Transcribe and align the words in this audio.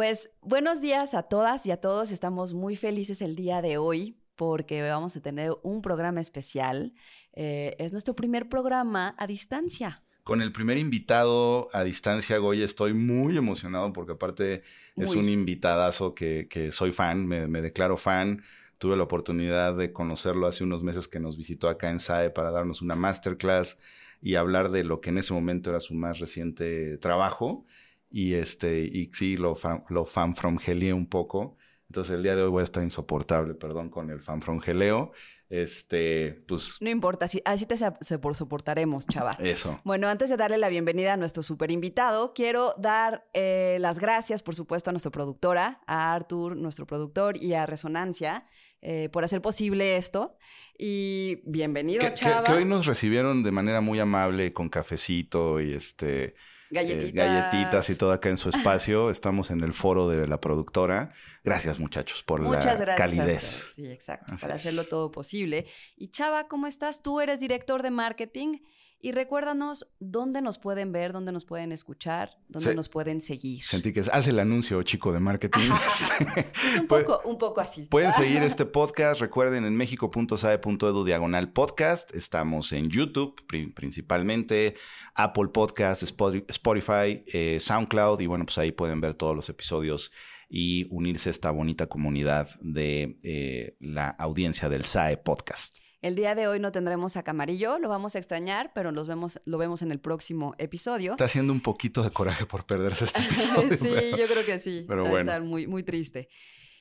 Pues 0.00 0.30
buenos 0.40 0.80
días 0.80 1.12
a 1.12 1.24
todas 1.24 1.66
y 1.66 1.70
a 1.70 1.76
todos. 1.76 2.10
Estamos 2.10 2.54
muy 2.54 2.74
felices 2.74 3.20
el 3.20 3.36
día 3.36 3.60
de 3.60 3.76
hoy 3.76 4.16
porque 4.34 4.80
vamos 4.80 5.14
a 5.14 5.20
tener 5.20 5.52
un 5.62 5.82
programa 5.82 6.22
especial. 6.22 6.94
Eh, 7.34 7.76
es 7.78 7.92
nuestro 7.92 8.16
primer 8.16 8.48
programa 8.48 9.14
a 9.18 9.26
distancia. 9.26 10.02
Con 10.24 10.40
el 10.40 10.52
primer 10.52 10.78
invitado 10.78 11.68
a 11.74 11.84
distancia, 11.84 12.38
Goya, 12.38 12.64
estoy 12.64 12.94
muy 12.94 13.36
emocionado 13.36 13.92
porque 13.92 14.12
aparte 14.12 14.62
es 14.96 15.10
un 15.10 15.28
invitadazo 15.28 16.14
que, 16.14 16.48
que 16.48 16.72
soy 16.72 16.92
fan, 16.92 17.26
me, 17.26 17.46
me, 17.46 17.60
declaro 17.60 17.98
fan. 17.98 18.42
Tuve 18.78 18.96
la 18.96 19.02
oportunidad 19.02 19.76
de 19.76 19.92
conocerlo 19.92 20.46
hace 20.46 20.64
unos 20.64 20.82
meses 20.82 21.08
que 21.08 21.20
nos 21.20 21.36
visitó 21.36 21.68
acá 21.68 21.90
en 21.90 22.00
SAE 22.00 22.30
para 22.30 22.50
darnos 22.50 22.80
una 22.80 22.94
masterclass 22.94 23.76
y 24.22 24.36
hablar 24.36 24.70
de 24.70 24.82
lo 24.82 25.02
que 25.02 25.10
en 25.10 25.18
ese 25.18 25.34
momento 25.34 25.68
era 25.68 25.80
su 25.80 25.92
más 25.92 26.20
reciente 26.20 26.96
trabajo. 26.96 27.66
Y 28.10 28.34
este, 28.34 28.80
y 28.80 29.10
sí, 29.12 29.36
lo, 29.36 29.56
lo 29.88 30.04
fanfrongelié 30.04 30.92
un 30.92 31.06
poco. 31.06 31.56
Entonces 31.88 32.14
el 32.14 32.22
día 32.22 32.36
de 32.36 32.42
hoy 32.42 32.50
voy 32.50 32.60
a 32.60 32.64
estar 32.64 32.82
insoportable, 32.82 33.54
perdón, 33.54 33.90
con 33.90 34.10
el 34.10 34.20
fanfrongeleo. 34.20 35.12
Este, 35.50 36.44
pues. 36.46 36.76
No 36.80 36.88
importa, 36.88 37.24
así, 37.24 37.42
así 37.44 37.66
te 37.66 37.76
soportaremos, 37.76 39.08
chava. 39.08 39.32
Eso. 39.40 39.80
Bueno, 39.82 40.06
antes 40.06 40.30
de 40.30 40.36
darle 40.36 40.58
la 40.58 40.68
bienvenida 40.68 41.14
a 41.14 41.16
nuestro 41.16 41.42
super 41.42 41.72
invitado, 41.72 42.32
quiero 42.32 42.74
dar 42.78 43.26
eh, 43.34 43.78
las 43.80 43.98
gracias, 43.98 44.44
por 44.44 44.54
supuesto, 44.54 44.90
a 44.90 44.92
nuestra 44.92 45.10
productora, 45.10 45.80
a 45.88 46.14
Arthur, 46.14 46.56
nuestro 46.56 46.86
productor, 46.86 47.36
y 47.36 47.54
a 47.54 47.66
Resonancia, 47.66 48.46
eh, 48.80 49.08
por 49.12 49.24
hacer 49.24 49.42
posible 49.42 49.96
esto. 49.96 50.36
Y 50.78 51.42
bienvenido, 51.44 52.08
chava. 52.14 52.44
que 52.44 52.52
hoy 52.52 52.64
nos 52.64 52.86
recibieron 52.86 53.42
de 53.42 53.50
manera 53.50 53.80
muy 53.80 53.98
amable, 53.98 54.52
con 54.52 54.68
cafecito 54.68 55.60
y 55.60 55.74
este 55.74 56.36
Galletitas. 56.70 57.12
galletitas 57.12 57.90
y 57.90 57.96
todo 57.96 58.12
acá 58.12 58.28
en 58.28 58.36
su 58.36 58.48
espacio. 58.48 59.10
Estamos 59.10 59.50
en 59.50 59.60
el 59.62 59.72
foro 59.72 60.08
de 60.08 60.26
la 60.26 60.40
productora. 60.40 61.12
Gracias, 61.42 61.80
muchachos, 61.80 62.22
por 62.22 62.40
Muchas 62.40 62.78
la 62.78 62.84
gracias 62.84 62.96
calidez. 62.96 63.72
Sí, 63.74 63.86
exacto, 63.86 64.34
para 64.40 64.54
hacerlo 64.54 64.84
todo 64.84 65.10
posible. 65.10 65.66
Y 65.96 66.10
Chava, 66.10 66.48
¿cómo 66.48 66.66
estás? 66.66 67.02
Tú 67.02 67.20
eres 67.20 67.40
director 67.40 67.82
de 67.82 67.90
marketing 67.90 68.58
y 69.02 69.12
recuérdanos 69.12 69.88
dónde 69.98 70.42
nos 70.42 70.58
pueden 70.58 70.92
ver, 70.92 71.12
dónde 71.12 71.32
nos 71.32 71.44
pueden 71.44 71.72
escuchar, 71.72 72.36
dónde 72.48 72.74
nos 72.74 72.88
pueden 72.88 73.22
seguir. 73.22 73.62
Sentí 73.62 73.92
que 73.92 74.00
hace 74.00 74.30
el 74.30 74.38
anuncio, 74.38 74.82
chico 74.82 75.12
de 75.12 75.20
marketing. 75.20 75.70
es 76.52 76.76
un 76.78 76.86
poco, 76.86 77.22
un 77.24 77.38
poco 77.38 77.60
así. 77.60 77.82
Pueden 77.82 78.12
seguir 78.12 78.42
este 78.42 78.66
podcast, 78.66 79.20
recuerden, 79.20 79.64
en 79.64 79.74
mexico.sae.edu 79.74 81.04
diagonal 81.04 81.52
podcast. 81.52 82.14
Estamos 82.14 82.72
en 82.72 82.90
YouTube 82.90 83.42
principalmente, 83.74 84.74
Apple 85.14 85.48
Podcast, 85.48 86.02
Spotify, 86.02 87.24
eh, 87.26 87.58
SoundCloud 87.58 88.20
y 88.20 88.26
bueno, 88.26 88.44
pues 88.44 88.58
ahí 88.58 88.72
pueden 88.72 89.00
ver 89.00 89.14
todos 89.14 89.34
los 89.34 89.48
episodios 89.48 90.12
y 90.50 90.86
unirse 90.90 91.30
a 91.30 91.32
esta 91.32 91.50
bonita 91.52 91.86
comunidad 91.86 92.50
de 92.60 93.18
eh, 93.22 93.76
la 93.80 94.08
audiencia 94.08 94.68
del 94.68 94.84
SAE 94.84 95.16
Podcast. 95.16 95.78
El 96.02 96.16
día 96.16 96.34
de 96.34 96.48
hoy 96.48 96.58
no 96.60 96.72
tendremos 96.72 97.18
a 97.18 97.22
Camarillo, 97.22 97.78
lo 97.78 97.90
vamos 97.90 98.16
a 98.16 98.18
extrañar, 98.18 98.72
pero 98.74 98.90
los 98.90 99.06
vemos, 99.06 99.38
lo 99.44 99.58
vemos 99.58 99.82
en 99.82 99.92
el 99.92 100.00
próximo 100.00 100.54
episodio. 100.56 101.10
Está 101.10 101.26
haciendo 101.26 101.52
un 101.52 101.60
poquito 101.60 102.02
de 102.02 102.10
coraje 102.10 102.46
por 102.46 102.64
perderse 102.64 103.04
este 103.04 103.20
episodio. 103.24 103.76
sí, 103.76 104.18
yo 104.18 104.26
creo 104.26 104.46
que 104.46 104.58
sí. 104.58 104.86
Pero 104.88 105.04
Va 105.04 105.10
bueno. 105.10 105.30
a 105.30 105.34
estar 105.34 105.46
muy, 105.46 105.66
muy 105.66 105.82
triste. 105.82 106.30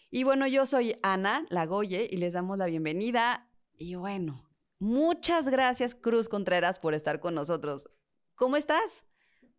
Y 0.10 0.24
bueno, 0.24 0.48
yo 0.48 0.66
soy 0.66 0.96
Ana 1.04 1.46
Lagoye 1.50 2.08
y 2.10 2.16
les 2.16 2.32
damos 2.32 2.58
la 2.58 2.68
bienvenida. 2.68 3.50
Y 3.78 3.96
bueno, 3.96 4.50
muchas 4.80 5.50
gracias, 5.50 5.96
Cruz 5.96 6.30
Contreras, 6.30 6.80
por 6.80 6.94
estar 6.94 7.20
con 7.20 7.36
nosotros. 7.36 7.90
¿Cómo 8.36 8.56
estás? 8.56 9.06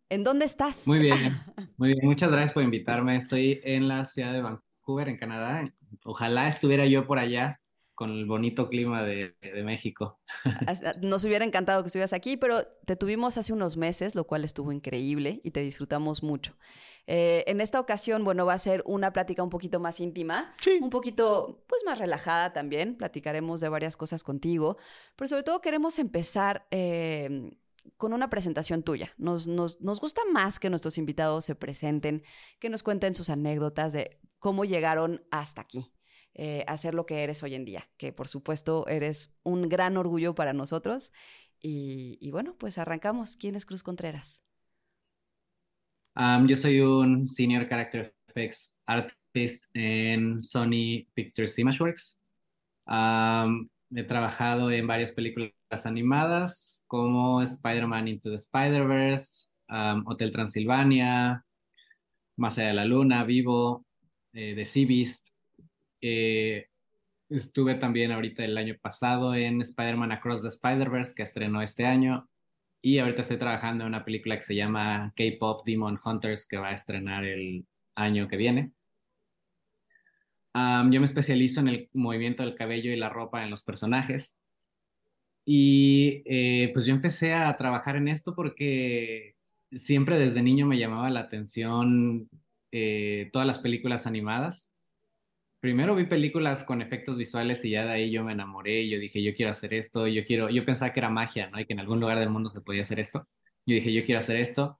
¿En 0.09 0.23
dónde 0.23 0.45
estás? 0.45 0.87
Muy 0.87 0.97
bien, 0.97 1.15
muy 1.77 1.89
bien. 1.89 1.99
Muchas 2.03 2.31
gracias 2.31 2.53
por 2.53 2.63
invitarme. 2.63 3.15
Estoy 3.15 3.61
en 3.63 3.87
la 3.87 4.05
ciudad 4.05 4.33
de 4.33 4.41
Vancouver, 4.41 5.07
en 5.07 5.17
Canadá. 5.17 5.71
Ojalá 6.03 6.47
estuviera 6.47 6.87
yo 6.87 7.05
por 7.05 7.19
allá 7.19 7.60
con 8.01 8.09
el 8.09 8.25
bonito 8.25 8.67
clima 8.67 9.03
de, 9.03 9.35
México. 9.63 10.19
Nos 11.03 11.23
hubiera 11.23 11.45
encantado 11.45 11.83
que 11.83 11.87
estuvieras 11.89 12.13
aquí, 12.13 12.35
pero 12.35 12.65
te 12.87 12.95
tuvimos 12.95 13.37
hace 13.37 13.53
unos 13.53 13.77
meses, 13.77 14.15
lo 14.15 14.25
cual 14.25 14.43
estuvo 14.43 14.71
increíble 14.71 15.39
y 15.43 15.51
te 15.51 15.59
disfrutamos 15.59 16.23
mucho. 16.23 16.57
Eh, 17.05 17.43
en 17.45 17.61
esta 17.61 17.79
ocasión, 17.79 18.23
bueno, 18.23 18.43
va 18.43 18.53
a 18.53 18.57
ser 18.57 18.81
una 18.87 19.13
plática 19.13 19.43
un 19.43 19.51
poquito 19.51 19.79
más 19.79 19.99
íntima, 19.99 20.55
un 20.81 20.89
poquito, 20.89 21.63
pues, 21.67 21.83
más 21.85 21.99
relajada 21.99 22.53
también. 22.53 22.97
Platicaremos 22.97 23.61
de 23.61 23.69
varias 23.69 23.95
cosas 23.95 24.23
contigo, 24.23 24.77
pero 25.15 25.27
sobre 25.27 25.43
todo 25.43 25.61
queremos 25.61 25.99
empezar 25.99 26.65
eh, 26.71 27.51
con 27.97 28.13
una 28.13 28.31
presentación 28.31 28.81
tuya. 28.81 29.13
Nos, 29.19 29.47
nos, 29.47 29.79
nos 29.79 29.99
gusta 29.99 30.23
más 30.33 30.57
que 30.57 30.71
nuestros 30.71 30.97
invitados 30.97 31.45
se 31.45 31.53
presenten, 31.53 32.23
que 32.57 32.71
nos 32.71 32.81
cuenten 32.81 33.13
sus 33.13 33.29
anécdotas 33.29 33.93
de 33.93 34.19
cómo 34.39 34.65
llegaron 34.65 35.23
hasta 35.29 35.61
aquí. 35.61 35.93
Eh, 36.33 36.63
hacer 36.67 36.93
lo 36.93 37.05
que 37.05 37.23
eres 37.23 37.43
hoy 37.43 37.55
en 37.55 37.65
día, 37.65 37.89
que 37.97 38.13
por 38.13 38.27
supuesto 38.27 38.87
eres 38.87 39.33
un 39.43 39.67
gran 39.67 39.97
orgullo 39.97 40.33
para 40.33 40.53
nosotros. 40.53 41.11
Y, 41.63 42.31
bueno, 42.31 42.55
pues 42.57 42.79
arrancamos. 42.79 43.35
¿Quién 43.35 43.55
es 43.55 43.65
Cruz 43.65 43.83
Contreras? 43.83 44.41
yo 46.45 46.57
soy 46.57 46.81
un 46.81 47.27
Senior 47.27 47.69
Character 47.69 48.13
Effects 48.27 48.75
Artist 48.85 49.65
en 49.73 50.41
Sony 50.41 51.05
Pictures 51.13 51.57
Imageworks. 51.59 52.19
he 52.87 54.03
trabajado 54.03 54.71
en 54.71 54.87
varias 54.87 55.11
películas 55.11 55.53
animadas 55.85 56.83
como 56.87 57.41
Spider-Man 57.41 58.07
Into 58.09 58.29
the 58.29 58.35
Spider-Verse, 58.35 59.51
Hotel 60.05 60.31
Transilvania, 60.31 61.45
Más 62.35 62.57
allá 62.57 62.69
de 62.69 62.73
la 62.73 62.85
luna, 62.85 63.23
Vivo, 63.23 63.85
eh, 64.33 64.53
The 64.55 64.65
Sea 64.65 64.87
Beast, 64.87 65.30
eh, 66.01 66.67
estuve 67.29 67.75
también 67.75 68.11
ahorita 68.11 68.43
el 68.43 68.57
año 68.57 68.75
pasado 68.81 69.35
en 69.35 69.61
Spider-Man 69.61 70.11
Across 70.11 70.41
the 70.41 70.49
Spider-Verse, 70.49 71.13
que 71.15 71.23
estrenó 71.23 71.61
este 71.61 71.85
año. 71.85 72.27
Y 72.81 72.99
ahorita 72.99 73.21
estoy 73.21 73.37
trabajando 73.37 73.83
en 73.83 73.89
una 73.89 74.05
película 74.05 74.35
que 74.37 74.43
se 74.43 74.55
llama 74.55 75.13
K-Pop 75.15 75.65
Demon 75.65 75.99
Hunters, 76.03 76.47
que 76.47 76.57
va 76.57 76.69
a 76.69 76.75
estrenar 76.75 77.25
el 77.25 77.65
año 77.95 78.27
que 78.27 78.37
viene. 78.37 78.71
yo 80.53 80.99
me 80.99 81.05
especializo 81.05 81.61
en 81.61 81.67
el 81.69 81.89
movimiento 81.93 82.43
del 82.43 82.55
cabello 82.55 82.91
y 82.91 82.97
la 82.97 83.09
ropa 83.09 83.43
en 83.43 83.49
los 83.51 83.63
personajes. 83.63 84.37
Y 85.45 86.23
eh, 86.25 86.71
pues 86.73 86.85
yo 86.85 86.93
empecé 86.93 87.33
a 87.33 87.55
trabajar 87.57 87.95
en 87.95 88.07
esto 88.07 88.35
porque 88.35 89.35
siempre 89.71 90.19
desde 90.19 90.41
niño 90.41 90.67
me 90.67 90.77
llamaba 90.77 91.09
la 91.09 91.21
atención 91.21 92.29
eh, 92.71 93.29
todas 93.33 93.47
las 93.47 93.59
películas 93.59 94.07
animadas 94.07 94.70
primero 95.61 95.95
vi 95.95 96.05
películas 96.05 96.63
con 96.63 96.81
efectos 96.81 97.17
visuales 97.17 97.63
y 97.63 97.69
ya 97.69 97.85
de 97.85 97.91
ahí 97.91 98.11
yo 98.11 98.23
me 98.23 98.33
enamoré 98.33 98.89
yo 98.89 98.99
dije, 98.99 99.23
yo 99.23 99.33
quiero 99.35 99.51
hacer 99.51 99.73
esto, 99.75 100.07
yo 100.07 100.25
quiero, 100.25 100.49
yo 100.49 100.65
pensaba 100.65 100.91
que 100.91 100.99
era 100.99 101.09
magia, 101.09 101.49
¿no? 101.49 101.59
Y 101.59 101.65
que 101.65 101.73
en 101.73 101.79
algún 101.79 101.99
lugar 101.99 102.19
del 102.19 102.31
mundo 102.31 102.49
se 102.49 102.61
podía 102.61 102.81
hacer 102.81 102.99
esto. 102.99 103.27
Yo 103.65 103.75
dije, 103.75 103.93
yo 103.93 104.03
quiero 104.03 104.19
hacer 104.19 104.37
esto. 104.37 104.79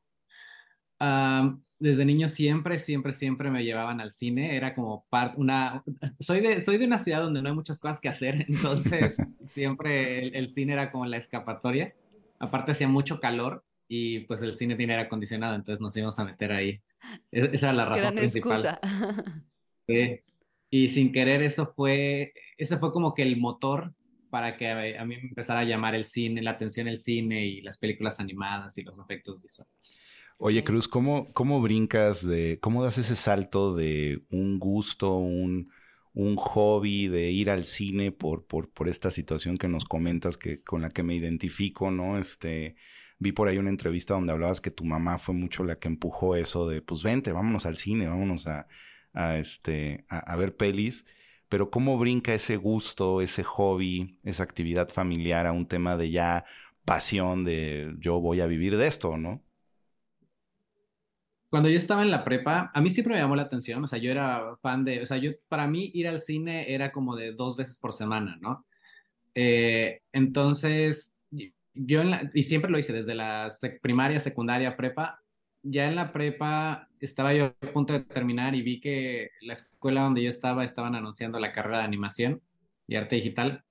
desde 1.79 2.05
niño 2.05 2.27
siempre, 2.29 2.79
siempre, 2.79 3.13
siempre 3.13 3.51
me 3.51 3.63
llevaban 3.63 4.01
al 4.01 4.11
cine. 4.11 4.55
Era 4.55 4.73
como 4.73 5.05
parte, 5.09 5.39
una, 5.39 5.83
soy 6.19 6.41
de, 6.41 6.61
soy 6.61 6.77
de 6.77 6.85
una 6.85 6.97
ciudad 6.97 7.21
donde 7.21 7.41
no 7.43 7.49
hay 7.49 7.55
muchas 7.55 7.79
cosas 7.79 7.99
que 7.99 8.09
hacer, 8.09 8.45
entonces 8.49 9.17
siempre 9.45 10.27
el, 10.35 10.49
cine 10.49 10.73
era 10.73 10.91
como 10.91 11.05
la 11.05 11.17
escapatoria. 11.17 11.93
Aparte 12.39 12.71
hacía 12.71 12.87
mucho 12.87 13.19
calor 13.19 13.63
y 13.87 14.21
pues 14.21 14.41
el 14.41 14.55
cine 14.55 14.75
tiene 14.75 14.93
aire 14.93 15.05
acondicionado, 15.05 15.53
entonces 15.53 15.79
nos 15.79 15.95
íbamos 15.95 16.17
a 16.17 16.25
meter 16.25 16.51
ahí. 16.51 16.81
E, 17.31 17.51
esa 17.53 17.67
era 17.67 17.73
la 17.73 17.85
razón 17.85 18.15
principal. 18.15 18.79
Sí. 19.87 20.21
Y 20.73 20.87
sin 20.87 21.11
querer 21.11 21.43
eso 21.43 21.67
fue, 21.75 22.33
ese 22.57 22.77
fue 22.77 22.93
como 22.93 23.13
que 23.13 23.23
el 23.23 23.37
motor 23.37 23.93
para 24.29 24.55
que 24.55 24.69
a, 24.97 25.03
mí 25.05 25.17
me 25.17 25.27
empezara 25.27 25.59
a 25.59 25.65
llamar 25.65 25.93
el 25.93 26.05
cine, 26.05 26.41
la 26.41 26.51
atención 26.51 26.87
el 26.87 26.97
cine 26.97 27.45
y 27.45 27.61
las 27.61 27.77
películas 27.77 28.21
animadas 28.21 28.77
y 28.77 28.83
los 28.83 28.97
efectos 28.97 29.41
visuales. 29.41 30.03
Oye, 30.37 30.63
Cruz, 30.63 30.87
¿cómo, 30.87 31.27
cómo 31.33 31.61
brincas 31.61 32.25
de, 32.25 32.57
cómo 32.61 32.83
das 32.83 32.97
ese 32.97 33.17
salto 33.17 33.75
de 33.75 34.23
un 34.31 34.59
gusto, 34.59 35.17
un, 35.17 35.69
un 36.13 36.37
hobby 36.37 37.09
de 37.09 37.29
ir 37.31 37.49
al 37.49 37.65
cine 37.65 38.13
por, 38.13 38.45
por, 38.47 38.71
por, 38.71 38.87
esta 38.87 39.11
situación 39.11 39.57
que 39.57 39.67
nos 39.67 39.83
comentas 39.83 40.37
que, 40.37 40.63
con 40.63 40.81
la 40.81 40.89
que 40.89 41.03
me 41.03 41.13
identifico, 41.13 41.91
¿no? 41.91 42.17
Este, 42.17 42.75
vi 43.19 43.33
por 43.33 43.49
ahí 43.49 43.57
una 43.57 43.69
entrevista 43.69 44.13
donde 44.13 44.31
hablabas 44.31 44.61
que 44.61 44.71
tu 44.71 44.85
mamá 44.85 45.19
fue 45.19 45.35
mucho 45.35 45.65
la 45.65 45.75
que 45.75 45.89
empujó 45.89 46.37
eso 46.37 46.67
de, 46.67 46.81
pues 46.81 47.03
vente, 47.03 47.33
vámonos 47.33 47.65
al 47.65 47.75
cine, 47.75 48.07
vámonos 48.07 48.47
a, 48.47 48.67
a, 49.13 49.37
este, 49.37 50.05
a, 50.09 50.35
ver 50.35 50.55
pelis, 50.55 51.05
pero 51.49 51.69
cómo 51.69 51.97
brinca 51.97 52.33
ese 52.33 52.57
gusto, 52.57 53.21
ese 53.21 53.43
hobby, 53.43 54.19
esa 54.23 54.43
actividad 54.43 54.89
familiar 54.89 55.47
a 55.47 55.51
un 55.51 55.67
tema 55.67 55.97
de 55.97 56.11
ya 56.11 56.45
pasión 56.85 57.43
de 57.43 57.93
yo 57.99 58.19
voy 58.19 58.41
a 58.41 58.47
vivir 58.47 58.77
de 58.77 58.87
esto, 58.87 59.17
¿no? 59.17 59.43
Cuando 61.49 61.69
yo 61.69 61.77
estaba 61.77 62.01
en 62.01 62.11
la 62.11 62.23
prepa, 62.23 62.71
a 62.73 62.79
mí 62.81 62.89
siempre 62.89 63.13
me 63.13 63.19
llamó 63.19 63.35
la 63.35 63.43
atención, 63.43 63.83
o 63.83 63.87
sea, 63.87 63.99
yo 63.99 64.09
era 64.09 64.55
fan 64.61 64.85
de, 64.85 65.01
o 65.03 65.05
sea, 65.05 65.17
yo, 65.17 65.31
para 65.49 65.67
mí 65.67 65.91
ir 65.93 66.07
al 66.07 66.21
cine 66.21 66.73
era 66.73 66.93
como 66.93 67.17
de 67.17 67.33
dos 67.33 67.57
veces 67.57 67.77
por 67.77 67.91
semana, 67.91 68.37
¿no? 68.39 68.65
Eh, 69.35 70.01
entonces, 70.13 71.13
yo, 71.73 72.01
y 72.33 72.43
siempre 72.43 72.71
lo 72.71 72.79
hice 72.79 72.93
desde 72.93 73.15
la 73.15 73.53
primaria, 73.81 74.19
secundaria, 74.19 74.77
prepa, 74.77 75.20
ya 75.63 75.87
en 75.87 75.95
la 75.95 76.11
prepa 76.11 76.87
estaba 76.99 77.33
yo 77.33 77.45
a 77.45 77.73
punto 77.73 77.93
de 77.93 78.01
terminar 78.01 78.55
y 78.55 78.61
vi 78.61 78.79
que 78.79 79.29
la 79.41 79.53
escuela 79.53 80.01
donde 80.01 80.23
yo 80.23 80.29
estaba 80.29 80.63
estaban 80.63 80.95
anunciando 80.95 81.39
la 81.39 81.51
carrera 81.51 81.79
de 81.79 81.83
animación 81.85 82.41
y 82.87 82.95
arte 82.95 83.15
digital. 83.15 83.63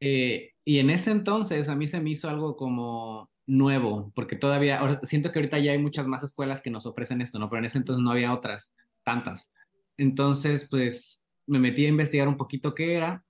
Eh, 0.00 0.52
y 0.64 0.78
en 0.78 0.90
ese 0.90 1.10
entonces 1.10 1.68
a 1.68 1.74
mí 1.74 1.86
se 1.86 2.00
me 2.00 2.10
hizo 2.10 2.28
algo 2.28 2.56
como 2.56 3.30
nuevo, 3.46 4.12
porque 4.14 4.36
todavía, 4.36 5.00
siento 5.02 5.32
que 5.32 5.38
ahorita 5.38 5.58
ya 5.58 5.72
hay 5.72 5.78
muchas 5.78 6.06
más 6.06 6.22
escuelas 6.22 6.60
que 6.60 6.70
nos 6.70 6.86
ofrecen 6.86 7.20
esto, 7.20 7.38
¿no? 7.38 7.48
Pero 7.48 7.60
en 7.60 7.66
ese 7.66 7.78
entonces 7.78 8.02
no 8.02 8.10
había 8.10 8.34
otras, 8.34 8.74
tantas. 9.04 9.50
Entonces, 9.96 10.66
pues 10.68 11.24
me 11.46 11.58
metí 11.58 11.86
a 11.86 11.88
investigar 11.88 12.28
un 12.28 12.36
poquito 12.36 12.74
qué 12.74 12.94
era, 12.94 13.24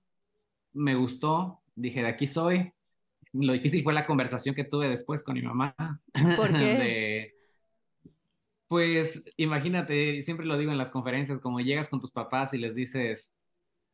me 0.73 0.95
gustó, 0.95 1.61
dije, 1.75 2.01
de 2.01 2.07
aquí 2.07 2.27
soy. 2.27 2.71
Lo 3.33 3.53
difícil 3.53 3.83
fue 3.83 3.93
la 3.93 4.07
conversación 4.07 4.55
que 4.55 4.63
tuve 4.63 4.89
después 4.89 5.23
con 5.23 5.35
mi 5.35 5.41
mamá. 5.41 5.75
¿Por 6.35 6.49
qué? 6.57 7.36
Pues 8.67 9.23
imagínate, 9.37 10.21
siempre 10.23 10.45
lo 10.45 10.57
digo 10.57 10.71
en 10.71 10.77
las 10.77 10.91
conferencias, 10.91 11.39
como 11.39 11.59
llegas 11.59 11.89
con 11.89 12.01
tus 12.01 12.11
papás 12.11 12.53
y 12.53 12.57
les 12.57 12.75
dices, 12.75 13.33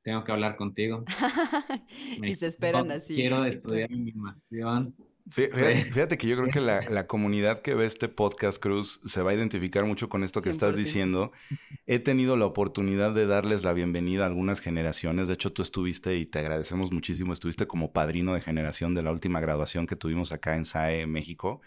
tengo 0.03 0.23
que 0.23 0.31
hablar 0.31 0.55
contigo. 0.55 1.03
y 2.21 2.35
se 2.35 2.47
esperan 2.47 2.91
así. 2.91 3.15
Quiero 3.15 3.45
estudiar 3.45 3.91
animación. 3.91 4.95
Fíjate, 5.29 6.17
que 6.17 6.27
yo 6.27 6.35
creo 6.35 6.49
que 6.49 6.59
la, 6.89 7.07
comunidad 7.07 7.61
que 7.61 7.75
ve 7.75 7.85
este 7.85 8.09
podcast, 8.09 8.61
Cruz, 8.61 8.99
se 9.05 9.21
va 9.21 9.31
a 9.31 9.33
identificar 9.33 9.85
mucho 9.85 10.09
con 10.09 10.23
esto 10.23 10.41
que 10.41 10.49
estás 10.49 10.75
diciendo. 10.75 11.31
He 11.85 11.99
tenido 11.99 12.35
la 12.35 12.45
oportunidad 12.45 13.13
de 13.13 13.25
darles 13.25 13.63
la 13.63 13.73
bienvenida 13.73 14.23
a 14.23 14.27
algunas 14.27 14.59
generaciones. 14.59 15.27
De 15.27 15.35
hecho, 15.35 15.53
tú 15.53 15.61
estuviste 15.61 16.17
y 16.17 16.25
te 16.25 16.39
agradecemos 16.39 16.91
muchísimo. 16.91 17.31
Estuviste 17.31 17.67
como 17.67 17.93
padrino 17.93 18.33
de 18.33 18.41
generación 18.41 18.95
de 18.95 19.03
la 19.03 19.11
última 19.11 19.39
graduación 19.39 19.87
que 19.87 19.95
tuvimos 19.95 20.33
acá 20.33 20.55
en 20.55 20.65
SAE, 20.65 21.07
México. 21.07 21.61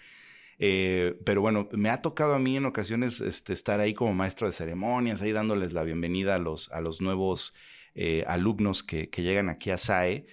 Eh, 0.59 1.19
pero 1.25 1.41
bueno, 1.41 1.69
me 1.73 1.91
ha 1.91 2.03
tocado 2.03 2.35
a 2.35 2.39
mí 2.39 2.57
en 2.57 2.65
ocasiones 2.65 3.21
este, 3.21 3.53
estar 3.53 3.81
ahí 3.81 3.95
como 3.95 4.15
maestro 4.15 4.47
de 4.47 4.53
ceremonias, 4.53 5.23
ahí 5.23 5.33
dándoles 5.33 5.73
la 5.73 5.83
bienvenida 5.83 6.37
a 6.37 6.39
los, 6.39 6.71
a 6.73 6.81
los 6.81 7.01
nuevos 7.01 7.55
eh, 7.95 8.25
alumnos 8.27 8.83
que, 8.83 9.11
que 9.11 9.23
llegan 9.23 9.49
aquí 9.49 9.71
a 9.71 9.79
SAE. 9.79 10.27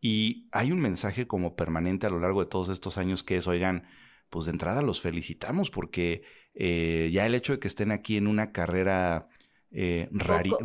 Y 0.00 0.48
hay 0.52 0.72
un 0.72 0.80
mensaje 0.80 1.26
como 1.26 1.56
permanente 1.56 2.06
a 2.06 2.10
lo 2.10 2.20
largo 2.20 2.44
de 2.44 2.50
todos 2.50 2.68
estos 2.68 2.98
años 2.98 3.24
que 3.24 3.36
es, 3.36 3.46
oigan, 3.46 3.88
pues 4.30 4.46
de 4.46 4.52
entrada 4.52 4.82
los 4.82 5.00
felicitamos 5.00 5.70
porque 5.70 6.22
eh, 6.54 7.10
ya 7.12 7.26
el 7.26 7.34
hecho 7.34 7.52
de 7.52 7.58
que 7.58 7.68
estén 7.68 7.92
aquí 7.92 8.16
en 8.16 8.26
una 8.26 8.52
carrera 8.52 9.28
eh, 9.70 10.08
rarita, 10.10 10.56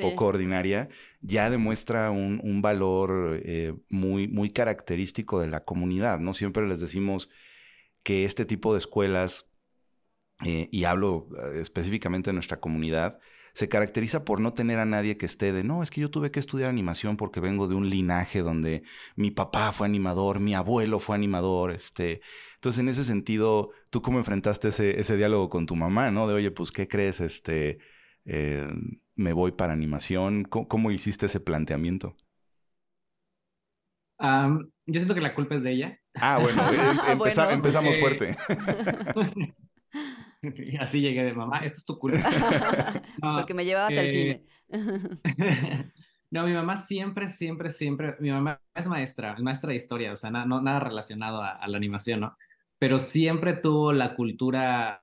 poco 0.00 0.26
ordinaria, 0.26 0.88
ya 1.20 1.50
demuestra 1.50 2.10
un, 2.10 2.60
valor 2.62 3.40
eh, 3.42 3.74
muy, 3.88 4.28
muy 4.28 4.50
característico 4.50 5.40
de 5.40 5.48
la 5.48 5.64
comunidad, 5.64 6.18
¿no? 6.18 6.34
Siempre 6.34 6.66
les 6.66 6.80
decimos 6.80 7.30
que 8.04 8.24
este 8.24 8.44
tipo 8.44 8.72
de 8.72 8.78
escuelas, 8.78 9.50
y 10.42 10.84
hablo 10.84 11.28
específicamente 11.54 12.30
de 12.30 12.34
nuestra 12.34 12.60
comunidad, 12.60 13.18
se 13.54 13.68
caracteriza 13.68 14.24
por 14.24 14.40
no 14.40 14.52
tener 14.52 14.80
a 14.80 14.84
nadie 14.84 15.16
que 15.16 15.26
esté 15.26 15.52
de, 15.52 15.62
no, 15.62 15.82
es 15.82 15.90
que 15.90 16.00
yo 16.00 16.10
tuve 16.10 16.32
que 16.32 16.40
estudiar 16.40 16.70
animación 16.70 17.16
porque 17.16 17.38
vengo 17.40 17.68
de 17.68 17.76
un 17.76 17.88
linaje 17.88 18.40
donde 18.40 18.82
mi 19.14 19.30
papá 19.30 19.72
fue 19.72 19.86
animador, 19.86 20.40
mi 20.40 20.54
abuelo 20.54 20.98
fue 20.98 21.14
animador, 21.14 21.70
este. 21.70 22.20
Entonces, 22.56 22.80
en 22.80 22.88
ese 22.88 23.04
sentido, 23.04 23.70
¿tú 23.90 24.02
cómo 24.02 24.18
enfrentaste 24.18 24.68
ese, 24.68 25.00
ese 25.00 25.16
diálogo 25.16 25.48
con 25.50 25.66
tu 25.66 25.76
mamá, 25.76 26.10
no? 26.10 26.26
De, 26.26 26.34
oye, 26.34 26.50
pues, 26.50 26.72
¿qué 26.72 26.88
crees? 26.88 27.20
Este, 27.20 27.78
eh, 28.24 28.66
me 29.14 29.32
voy 29.32 29.52
para 29.52 29.72
animación. 29.72 30.42
¿Cómo, 30.44 30.90
hiciste 30.90 31.26
ese 31.26 31.40
planteamiento? 31.40 32.16
yo 34.18 35.00
siento 35.00 35.14
que 35.14 35.20
la 35.20 35.34
culpa 35.34 35.54
es 35.56 35.62
de 35.62 35.72
ella. 35.72 36.00
Ah, 36.14 36.38
bueno, 36.38 36.62
em, 37.08 37.52
empezamos 37.52 37.98
fuerte. 37.98 38.36
Y 40.42 40.76
así 40.80 41.00
llegué 41.00 41.24
de 41.24 41.34
mamá, 41.34 41.58
esto 41.58 41.78
es 41.78 41.84
tu 41.84 41.98
culpa. 41.98 42.18
Porque 43.20 43.54
me 43.54 43.64
llevabas 43.64 43.96
al 43.96 44.10
cine. 44.10 44.44
no, 46.30 46.44
mi 46.44 46.52
mamá 46.52 46.76
siempre, 46.76 47.28
siempre, 47.28 47.70
siempre, 47.70 48.16
mi 48.20 48.30
mamá 48.30 48.60
es 48.74 48.86
maestra, 48.86 49.34
es 49.34 49.42
maestra 49.42 49.70
de 49.70 49.76
historia, 49.76 50.12
o 50.12 50.16
sea, 50.16 50.30
no, 50.30 50.60
nada 50.60 50.80
relacionado 50.80 51.42
a, 51.42 51.66
la 51.66 51.76
animación, 51.76 52.20
¿no? 52.20 52.36
Pero 52.78 52.98
siempre 52.98 53.54
tuvo 53.54 53.92
la 53.92 54.14
cultura, 54.14 55.02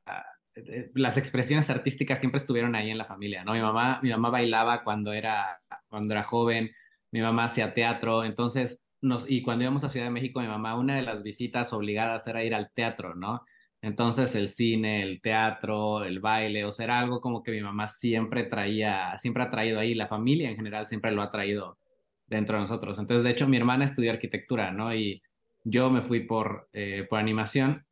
eh, 0.55 0.91
las 0.93 1.17
expresiones 1.17 1.69
artísticas 1.69 2.19
siempre 2.19 2.37
estuvieron 2.37 2.75
ahí 2.75 2.89
en 2.89 2.97
la 2.97 3.05
familia, 3.05 3.43
¿no? 3.43 3.53
Mi 3.53 3.61
mamá, 3.61 3.99
mi 4.03 4.09
mamá 4.09 4.29
bailaba 4.29 4.83
cuando 4.83 5.13
era, 5.13 5.61
cuando 5.87 6.13
era 6.13 6.23
joven, 6.23 6.71
mi 7.11 7.21
mamá 7.21 7.45
hacía 7.45 7.73
teatro, 7.73 8.23
entonces, 8.23 8.85
y 9.27 9.41
cuando 9.41 9.63
íbamos 9.63 9.83
a 9.83 9.89
Ciudad 9.89 10.05
de 10.07 10.11
México, 10.11 10.41
mi 10.41 10.47
mamá, 10.47 10.77
una 10.77 10.95
de 10.95 11.01
las 11.01 11.23
visitas 11.23 11.73
obligadas 11.73 12.27
era 12.27 12.43
ir 12.43 12.53
al 12.53 12.71
teatro, 12.71 13.15
¿no? 13.15 13.43
Entonces 13.81 14.35
el 14.35 14.49
cine, 14.49 15.01
el 15.01 15.21
teatro, 15.21 16.03
el 16.03 16.19
baile, 16.19 16.65
o 16.65 16.71
sea, 16.71 16.99
algo 16.99 17.19
como 17.19 17.41
que 17.41 17.51
mi 17.51 17.61
mamá 17.61 17.87
siempre 17.87 18.43
traía, 18.43 19.17
siempre 19.17 19.43
ha 19.43 19.49
traído 19.49 19.79
ahí, 19.79 19.95
la 19.95 20.07
familia 20.07 20.49
en 20.49 20.55
general 20.55 20.85
siempre 20.85 21.11
lo 21.11 21.23
ha 21.23 21.31
traído 21.31 21.79
dentro 22.27 22.57
de 22.57 22.61
nosotros. 22.61 22.99
Entonces, 22.99 23.23
de 23.23 23.31
hecho, 23.31 23.47
mi 23.47 23.57
hermana 23.57 23.85
estudió 23.85 24.11
arquitectura, 24.11 24.71
¿no? 24.71 24.93
Y 24.93 25.21
yo 25.63 25.89
me 25.89 26.01
fui 26.01 26.21
por, 26.21 26.69
eh, 26.73 27.07
por 27.09 27.19
animación. 27.19 27.85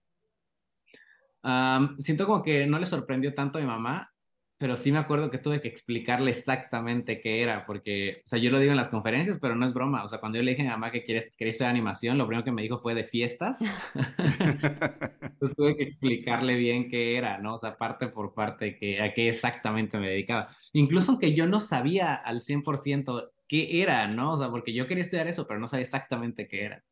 siento 1.97 2.25
como 2.25 2.43
que 2.43 2.67
no 2.67 2.79
le 2.79 2.85
sorprendió 2.85 3.33
tanto 3.33 3.57
a 3.57 3.61
mi 3.61 3.67
mamá, 3.67 4.08
pero 4.59 4.75
sí 4.75 4.91
me 4.91 4.99
acuerdo 4.99 5.31
que 5.31 5.37
tuve 5.37 5.61
que 5.61 5.69
explicarle 5.69 6.31
exactamente 6.31 7.21
qué 7.21 7.41
era, 7.41 7.65
porque, 7.65 8.21
o 8.25 8.27
sea, 8.27 8.39
yo 8.39 8.51
lo 8.51 8.59
digo 8.59 8.71
en 8.71 8.77
las 8.77 8.89
conferencias, 8.89 9.39
pero 9.41 9.55
no 9.55 9.65
es 9.65 9.73
broma. 9.73 10.03
O 10.03 10.09
sea, 10.09 10.19
cuando 10.19 10.37
yo 10.37 10.43
le 10.43 10.51
dije 10.51 10.63
a 10.63 10.65
mi 10.65 10.71
mamá 10.71 10.91
que 10.91 11.05
quería, 11.05 11.23
quería 11.37 11.51
estudiar 11.51 11.71
animación, 11.71 12.17
lo 12.17 12.27
primero 12.27 12.43
que 12.43 12.51
me 12.51 12.61
dijo 12.61 12.77
fue 12.77 12.93
de 12.93 13.05
fiestas. 13.05 13.59
Entonces 15.21 15.55
tuve 15.55 15.77
que 15.77 15.83
explicarle 15.83 16.55
bien 16.57 16.89
qué 16.89 17.15
era, 17.15 17.37
¿no? 17.37 17.55
O 17.55 17.59
sea, 17.59 17.77
parte 17.77 18.09
por 18.09 18.33
parte, 18.33 18.75
que, 18.77 19.01
a 19.01 19.13
qué 19.13 19.29
exactamente 19.29 19.97
me 19.97 20.09
dedicaba. 20.09 20.49
Incluso 20.73 21.13
aunque 21.13 21.33
yo 21.33 21.47
no 21.47 21.61
sabía 21.61 22.13
al 22.13 22.41
100% 22.41 23.31
qué 23.47 23.81
era, 23.81 24.07
¿no? 24.07 24.33
O 24.33 24.37
sea, 24.37 24.49
porque 24.49 24.73
yo 24.73 24.87
quería 24.87 25.05
estudiar 25.05 25.29
eso, 25.29 25.47
pero 25.47 25.61
no 25.61 25.69
sabía 25.69 25.83
exactamente 25.83 26.49
qué 26.49 26.65
era. 26.65 26.83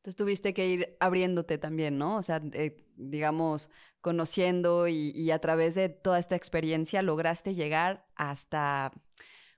Entonces 0.00 0.16
tuviste 0.16 0.54
que 0.54 0.66
ir 0.66 0.96
abriéndote 0.98 1.58
también, 1.58 1.98
¿no? 1.98 2.16
O 2.16 2.22
sea, 2.22 2.40
eh, 2.54 2.74
digamos, 2.96 3.68
conociendo 4.00 4.88
y, 4.88 5.30
a 5.30 5.38
través 5.40 5.74
de 5.74 5.90
toda 5.90 6.18
esta 6.18 6.36
experiencia 6.36 7.02
lograste 7.02 7.54
llegar 7.54 8.06
hasta, 8.14 8.92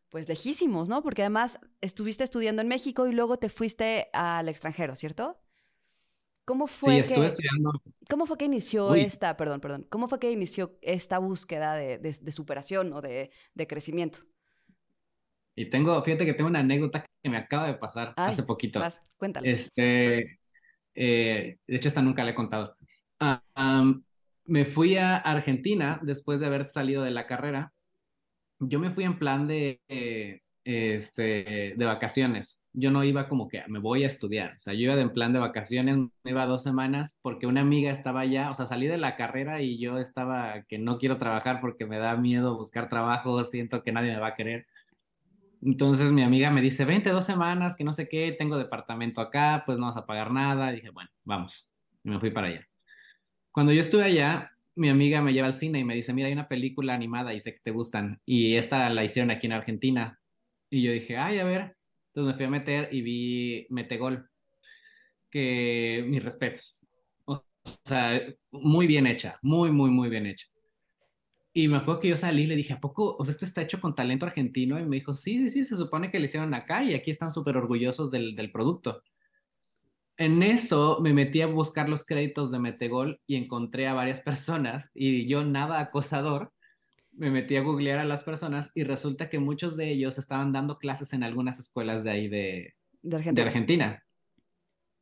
pues, 0.08 0.28
lejísimos, 0.28 0.88
¿no? 0.88 1.00
Porque 1.00 1.22
además 1.22 1.60
estuviste 1.80 2.24
estudiando 2.24 2.60
en 2.60 2.66
México 2.66 3.06
y 3.06 3.12
luego 3.12 3.36
te 3.36 3.48
fuiste 3.48 4.08
al 4.12 4.48
extranjero, 4.48 4.96
¿cierto? 4.96 5.38
¿Cómo 6.44 6.66
fue 6.66 7.04
sí, 7.04 7.14
que, 7.14 7.24
estudiando. 7.24 7.80
¿Cómo 8.10 8.26
fue 8.26 8.36
que 8.36 8.46
inició 8.46 8.96
esta, 8.96 9.36
perdón, 9.36 9.60
perdón, 9.60 9.86
cómo 9.90 10.08
fue 10.08 10.18
que 10.18 10.32
inició 10.32 10.76
esta 10.82 11.20
búsqueda 11.20 11.76
de, 11.76 12.32
superación 12.32 12.92
o 12.94 13.00
de, 13.00 13.30
crecimiento? 13.68 14.18
Y 15.54 15.70
tengo, 15.70 16.02
fíjate 16.02 16.26
que 16.26 16.34
tengo 16.34 16.50
una 16.50 16.58
anécdota 16.58 17.06
que 17.22 17.30
me 17.30 17.36
acaba 17.36 17.68
de 17.68 17.74
pasar 17.74 18.12
hace 18.16 18.42
poquito. 18.42 18.80
cuéntalo. 19.18 19.46
Este, 19.46 20.41
eh, 20.94 21.58
de 21.66 21.76
hecho, 21.76 21.88
esta 21.88 22.02
nunca 22.02 22.24
la 22.24 22.30
he 22.30 22.34
contado. 22.34 22.76
Ah, 23.20 23.42
me 24.44 24.64
fui 24.64 24.96
a 24.96 25.16
Argentina 25.16 26.00
después 26.02 26.40
de 26.40 26.46
haber 26.46 26.68
salido 26.68 27.02
de 27.02 27.10
la 27.10 27.26
carrera. 27.26 27.72
Yo 28.58 28.78
me 28.78 28.90
fui 28.90 29.04
en 29.04 29.18
plan 29.18 29.46
de, 29.46 29.80
eh, 29.88 30.40
este, 30.64 31.74
de 31.76 31.84
vacaciones. 31.84 32.60
Yo 32.72 32.90
no 32.90 33.04
iba 33.04 33.28
como 33.28 33.48
que 33.48 33.62
me 33.68 33.78
voy 33.78 34.04
a 34.04 34.06
estudiar. 34.06 34.54
O 34.56 34.60
sea, 34.60 34.74
yo 34.74 34.80
iba 34.82 35.00
en 35.00 35.12
plan 35.12 35.32
de 35.32 35.38
vacaciones, 35.40 35.96
me 35.96 36.30
iba 36.30 36.46
dos 36.46 36.62
semanas 36.62 37.18
porque 37.22 37.46
una 37.46 37.60
amiga 37.60 37.90
estaba 37.90 38.20
allá. 38.20 38.50
O 38.50 38.54
sea, 38.54 38.66
salí 38.66 38.86
de 38.86 38.98
la 38.98 39.16
carrera 39.16 39.62
y 39.62 39.78
yo 39.78 39.98
estaba 39.98 40.62
que 40.68 40.78
no 40.78 40.98
quiero 40.98 41.18
trabajar 41.18 41.60
porque 41.60 41.86
me 41.86 41.98
da 41.98 42.16
miedo 42.16 42.56
buscar 42.56 42.88
trabajo, 42.88 43.44
siento 43.44 43.82
que 43.82 43.92
nadie 43.92 44.12
me 44.12 44.20
va 44.20 44.28
a 44.28 44.36
querer. 44.36 44.66
Entonces 45.62 46.12
mi 46.12 46.22
amiga 46.22 46.50
me 46.50 46.60
dice, 46.60 46.84
vente 46.84 47.10
dos 47.10 47.24
semanas, 47.24 47.76
que 47.76 47.84
no 47.84 47.92
sé 47.92 48.08
qué, 48.08 48.34
tengo 48.36 48.58
departamento 48.58 49.20
acá, 49.20 49.62
pues 49.64 49.78
no 49.78 49.86
vas 49.86 49.96
a 49.96 50.06
pagar 50.06 50.32
nada. 50.32 50.72
dije, 50.72 50.90
bueno, 50.90 51.10
vamos. 51.24 51.70
Y 52.02 52.10
me 52.10 52.18
fui 52.18 52.30
para 52.30 52.48
allá. 52.48 52.66
Cuando 53.52 53.72
yo 53.72 53.80
estuve 53.80 54.04
allá, 54.04 54.50
mi 54.74 54.88
amiga 54.88 55.22
me 55.22 55.32
lleva 55.32 55.46
al 55.46 55.54
cine 55.54 55.78
y 55.78 55.84
me 55.84 55.94
dice, 55.94 56.12
mira, 56.12 56.26
hay 56.26 56.32
una 56.32 56.48
película 56.48 56.94
animada 56.94 57.32
y 57.32 57.40
sé 57.40 57.54
que 57.54 57.60
te 57.60 57.70
gustan. 57.70 58.20
Y 58.26 58.56
esta 58.56 58.90
la 58.90 59.04
hicieron 59.04 59.30
aquí 59.30 59.46
en 59.46 59.52
Argentina. 59.52 60.18
Y 60.68 60.82
yo 60.82 60.92
dije, 60.92 61.16
ay, 61.16 61.38
a 61.38 61.44
ver. 61.44 61.76
Entonces 62.08 62.32
me 62.32 62.34
fui 62.34 62.44
a 62.46 62.50
meter 62.50 62.88
y 62.92 63.02
vi 63.02 63.66
Metegol. 63.70 64.28
Que 65.30 66.04
mis 66.08 66.24
respetos. 66.24 66.80
O 67.24 67.44
sea, 67.84 68.20
muy 68.50 68.86
bien 68.86 69.06
hecha, 69.06 69.38
muy, 69.42 69.70
muy, 69.70 69.90
muy 69.90 70.08
bien 70.08 70.26
hecha. 70.26 70.46
Y 71.54 71.68
me 71.68 71.76
acuerdo 71.76 72.00
que 72.00 72.08
yo 72.08 72.16
salí 72.16 72.42
y 72.42 72.46
le 72.46 72.56
dije, 72.56 72.72
¿a 72.72 72.80
poco? 72.80 73.14
O 73.18 73.24
sea, 73.24 73.32
esto 73.32 73.44
está 73.44 73.60
hecho 73.60 73.80
con 73.80 73.94
talento 73.94 74.24
argentino. 74.24 74.80
Y 74.80 74.84
me 74.84 74.96
dijo, 74.96 75.12
sí, 75.12 75.38
sí, 75.38 75.50
sí, 75.50 75.64
se 75.64 75.76
supone 75.76 76.10
que 76.10 76.18
le 76.18 76.24
hicieron 76.24 76.54
acá 76.54 76.82
y 76.82 76.94
aquí 76.94 77.10
están 77.10 77.30
súper 77.30 77.56
orgullosos 77.56 78.10
del, 78.10 78.34
del, 78.34 78.50
producto. 78.50 79.02
En 80.16 80.42
eso 80.42 81.00
me 81.02 81.12
metí 81.12 81.42
a 81.42 81.46
buscar 81.46 81.88
los 81.88 82.04
créditos 82.04 82.50
de 82.50 82.58
Metegol 82.58 83.20
y 83.26 83.36
encontré 83.36 83.86
a 83.86 83.94
varias 83.94 84.20
personas 84.22 84.90
y 84.94 85.26
yo 85.26 85.44
nada 85.44 85.80
acosador. 85.80 86.52
Me 87.12 87.30
metí 87.30 87.56
a 87.56 87.62
googlear 87.62 87.98
a 87.98 88.04
las 88.04 88.22
personas 88.22 88.70
y 88.74 88.84
resulta 88.84 89.28
que 89.28 89.38
muchos 89.38 89.76
de 89.76 89.90
ellos 89.90 90.16
estaban 90.16 90.52
dando 90.52 90.78
clases 90.78 91.12
en 91.12 91.22
algunas 91.22 91.58
escuelas 91.58 92.04
de 92.04 92.10
ahí 92.10 92.28
de, 92.28 92.74
de 93.02 93.16
Argentina. 93.16 93.42
De 93.42 93.48
Argentina. 93.48 94.04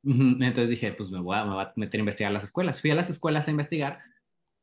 Entonces 0.03 0.71
dije, 0.71 0.93
pues 0.95 1.11
me 1.11 1.21
voy, 1.21 1.37
a, 1.37 1.45
me 1.45 1.53
voy 1.53 1.63
a 1.63 1.73
meter 1.77 1.99
a 1.99 2.03
investigar 2.03 2.33
las 2.33 2.43
escuelas. 2.43 2.81
Fui 2.81 2.91
a 2.91 2.97
las 2.97 3.09
escuelas 3.09 3.47
a 3.47 3.53
investigar 3.53 4.01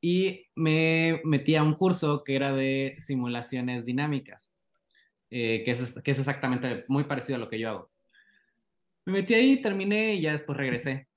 y 0.01 0.45
me 0.55 1.21
metí 1.23 1.55
a 1.55 1.63
un 1.63 1.73
curso 1.73 2.23
que 2.23 2.35
era 2.35 2.53
de 2.53 2.95
simulaciones 2.99 3.85
dinámicas, 3.85 4.53
eh, 5.29 5.63
que, 5.63 5.71
es, 5.71 5.99
que 6.01 6.11
es 6.11 6.19
exactamente 6.19 6.85
muy 6.87 7.05
parecido 7.05 7.37
a 7.37 7.39
lo 7.39 7.49
que 7.49 7.59
yo 7.59 7.69
hago. 7.69 7.91
Me 9.05 9.13
metí 9.13 9.33
ahí, 9.33 9.61
terminé 9.61 10.15
y 10.15 10.21
ya 10.21 10.31
después 10.33 10.57
regresé. 10.57 11.07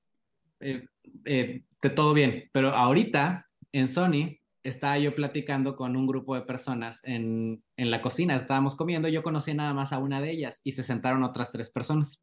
Eh, 0.61 0.85
eh, 1.25 1.63
de 1.83 1.91
todo 1.91 2.13
bien, 2.13 2.49
pero 2.53 2.71
ahorita 2.71 3.47
en 3.73 3.89
Sony 3.89 4.39
estaba 4.63 4.99
yo 4.99 5.15
platicando 5.15 5.75
con 5.75 5.97
un 5.97 6.07
grupo 6.07 6.35
de 6.35 6.43
personas 6.43 7.01
en, 7.05 7.63
en 7.79 7.91
la 7.91 8.03
cocina, 8.03 8.37
estábamos 8.37 8.77
comiendo, 8.77 9.09
yo 9.09 9.23
conocí 9.23 9.55
nada 9.55 9.73
más 9.73 9.95
a 9.95 9.99
una 9.99 10.21
de 10.21 10.31
ellas 10.31 10.61
y 10.63 10.73
se 10.73 10.83
sentaron 10.83 11.23
otras 11.23 11.51
tres 11.51 11.71
personas. 11.71 12.23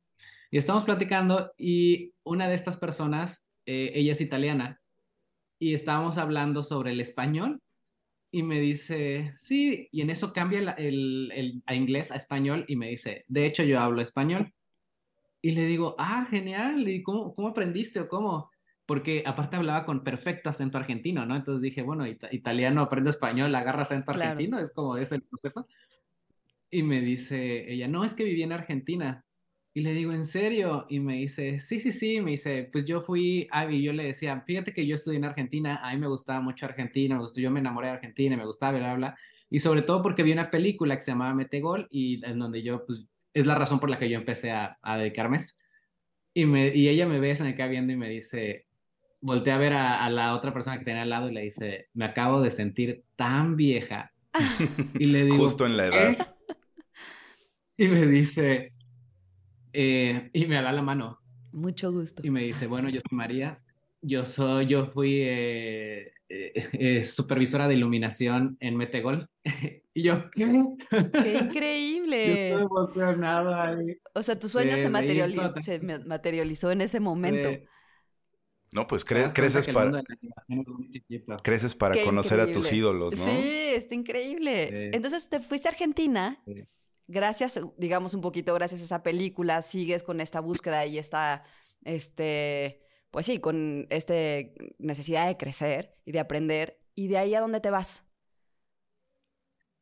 Y 0.51 0.59
estamos 0.59 0.85
platicando 0.85 1.51
y 1.57 2.13
una 2.23 2.47
de 2.47 2.55
estas 2.55 2.77
personas, 2.77 3.47
ella 3.65 4.13
es 4.13 4.21
italiana, 4.21 4.79
y 5.59 5.73
estábamos 5.73 6.17
hablando 6.17 6.63
sobre 6.63 6.91
el 6.91 6.99
español 6.99 7.61
y 8.31 8.43
me 8.43 8.59
dice, 8.59 9.33
sí, 9.37 9.87
y 9.91 10.01
en 10.01 10.09
eso 10.09 10.33
cambia 10.33 10.59
el, 10.77 11.31
el, 11.33 11.63
a 11.65 11.75
inglés, 11.75 12.11
a 12.11 12.15
español, 12.15 12.65
y 12.67 12.75
me 12.75 12.89
dice, 12.89 13.23
de 13.27 13.45
hecho 13.45 13.63
yo 13.63 13.79
hablo 13.79 14.01
español. 14.01 14.53
Y 15.41 15.51
le 15.51 15.65
digo, 15.65 15.95
ah, 15.97 16.25
genial, 16.29 16.87
¿y 16.89 17.03
cómo, 17.03 17.33
cómo 17.33 17.49
aprendiste 17.49 17.99
o 18.01 18.09
cómo? 18.09 18.51
Porque 18.85 19.23
aparte 19.25 19.55
hablaba 19.55 19.85
con 19.85 20.03
perfecto 20.03 20.49
acento 20.49 20.77
argentino, 20.77 21.25
¿no? 21.25 21.35
Entonces 21.35 21.61
dije, 21.61 21.83
bueno, 21.83 22.05
italiano 22.07 22.81
aprende 22.81 23.11
español, 23.11 23.53
agarra 23.55 23.83
acento 23.83 24.11
argentino, 24.11 24.59
es 24.59 24.73
como 24.73 24.97
es 24.97 25.11
el 25.11 25.21
proceso. 25.21 25.67
Y 26.69 26.83
me 26.83 27.01
dice 27.01 27.71
ella, 27.71 27.87
no, 27.87 28.03
es 28.03 28.13
que 28.13 28.23
viví 28.23 28.43
en 28.43 28.51
Argentina. 28.51 29.25
Y 29.77 29.81
le 29.81 29.93
digo, 29.93 30.11
¿en 30.11 30.25
serio? 30.25 30.87
Y 30.89 30.99
me 30.99 31.17
dice, 31.17 31.59
sí, 31.59 31.79
sí, 31.79 31.91
sí. 31.91 32.19
Me 32.19 32.31
dice, 32.31 32.67
pues 32.71 32.83
yo 32.85 33.03
fui, 33.03 33.47
y 33.69 33.83
yo 33.83 33.93
le 33.93 34.05
decía, 34.05 34.41
fíjate 34.41 34.73
que 34.73 34.87
yo 34.87 34.95
estudié 34.95 35.17
en 35.19 35.25
Argentina, 35.25 35.79
a 35.83 35.93
mí 35.93 35.99
me 35.99 36.07
gustaba 36.07 36.41
mucho 36.41 36.65
Argentina, 36.65 37.13
me 37.13 37.21
gustó, 37.21 37.39
yo 37.39 37.51
me 37.51 37.59
enamoré 37.59 37.89
de 37.89 37.93
Argentina, 37.93 38.35
me 38.35 38.47
gustaba, 38.47 38.75
bla, 38.75 38.95
bla, 38.95 38.95
bla. 38.95 39.17
Y 39.51 39.59
sobre 39.59 39.83
todo 39.83 40.01
porque 40.01 40.23
vi 40.23 40.31
una 40.31 40.49
película 40.49 40.95
que 40.95 41.03
se 41.03 41.11
llamaba 41.11 41.35
Metegol 41.35 41.87
y 41.91 42.25
en 42.25 42.39
donde 42.39 42.63
yo, 42.63 42.87
pues, 42.87 43.05
es 43.35 43.45
la 43.45 43.53
razón 43.53 43.79
por 43.79 43.91
la 43.91 43.99
que 43.99 44.09
yo 44.09 44.17
empecé 44.17 44.49
a, 44.49 44.79
a 44.81 44.97
dedicarme 44.97 45.37
a 45.37 45.41
esto. 45.41 45.53
Y, 46.33 46.47
me, 46.47 46.75
y 46.75 46.89
ella 46.89 47.05
me 47.05 47.19
ve, 47.19 47.35
se 47.35 47.43
me 47.43 47.53
queda 47.53 47.67
viendo 47.67 47.93
y 47.93 47.97
me 47.97 48.09
dice, 48.09 48.65
volteé 49.21 49.53
a 49.53 49.59
ver 49.59 49.73
a, 49.73 50.09
la 50.09 50.33
otra 50.33 50.55
persona 50.55 50.79
que 50.79 50.85
tenía 50.85 51.03
al 51.03 51.11
lado 51.11 51.29
y 51.29 51.35
le 51.35 51.41
dice, 51.41 51.89
me 51.93 52.05
acabo 52.05 52.41
de 52.41 52.49
sentir 52.49 53.03
tan 53.15 53.55
vieja. 53.55 54.11
y 54.97 55.05
le 55.05 55.25
digo, 55.25 55.37
justo 55.37 55.67
en 55.67 55.77
la 55.77 55.85
edad. 55.85 56.35
Y 57.79 57.89
me 57.89 58.07
dice, 58.07 58.73
eh, 59.73 60.29
y 60.33 60.45
me 60.45 60.61
da 60.61 60.71
la 60.71 60.81
mano. 60.81 61.19
Mucho 61.51 61.91
gusto. 61.91 62.25
Y 62.25 62.29
me 62.29 62.41
dice, 62.41 62.67
bueno, 62.67 62.89
yo 62.89 63.01
soy 63.07 63.17
María, 63.17 63.61
yo 64.01 64.25
soy, 64.25 64.67
yo 64.67 64.87
fui 64.87 65.21
eh, 65.21 66.11
eh, 66.29 67.03
supervisora 67.03 67.67
de 67.67 67.75
iluminación 67.75 68.57
en 68.59 68.75
Metegol. 68.75 69.29
y 69.93 70.03
yo, 70.03 70.29
¿qué? 70.31 70.63
¡Qué 70.89 71.37
increíble! 71.41 72.27
yo 72.27 72.33
estoy 72.33 72.63
emocionada. 72.63 73.77
O 74.13 74.21
sea, 74.21 74.37
tu 74.37 74.49
sueño 74.49 74.77
se, 74.77 74.89
materializó, 74.89 76.71
en 76.71 76.81
ese 76.81 76.99
momento. 76.99 77.49
No, 78.73 78.85
pues 78.85 79.05
creces 79.05 79.67
para, 79.69 80.03
creces 81.41 81.73
para 81.73 82.03
conocer 82.03 82.41
a 82.41 82.51
tus 82.51 82.71
ídolos, 82.73 83.17
¿no? 83.17 83.25
Sí, 83.25 83.49
está 83.73 83.95
increíble. 83.95 84.89
Entonces 84.93 85.29
te 85.29 85.39
fuiste 85.39 85.69
a 85.69 85.71
Argentina 85.71 86.37
gracias, 87.07 87.59
digamos 87.77 88.13
un 88.13 88.21
poquito, 88.21 88.53
gracias 88.53 88.81
a 88.81 88.83
esa 88.83 89.03
película, 89.03 89.61
sigues 89.61 90.03
con 90.03 90.21
esta 90.21 90.39
búsqueda 90.39 90.85
y 90.85 90.97
esta, 90.97 91.43
este, 91.83 92.81
pues 93.11 93.25
sí, 93.25 93.39
con 93.39 93.87
esta 93.89 94.13
necesidad 94.77 95.27
de 95.27 95.37
crecer 95.37 95.95
y 96.05 96.11
de 96.11 96.19
aprender. 96.19 96.79
¿Y 96.93 97.07
de 97.07 97.17
ahí 97.17 97.35
a 97.35 97.41
dónde 97.41 97.61
te 97.61 97.69
vas? 97.69 98.03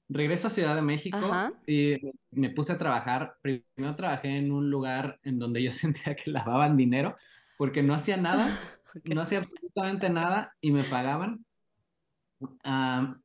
Regreso 0.07 0.47
a 0.47 0.51
Ciudad 0.51 0.75
de 0.75 0.81
México 0.81 1.17
y 1.65 1.97
me 2.31 2.51
puse 2.51 2.73
a 2.73 2.77
trabajar. 2.77 3.37
Primero 3.41 3.95
trabajé 3.95 4.37
en 4.37 4.51
un 4.51 4.69
lugar 4.69 5.19
en 5.23 5.39
donde 5.39 5.63
yo 5.63 5.71
sentía 5.73 6.15
que 6.15 6.31
lavaban 6.31 6.77
dinero 6.77 7.17
porque 7.57 7.81
no 7.81 7.93
hacía 7.93 8.17
nada, 8.17 8.47
no 9.05 9.21
hacía 9.21 9.39
absolutamente 9.39 10.09
nada 10.09 10.55
y 10.61 10.71
me 10.71 10.83
pagaban. 10.83 11.45
Ah, 12.63 13.17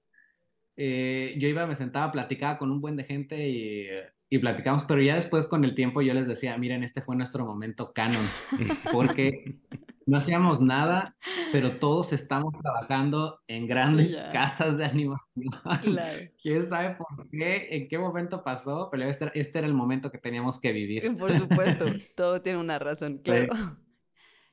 eh, 0.82 1.34
yo 1.36 1.46
iba, 1.46 1.66
me 1.66 1.76
sentaba, 1.76 2.10
platicaba 2.10 2.56
con 2.56 2.70
un 2.70 2.80
buen 2.80 2.96
de 2.96 3.04
gente 3.04 3.50
y, 3.50 3.86
y 4.30 4.38
platicamos, 4.38 4.84
pero 4.84 5.02
ya 5.02 5.16
después 5.16 5.46
con 5.46 5.62
el 5.62 5.74
tiempo 5.74 6.00
yo 6.00 6.14
les 6.14 6.26
decía, 6.26 6.56
miren, 6.56 6.82
este 6.82 7.02
fue 7.02 7.16
nuestro 7.16 7.44
momento 7.44 7.92
canon, 7.92 8.24
porque 8.92 9.58
no 10.06 10.16
hacíamos 10.16 10.62
nada, 10.62 11.14
pero 11.52 11.76
todos 11.76 12.14
estamos 12.14 12.54
trabajando 12.62 13.40
en 13.46 13.66
grandes 13.66 14.16
casas 14.32 14.78
de 14.78 14.86
animación. 14.86 15.20
¿Quién 16.42 16.66
sabe 16.66 16.96
por 16.96 17.28
qué, 17.28 17.76
en 17.76 17.86
qué 17.86 17.98
momento 17.98 18.42
pasó? 18.42 18.88
Pero 18.90 19.04
este, 19.04 19.30
este, 19.34 19.58
era 19.58 19.66
el 19.66 19.74
momento 19.74 20.10
que 20.10 20.16
teníamos 20.16 20.58
que 20.58 20.72
vivir. 20.72 21.14
Por 21.18 21.30
supuesto, 21.32 21.84
todo 22.16 22.40
tiene 22.40 22.58
una 22.58 22.78
razón, 22.78 23.18
claro. 23.18 23.52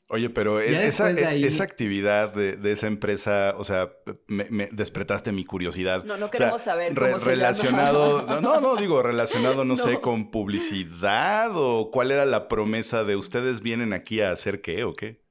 Oye, 0.10 0.30
pero 0.30 0.62
e, 0.62 0.88
esa, 0.88 1.12
e, 1.12 1.46
esa, 1.46 1.64
actividad 1.64 2.34
de, 2.34 2.56
de, 2.56 2.72
esa 2.72 2.88
empresa, 2.88 3.56
o 3.58 3.66
sea, 3.66 3.92
me, 4.28 4.46
me 4.50 4.70
despertaste 4.72 5.34
mi 5.34 5.44
curiosidad. 5.44 6.06
No, 6.06 6.16
no 6.16 6.32
queremos 6.32 6.62
saber 6.62 6.96
cómo 6.96 7.18
relacionado, 7.18 8.26
no, 8.26 8.40
no, 8.40 8.62
no, 8.62 8.76
digo 8.78 9.04
relacionado, 9.04 9.66
no, 9.66 9.76
sé, 9.78 10.00
con 10.00 10.32
publicidad 10.32 11.52
o 11.54 11.92
cuál 11.92 12.12
era 12.12 12.26
la 12.26 12.48
promesa 12.48 13.04
de 13.04 13.18
ustedes 13.18 13.62
vienen 13.62 13.92
aquí 13.92 14.22
a 14.22 14.32
hacer 14.32 14.62
qué 14.62 14.86
o 14.86 14.94
qué 14.94 15.26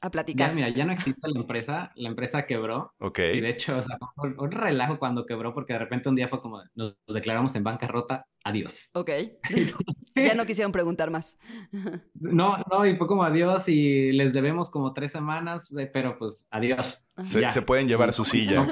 a 0.00 0.10
platicar. 0.10 0.48
Ya, 0.48 0.54
mira, 0.54 0.68
ya 0.70 0.84
no 0.84 0.92
existe 0.92 1.20
la 1.28 1.40
empresa, 1.40 1.92
la 1.94 2.08
empresa 2.08 2.46
quebró. 2.46 2.94
Ok. 2.98 3.18
Y 3.34 3.40
de 3.40 3.50
hecho, 3.50 3.76
o 3.76 3.82
sea, 3.82 3.98
un, 4.16 4.50
relajo 4.50 4.98
cuando 4.98 5.26
quebró, 5.26 5.52
porque 5.52 5.74
de 5.74 5.78
repente 5.78 6.08
un 6.08 6.16
día 6.16 6.28
fue 6.28 6.40
como, 6.40 6.62
nos, 6.74 6.96
declaramos 7.06 7.54
en 7.56 7.64
bancarrota, 7.64 8.26
adiós. 8.42 8.90
Ok. 8.94 9.10
ya 10.14 10.34
no 10.34 10.46
quisieron 10.46 10.72
preguntar 10.72 11.10
más. 11.10 11.38
no, 12.14 12.56
no, 12.70 12.86
y 12.86 12.96
fue 12.96 13.06
como 13.06 13.24
adiós 13.24 13.68
y 13.68 14.12
les 14.12 14.32
debemos 14.32 14.70
como 14.70 14.92
tres 14.94 15.12
semanas, 15.12 15.68
pero 15.92 16.18
pues 16.18 16.46
adiós. 16.50 17.02
Se, 17.22 17.62
pueden 17.62 17.86
llevar 17.86 18.12
su 18.12 18.24
silla. 18.24 18.64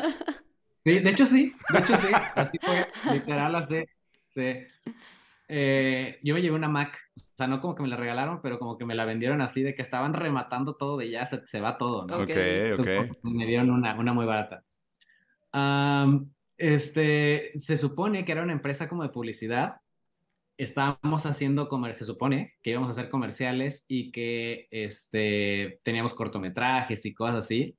Sí, 0.84 1.00
de 1.00 1.10
hecho 1.10 1.26
sí, 1.26 1.54
de 1.70 1.78
hecho 1.80 1.96
sí, 1.98 2.06
así 2.34 2.58
fue, 2.62 3.12
literal, 3.12 3.54
así, 3.56 3.84
sí. 4.32 4.54
Eh, 5.48 6.18
yo 6.22 6.34
me 6.34 6.40
llevé 6.40 6.56
una 6.56 6.68
Mac, 6.68 6.98
o 7.16 7.20
sea, 7.38 7.46
no 7.46 7.60
como 7.60 7.74
que 7.74 7.82
me 7.82 7.88
la 7.88 7.96
regalaron, 7.96 8.40
pero 8.42 8.58
como 8.58 8.76
que 8.76 8.84
me 8.84 8.94
la 8.94 9.04
vendieron 9.04 9.40
así, 9.40 9.62
de 9.62 9.74
que 9.74 9.82
estaban 9.82 10.12
rematando 10.12 10.76
todo 10.76 10.98
de 10.98 11.10
ya 11.10 11.26
se, 11.26 11.60
va 11.60 11.78
todo, 11.78 12.06
¿no? 12.06 12.16
Ok, 12.18 12.30
ok. 12.78 13.16
me 13.22 13.46
dieron 13.46 13.70
una, 13.70 13.98
una 13.98 14.12
muy 14.12 14.26
barata. 14.26 14.64
este, 16.56 17.52
se 17.58 17.76
supone 17.76 18.24
que 18.24 18.32
era 18.32 18.42
una 18.42 18.52
empresa 18.52 18.88
como 18.88 19.02
de 19.02 19.10
publicidad. 19.10 19.76
Estábamos 20.56 21.24
haciendo 21.24 21.68
comerciales, 21.68 21.98
se 21.98 22.04
supone 22.04 22.54
que 22.62 22.70
íbamos 22.70 22.88
a 22.88 22.92
hacer 22.92 23.08
comerciales 23.08 23.84
y 23.86 24.10
que 24.10 24.66
este, 24.70 25.80
teníamos 25.84 26.14
cortometrajes 26.14 27.06
y 27.06 27.14
cosas 27.14 27.36
así, 27.36 27.78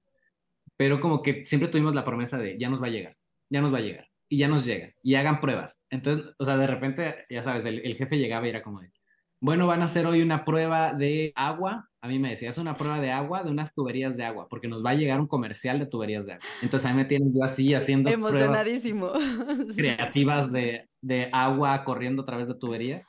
pero 0.77 1.01
como 1.01 1.21
que 1.21 1.45
siempre 1.45 1.67
tuvimos 1.69 1.93
la 1.93 2.05
promesa 2.05 2.37
de 2.37 2.57
ya 2.57 2.69
nos 2.69 2.81
va 2.81 2.87
a 2.87 2.91
llegar, 2.91 3.17
ya 3.49 3.61
nos 3.61 3.73
va 3.73 3.79
a 3.79 3.81
llegar 3.81 4.09
y 4.29 4.37
ya 4.37 4.47
nos 4.47 4.63
llega 4.63 4.93
y 5.03 5.15
hagan 5.15 5.41
pruebas. 5.41 5.83
Entonces, 5.89 6.33
o 6.37 6.45
sea, 6.45 6.55
de 6.55 6.67
repente, 6.67 7.25
ya 7.29 7.43
sabes, 7.43 7.65
el, 7.65 7.95
jefe 7.95 8.17
llegaba 8.17 8.45
y 8.45 8.51
era 8.51 8.63
como 8.63 8.79
de, 8.79 8.91
bueno, 9.41 9.67
van 9.67 9.81
a 9.81 9.85
hacer 9.85 10.05
hoy 10.05 10.21
una 10.21 10.43
prueba 10.43 10.93
de 10.93 11.31
agua. 11.35 11.89
A 12.01 12.07
mí 12.07 12.19
me 12.19 12.31
decía, 12.31 12.49
es 12.49 12.57
una 12.57 12.75
prueba 12.75 12.99
de 12.99 13.11
agua, 13.11 13.43
de 13.43 13.51
unas 13.51 13.73
tuberías 13.73 14.15
de 14.17 14.25
agua, 14.25 14.47
porque 14.49 14.67
nos 14.67 14.85
va 14.85 14.91
a 14.91 14.95
llegar 14.95 15.19
un 15.19 15.27
comercial 15.27 15.79
de 15.79 15.85
tuberías 15.85 16.25
de 16.25 16.33
agua. 16.33 16.45
Entonces, 16.61 16.89
a 16.89 16.93
mí 16.93 16.97
me 16.97 17.05
tienen 17.05 17.33
yo 17.33 17.43
así 17.43 17.73
haciendo 17.73 18.09
Emocionadísimo. 18.09 19.11
creativas 19.75 20.51
de, 20.51 20.89
de, 21.01 21.29
agua 21.31 21.83
corriendo 21.85 22.23
a 22.23 22.25
través 22.25 22.47
de 22.47 22.55
tuberías. 22.55 23.05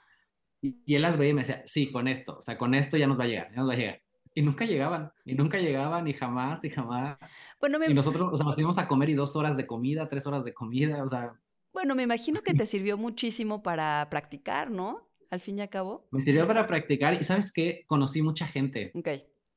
Y, 0.63 0.95
él 0.95 1.03
las 1.03 1.17
veía 1.17 1.31
y 1.31 1.35
me 1.35 1.41
decía, 1.41 1.63
sí, 1.67 1.91
con 1.91 2.07
esto, 2.07 2.39
o 2.39 2.43
sea, 2.43 2.59
con 2.59 2.75
esto 2.75 2.97
ya 2.97 3.07
nos 3.07 3.19
va 3.19 3.25
a 3.25 3.29
llegar, 3.29 3.51
ya 3.51 3.57
nos 3.57 3.69
va 3.69 3.73
a 3.73 3.77
llegar. 3.77 4.03
Y 4.33 4.43
nunca 4.43 4.65
llegaban, 4.65 5.11
y 5.25 5.35
nunca 5.35 5.59
llegaban, 5.59 6.07
y 6.07 6.13
jamás, 6.13 6.63
y 6.65 6.71
jamás. 6.71 7.19
Bueno, 7.59 7.79
Y 7.89 7.95
nosotros, 7.95 8.29
o 8.33 8.37
sea, 8.37 8.47
nos 8.47 8.59
íbamos 8.59 8.79
a 8.79 8.87
comer 8.87 9.11
y 9.11 9.15
dos 9.15 9.35
horas 9.35 9.57
de 9.57 9.67
comida, 9.67 10.09
tres 10.09 10.27
horas 10.27 10.45
de 10.45 10.55
comida, 10.55 11.03
o 11.03 11.09
sea. 11.09 11.33
Bueno, 11.73 11.97
me 11.97 12.05
imagino 12.05 12.43
que 12.43 12.55
te 12.55 12.67
sirvió 12.67 12.97
muchísimo 12.97 13.63
para 13.63 14.07
practicar, 14.11 14.71
¿no? 14.71 15.10
Al 15.31 15.41
fin 15.41 15.59
y 15.59 15.63
al 15.63 15.69
cabo. 15.69 16.09
Me 16.11 16.23
sirvió 16.23 16.47
para 16.47 16.67
practicar, 16.67 17.15
y 17.15 17.25
¿sabes 17.25 17.53
qué? 17.53 17.85
Conocí 17.87 18.21
mucha 18.21 18.47
gente. 18.47 18.91
Ok, 18.95 19.09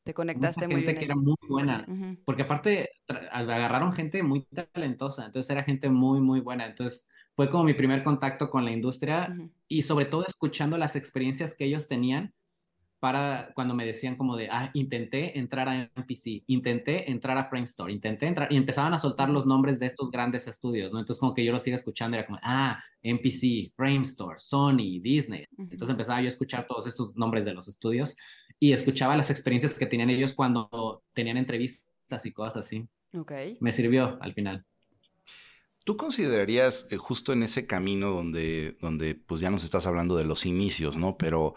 te 0.03 0.13
conectaste 0.13 0.67
muy 0.67 0.75
bien. 0.75 0.85
Gente 0.85 0.99
que 0.99 1.05
era 1.05 1.15
muy 1.15 1.35
buena, 1.49 1.87
porque 2.25 2.43
aparte 2.43 2.91
agarraron 3.31 3.91
gente 3.91 4.21
muy 4.21 4.45
talentosa, 4.73 5.25
entonces 5.25 5.49
era 5.49 5.63
gente 5.63 5.89
muy, 5.89 6.21
muy 6.21 6.41
buena. 6.41 6.67
Entonces 6.67 7.07
fue 7.35 7.49
como 7.49 7.63
mi 7.63 7.73
primer 7.73 8.03
contacto 8.03 8.51
con 8.51 8.63
la 8.65 8.71
industria, 8.71 9.35
y 9.67 9.81
sobre 9.81 10.05
todo 10.05 10.25
escuchando 10.27 10.77
las 10.77 10.95
experiencias 10.95 11.55
que 11.55 11.65
ellos 11.65 11.87
tenían 11.87 12.33
para 13.03 13.51
cuando 13.53 13.73
me 13.73 13.85
decían 13.85 14.15
como 14.15 14.37
de, 14.37 14.47
ah, 14.49 14.71
intenté 14.73 15.37
entrar 15.37 15.67
a 15.67 15.91
NPC, 15.93 16.45
intenté 16.47 17.11
entrar 17.11 17.37
a 17.37 17.49
Framestore, 17.49 17.91
intenté 17.91 18.27
entrar, 18.27 18.47
y 18.49 18.55
empezaban 18.55 18.93
a 18.93 18.97
soltar 18.97 19.29
los 19.29 19.45
nombres 19.45 19.77
de 19.77 19.87
estos 19.87 20.09
grandes 20.09 20.47
estudios, 20.47 20.93
¿no? 20.93 20.99
Entonces 20.99 21.19
como 21.19 21.33
que 21.33 21.43
yo 21.43 21.51
los 21.51 21.67
iba 21.67 21.75
escuchando, 21.75 22.15
era 22.15 22.25
como, 22.25 22.39
ah, 22.41 22.81
NPC, 23.01 23.73
Framestore, 23.75 24.39
Sony, 24.39 25.01
Disney. 25.01 25.45
Entonces 25.57 25.89
empezaba 25.89 26.21
yo 26.21 26.27
a 26.27 26.29
escuchar 26.29 26.65
todos 26.65 26.87
estos 26.87 27.13
nombres 27.17 27.43
de 27.43 27.53
los 27.53 27.67
estudios 27.67 28.15
y 28.57 28.71
escuchaba 28.71 29.17
las 29.17 29.29
experiencias 29.29 29.73
que 29.73 29.85
tenían 29.85 30.09
ellos 30.09 30.33
cuando 30.33 31.03
tenían 31.11 31.35
entrevistas 31.35 32.25
y 32.25 32.31
cosas 32.31 32.65
así. 32.65 32.87
Ok. 33.17 33.33
Me 33.59 33.73
sirvió 33.73 34.17
al 34.21 34.33
final. 34.33 34.63
¿Tú 35.83 35.97
considerarías 35.97 36.87
eh, 36.89 36.95
justo 36.95 37.33
en 37.33 37.43
ese 37.43 37.67
camino 37.67 38.11
donde, 38.11 38.77
donde 38.79 39.15
pues 39.15 39.41
ya 39.41 39.49
nos 39.49 39.65
estás 39.65 39.87
hablando 39.87 40.15
de 40.15 40.23
los 40.23 40.45
inicios, 40.45 40.95
¿no? 40.95 41.17
Pero 41.17 41.55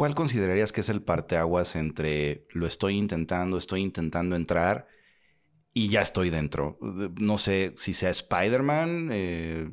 ¿cuál 0.00 0.14
considerarías 0.14 0.72
que 0.72 0.80
es 0.80 0.88
el 0.88 1.02
parteaguas 1.02 1.76
entre 1.76 2.46
lo 2.52 2.66
estoy 2.66 2.96
intentando, 2.96 3.58
estoy 3.58 3.82
intentando 3.82 4.34
entrar 4.34 4.86
y 5.74 5.90
ya 5.90 6.00
estoy 6.00 6.30
dentro? 6.30 6.78
No 7.20 7.36
sé 7.36 7.74
si 7.76 7.92
sea 7.92 8.08
Spider-Man 8.08 9.10
eh, 9.12 9.70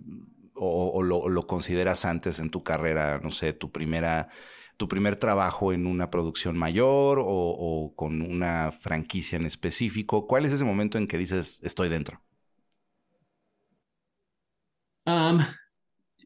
o, 0.53 1.01
lo, 1.01 1.47
consideras 1.47 2.03
antes 2.03 2.39
en 2.39 2.49
tu 2.49 2.61
carrera, 2.61 3.21
no 3.23 3.31
sé, 3.31 3.53
tu 3.53 3.71
primera 3.71 4.27
tu 4.75 4.89
primer 4.89 5.15
trabajo 5.15 5.71
en 5.71 5.87
una 5.87 6.11
producción 6.11 6.57
mayor 6.57 7.19
o, 7.19 7.25
o, 7.29 7.95
con 7.95 8.21
una 8.21 8.73
franquicia 8.73 9.37
en 9.37 9.45
específico. 9.45 10.27
¿Cuál 10.27 10.43
es 10.43 10.51
ese 10.51 10.65
momento 10.65 10.97
en 10.97 11.07
que 11.07 11.17
dices 11.17 11.61
estoy 11.63 11.87
dentro? 11.87 12.21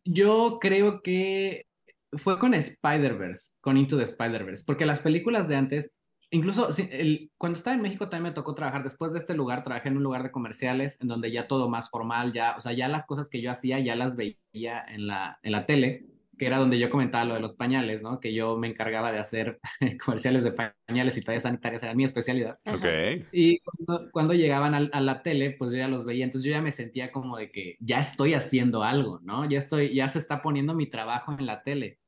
yo 0.04 0.58
creo 0.60 1.04
que 1.04 1.68
fue 2.14 2.40
con 2.40 2.54
Spider-Verse, 2.54 3.54
con 3.62 3.78
Into 3.78 3.98
the 3.98 4.04
Spider-Verse, 4.04 4.64
porque 4.66 4.86
las 4.86 5.00
películas 5.00 5.48
de 5.48 5.56
antes, 5.56 5.92
incluso 6.30 6.70
el, 6.78 7.32
cuando 7.38 7.58
estaba 7.58 7.76
en 7.76 7.82
México 7.82 8.10
también 8.10 8.32
me 8.32 8.36
tocó 8.36 8.56
trabajar, 8.56 8.84
después 8.84 9.14
de 9.14 9.20
este 9.20 9.34
lugar, 9.34 9.64
trabajé 9.64 9.90
en 9.90 9.98
un 9.98 10.04
lugar 10.04 10.24
de 10.24 10.32
comerciales, 10.32 11.00
en 11.02 11.08
donde 11.08 11.32
ya 11.32 11.48
todo 11.48 11.70
más 11.70 11.90
formal, 11.90 12.34
ya, 12.34 12.56
o 12.58 12.62
sea, 12.62 12.74
ya 12.74 12.88
las 12.88 13.06
cosas 13.06 13.30
que 13.30 13.42
yo 13.42 13.52
hacía 13.52 13.80
ya 13.80 13.96
las 13.96 14.16
veía 14.16 14.84
en 14.88 15.08
la, 15.08 15.40
en 15.44 15.52
la 15.52 15.66
tele, 15.66 16.06
que 16.42 16.48
era 16.48 16.58
donde 16.58 16.80
yo 16.80 16.90
comentaba 16.90 17.24
lo 17.24 17.36
de 17.36 17.40
los 17.40 17.54
pañales, 17.54 18.02
¿no? 18.02 18.20
Que 18.20 18.34
yo 18.34 18.58
me 18.58 18.68
encargaba 18.68 19.12
de 19.12 19.20
hacer 19.20 19.60
comerciales 20.04 20.44
de 20.44 20.52
pañales 20.52 21.16
y 21.16 21.24
toallas 21.24 21.44
sanitarias, 21.44 21.84
era 21.84 21.94
mi 21.94 22.04
especialidad. 22.04 22.58
Ok. 22.66 23.28
Y 23.32 23.60
cuando, 24.12 24.34
llegaban 24.34 24.74
a, 24.74 25.02
la 25.02 25.22
tele, 25.22 25.52
pues 25.52 25.72
yo 25.72 25.78
ya 25.78 25.88
los 25.88 26.04
veía, 26.04 26.26
entonces 26.26 26.50
yo 26.50 26.56
ya 26.56 26.64
me 26.64 26.72
sentía 26.72 27.12
como 27.12 27.38
de 27.38 27.52
que 27.52 27.78
ya 27.80 28.00
estoy 28.00 28.34
haciendo 28.34 28.84
algo, 28.84 29.20
¿no? 29.22 29.48
Ya 29.48 29.60
estoy, 29.60 29.94
ya 29.94 30.08
se 30.08 30.18
está 30.18 30.42
poniendo 30.42 30.74
mi 30.74 30.88
trabajo 30.88 31.32
en 31.32 31.46
la 31.46 31.62
tele. 31.62 32.00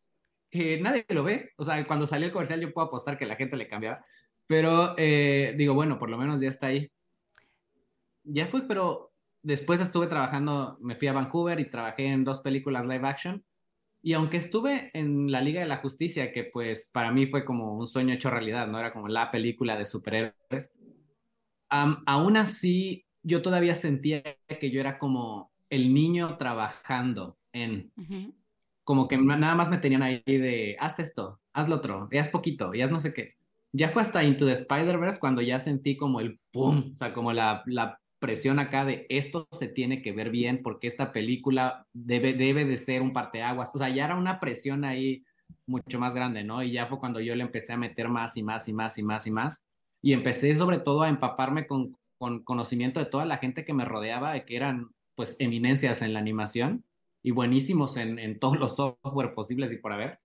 Que 0.54 0.80
nadie 0.80 1.04
lo 1.10 1.24
ve, 1.24 1.50
o 1.58 1.64
sea, 1.64 1.84
cuando 1.88 2.06
salió 2.06 2.28
el 2.28 2.32
comercial 2.32 2.62
yo 2.62 2.72
puedo 2.72 2.86
apostar 2.86 3.18
que 3.18 3.26
la 3.26 3.36
gente 3.36 3.58
le 3.58 3.68
cambiaba, 3.68 4.06
pero 4.46 4.94
eh, 4.98 5.56
digo, 5.58 5.74
bueno, 5.74 5.98
por 5.98 6.12
lo 6.12 6.18
menos 6.20 6.40
ya 6.40 6.50
está 6.50 6.68
ahí. 6.68 6.92
Ya 8.24 8.46
fue, 8.46 8.68
pero 8.68 9.10
después 9.42 9.82
estuve 9.82 10.06
trabajando, 10.06 10.78
me 10.80 10.96
fui 10.96 11.08
a 11.08 11.14
Vancouver 11.14 11.60
y 11.60 11.72
trabajé 11.72 12.06
en 12.06 12.24
dos 12.24 12.42
películas 12.42 12.86
live 12.86 13.08
action 13.08 13.44
y 14.06 14.14
aunque 14.14 14.38
estuve 14.38 14.92
en 14.94 15.32
la 15.32 15.40
Liga 15.40 15.62
de 15.62 15.68
la 15.68 15.78
Justicia, 15.78 16.34
que 16.34 16.44
pues 16.44 16.90
para 16.92 17.12
mí 17.12 17.28
fue 17.28 17.46
como 17.46 17.78
un 17.78 17.88
sueño 17.88 18.14
hecho 18.14 18.30
realidad, 18.30 18.68
¿no? 18.68 18.78
Era 18.78 18.92
como 18.92 19.08
la 19.08 19.32
película 19.32 19.78
de 19.78 19.86
superhéroes, 19.86 20.72
aún 21.70 22.38
así 22.38 23.06
yo 23.24 23.42
todavía 23.42 23.74
sentía 23.74 24.22
que 24.60 24.70
yo 24.70 24.82
era 24.82 24.98
como 24.98 25.52
el 25.70 25.94
niño 25.94 26.38
trabajando 26.38 27.38
en... 27.54 27.92
Como 28.84 29.08
que 29.08 29.18
nada 29.18 29.56
más 29.56 29.70
me 29.70 29.78
tenían 29.78 30.04
ahí 30.04 30.22
de, 30.26 30.76
haz 30.80 31.00
esto, 31.00 31.40
haz 31.54 31.70
lo 31.70 31.76
otro, 31.76 32.10
y 32.12 32.18
haz 32.18 32.30
poquito, 32.30 32.74
y 32.74 32.82
haz 32.82 32.92
no 32.92 33.00
sé 33.00 33.14
qué. 33.14 33.36
Ya 33.72 33.90
fue 33.90 34.02
hasta 34.02 34.24
Into 34.24 34.46
the 34.46 34.52
Spider-Verse 34.54 35.20
cuando 35.20 35.42
ya 35.42 35.60
sentí 35.60 35.98
como 35.98 36.20
el 36.20 36.40
pum, 36.52 36.92
o 36.94 36.98
sea, 36.98 37.14
como 37.14 37.34
la, 37.34 37.64
la 37.66 38.00
presión 38.24 38.58
acá 38.60 38.86
de 38.86 39.06
esto 39.10 39.50
se 39.52 39.68
tiene 39.68 40.02
que 40.02 40.14
ver 40.14 40.30
bien 40.30 40.62
porque 40.64 40.88
esta 40.88 41.12
película 41.12 41.86
debe, 41.92 42.34
debe 42.34 42.64
de 42.64 42.78
ser 42.78 43.02
un 43.02 43.12
parteaguas. 43.12 43.72
O 43.74 43.78
sea, 43.78 43.90
ya 43.90 44.06
era 44.06 44.16
una 44.16 44.40
presión 44.40 44.86
ahí 44.86 45.26
mucho 45.66 46.00
más 46.00 46.14
grande, 46.14 46.44
¿no? 46.44 46.64
Y 46.64 46.72
ya 46.72 46.88
fue 46.88 47.00
cuando 47.00 47.20
yo 47.20 47.36
le 47.36 47.44
empecé 47.44 47.74
a 47.74 47.78
meter 47.78 48.08
más 48.08 48.38
y 48.38 48.44
más 48.44 48.70
y 48.70 48.74
más 48.74 48.98
y 48.98 49.04
más 49.04 49.28
y 49.28 49.32
más. 49.32 49.66
Y 50.02 50.14
empecé 50.14 50.56
sobre 50.56 50.80
todo 50.80 51.02
a 51.02 51.10
empaparme 51.10 51.68
con, 51.68 51.98
con 52.18 52.44
conocimiento 52.46 53.02
de 53.02 53.08
toda 53.08 53.26
la 53.26 53.40
gente 53.40 53.66
que 53.66 53.74
me 53.74 53.84
rodeaba, 53.84 54.32
de 54.32 54.46
que 54.46 54.56
eran 54.56 54.92
pues 55.16 55.36
eminencias 55.40 56.02
en 56.02 56.14
la 56.14 56.20
animación 56.20 56.86
y 57.24 57.32
buenísimos 57.32 57.98
en, 57.98 58.20
en 58.20 58.40
todos 58.40 58.60
los 58.60 58.76
software 58.76 59.34
posibles 59.34 59.72
y 59.72 59.78
por 59.78 59.94
haber. 59.94 60.20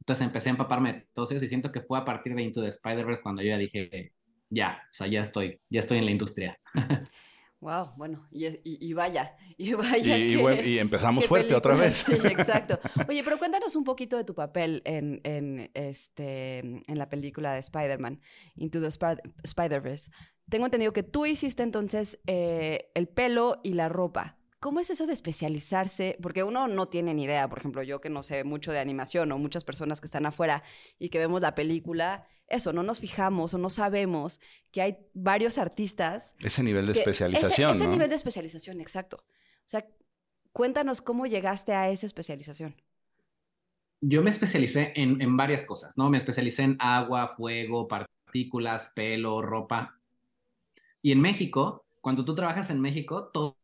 Entonces 0.00 0.26
empecé 0.26 0.50
a 0.50 0.52
empaparme 0.52 0.92
de 0.92 1.06
todos 1.14 1.30
ellos 1.30 1.42
y 1.42 1.48
siento 1.48 1.72
que 1.72 1.80
fue 1.80 1.98
a 1.98 2.04
partir 2.04 2.34
de 2.34 2.42
Into 2.42 2.62
the 2.62 2.68
Spider-Verse 2.68 3.22
cuando 3.22 3.42
yo 3.42 3.48
ya 3.48 3.58
dije, 3.58 4.12
ya, 4.50 4.82
o 4.90 4.94
sea, 4.94 5.06
ya 5.06 5.20
estoy, 5.20 5.60
ya 5.70 5.80
estoy 5.80 5.98
en 5.98 6.04
la 6.04 6.10
industria. 6.10 6.58
Wow, 7.60 7.94
bueno, 7.96 8.28
y, 8.30 8.92
vaya, 8.92 9.34
y 9.56 9.72
vaya. 9.72 10.18
Y, 10.18 10.78
empezamos 10.78 11.26
fuerte 11.26 11.54
otra 11.54 11.74
vez. 11.74 12.04
Sí, 12.06 12.12
exacto. 12.12 12.78
Oye, 13.08 13.22
pero 13.24 13.38
cuéntanos 13.38 13.74
un 13.76 13.84
poquito 13.84 14.16
de 14.16 14.24
tu 14.24 14.34
papel 14.34 14.82
en, 14.84 15.20
en, 15.24 15.70
este, 15.74 16.58
en 16.58 16.98
la 16.98 17.08
película 17.08 17.54
de 17.54 17.60
Spider-Man, 17.60 18.20
Into 18.56 18.80
the 18.80 18.88
Spider-Verse. 18.88 20.10
Tengo 20.48 20.66
entendido 20.66 20.92
que 20.92 21.02
tú 21.02 21.26
hiciste 21.26 21.62
entonces 21.62 22.20
eh, 22.26 22.90
el 22.94 23.08
pelo 23.08 23.60
y 23.64 23.72
la 23.72 23.88
ropa. 23.88 24.35
¿Cómo 24.58 24.80
es 24.80 24.90
eso 24.90 25.06
de 25.06 25.12
especializarse? 25.12 26.16
Porque 26.22 26.42
uno 26.42 26.66
no 26.66 26.88
tiene 26.88 27.12
ni 27.12 27.24
idea, 27.24 27.48
por 27.48 27.58
ejemplo, 27.58 27.82
yo 27.82 28.00
que 28.00 28.08
no 28.08 28.22
sé 28.22 28.42
mucho 28.42 28.72
de 28.72 28.78
animación 28.78 29.30
o 29.32 29.38
muchas 29.38 29.64
personas 29.64 30.00
que 30.00 30.06
están 30.06 30.24
afuera 30.24 30.62
y 30.98 31.10
que 31.10 31.18
vemos 31.18 31.42
la 31.42 31.54
película, 31.54 32.26
eso, 32.48 32.72
no 32.72 32.82
nos 32.82 33.00
fijamos 33.00 33.52
o 33.52 33.58
no 33.58 33.68
sabemos 33.68 34.40
que 34.72 34.80
hay 34.80 34.98
varios 35.12 35.58
artistas. 35.58 36.34
Ese 36.40 36.62
nivel 36.62 36.86
de 36.86 36.92
especialización. 36.92 37.70
Ese, 37.70 37.82
ese 37.82 37.90
nivel 37.90 38.08
de 38.08 38.16
especialización, 38.16 38.80
exacto. 38.80 39.18
O 39.18 39.68
sea, 39.68 39.86
cuéntanos 40.52 41.02
cómo 41.02 41.26
llegaste 41.26 41.74
a 41.74 41.90
esa 41.90 42.06
especialización. 42.06 42.76
Yo 44.00 44.22
me 44.22 44.30
especialicé 44.30 44.92
en, 44.96 45.20
en 45.20 45.36
varias 45.36 45.64
cosas, 45.64 45.98
¿no? 45.98 46.08
Me 46.08 46.18
especialicé 46.18 46.62
en 46.62 46.76
agua, 46.80 47.28
fuego, 47.28 47.88
partículas, 47.88 48.92
pelo, 48.94 49.42
ropa. 49.42 49.98
Y 51.02 51.12
en 51.12 51.20
México, 51.20 51.84
cuando 52.00 52.24
tú 52.24 52.34
trabajas 52.34 52.70
en 52.70 52.80
México, 52.80 53.28
todo 53.32 53.56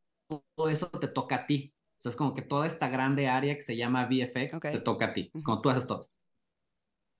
todo 0.54 0.68
eso 0.68 0.88
te 0.88 1.08
toca 1.08 1.36
a 1.36 1.46
ti. 1.46 1.72
O 1.74 2.02
sea, 2.02 2.10
es 2.10 2.16
como 2.16 2.34
que 2.34 2.42
toda 2.42 2.66
esta 2.66 2.88
grande 2.88 3.28
área 3.28 3.54
que 3.54 3.62
se 3.62 3.76
llama 3.76 4.06
VFX 4.06 4.60
te 4.60 4.80
toca 4.80 5.06
a 5.06 5.12
ti. 5.12 5.30
Es 5.34 5.44
como 5.44 5.60
tú 5.60 5.70
haces 5.70 5.86
todo. 5.86 6.02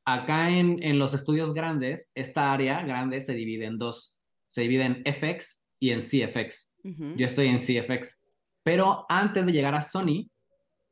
Acá 0.04 0.50
en, 0.50 0.82
en 0.82 0.98
los 0.98 1.14
estudios 1.14 1.54
grandes, 1.54 2.10
esta 2.14 2.52
área 2.52 2.82
grande 2.82 3.20
se 3.20 3.34
divide 3.34 3.66
en 3.66 3.78
dos. 3.78 4.18
Se 4.48 4.62
divide 4.62 4.84
en 4.84 5.02
FX 5.04 5.62
y 5.78 5.90
en 5.90 6.00
CFX. 6.00 6.70
Yo 7.16 7.26
estoy 7.26 7.46
en 7.48 7.58
CFX. 7.58 8.20
Pero 8.62 9.06
antes 9.08 9.46
de 9.46 9.52
llegar 9.52 9.74
a 9.74 9.82
Sony, 9.82 10.28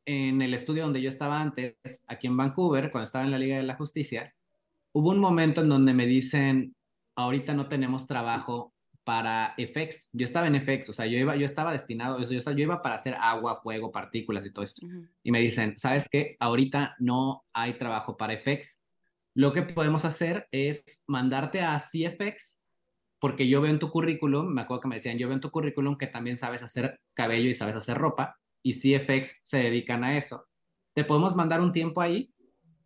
en 0.05 0.41
el 0.41 0.53
estudio 0.53 0.83
donde 0.83 1.01
yo 1.01 1.09
estaba 1.09 1.39
antes, 1.39 1.75
aquí 2.07 2.27
en 2.27 2.37
Vancouver, 2.37 2.91
cuando 2.91 3.05
estaba 3.05 3.25
en 3.25 3.31
la 3.31 3.39
Liga 3.39 3.57
de 3.57 3.63
la 3.63 3.75
Justicia, 3.75 4.33
hubo 4.93 5.09
un 5.09 5.19
momento 5.19 5.61
en 5.61 5.69
donde 5.69 5.93
me 5.93 6.05
dicen, 6.05 6.75
ahorita 7.15 7.53
no 7.53 7.67
tenemos 7.67 8.07
trabajo 8.07 8.70
para 9.03 9.55
FX. 9.57 10.09
Yo 10.13 10.25
estaba 10.25 10.47
en 10.47 10.55
FX, 10.61 10.89
o 10.89 10.93
sea, 10.93 11.05
yo, 11.05 11.17
iba, 11.17 11.35
yo 11.35 11.45
estaba 11.45 11.71
destinado, 11.71 12.19
yo, 12.19 12.37
yo 12.37 12.63
iba 12.63 12.81
para 12.81 12.95
hacer 12.95 13.15
agua, 13.19 13.61
fuego, 13.61 13.91
partículas 13.91 14.45
y 14.45 14.51
todo 14.51 14.63
esto. 14.63 14.85
Y 15.23 15.31
me 15.31 15.39
dicen, 15.39 15.77
¿sabes 15.77 16.07
qué? 16.09 16.35
Ahorita 16.39 16.95
no 16.99 17.43
hay 17.53 17.73
trabajo 17.73 18.17
para 18.17 18.37
FX. 18.37 18.81
Lo 19.33 19.53
que 19.53 19.63
podemos 19.63 20.05
hacer 20.05 20.47
es 20.51 21.01
mandarte 21.07 21.61
a 21.61 21.79
CFX, 21.79 22.59
porque 23.19 23.47
yo 23.47 23.61
veo 23.61 23.71
en 23.71 23.79
tu 23.79 23.89
currículum, 23.89 24.47
me 24.47 24.61
acuerdo 24.61 24.81
que 24.81 24.87
me 24.87 24.95
decían, 24.95 25.17
yo 25.17 25.27
veo 25.27 25.35
en 25.35 25.41
tu 25.41 25.51
currículum 25.51 25.97
que 25.97 26.07
también 26.07 26.37
sabes 26.37 26.63
hacer 26.63 26.99
cabello 27.13 27.49
y 27.49 27.53
sabes 27.53 27.75
hacer 27.75 27.97
ropa, 27.97 28.37
y 28.63 28.73
CFX 28.73 29.41
se 29.43 29.57
dedican 29.57 30.03
a 30.03 30.17
eso. 30.17 30.47
Te 30.93 31.05
podemos 31.05 31.35
mandar 31.35 31.61
un 31.61 31.71
tiempo 31.71 32.01
ahí, 32.01 32.33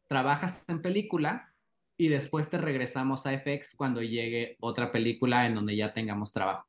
trabajas 0.08 0.64
en 0.68 0.82
película 0.82 1.55
y 1.98 2.10
después 2.10 2.50
te 2.50 2.58
regresamos 2.58 3.26
a 3.26 3.34
FX 3.34 3.76
cuando 3.76 4.02
llegue 4.02 4.58
otra 4.60 4.92
película 4.92 5.46
en 5.46 5.56
donde 5.56 5.76
ya 5.76 5.94
tengamos 5.94 6.34
trabajo. 6.34 6.68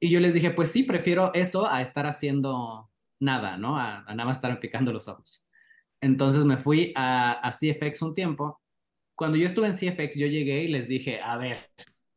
Y 0.00 0.10
yo 0.10 0.18
les 0.20 0.34
dije, 0.34 0.50
pues 0.50 0.72
sí, 0.72 0.82
prefiero 0.82 1.32
eso 1.34 1.68
a 1.68 1.80
estar 1.80 2.06
haciendo 2.06 2.90
nada, 3.20 3.56
¿no? 3.56 3.78
A, 3.78 4.02
nada 4.08 4.24
más 4.24 4.38
estar 4.38 4.58
picando 4.58 4.92
los 4.92 5.06
ojos. 5.06 5.48
Entonces 6.00 6.44
me 6.44 6.56
fui 6.56 6.92
a, 6.96 7.32
a, 7.34 7.50
CFX 7.52 8.02
un 8.02 8.14
tiempo. 8.14 8.60
Cuando 9.14 9.38
yo 9.38 9.46
estuve 9.46 9.68
en 9.68 9.74
CFX, 9.74 10.16
yo 10.16 10.26
llegué 10.26 10.64
y 10.64 10.68
les 10.68 10.88
dije, 10.88 11.20
a 11.20 11.36
ver, 11.36 11.70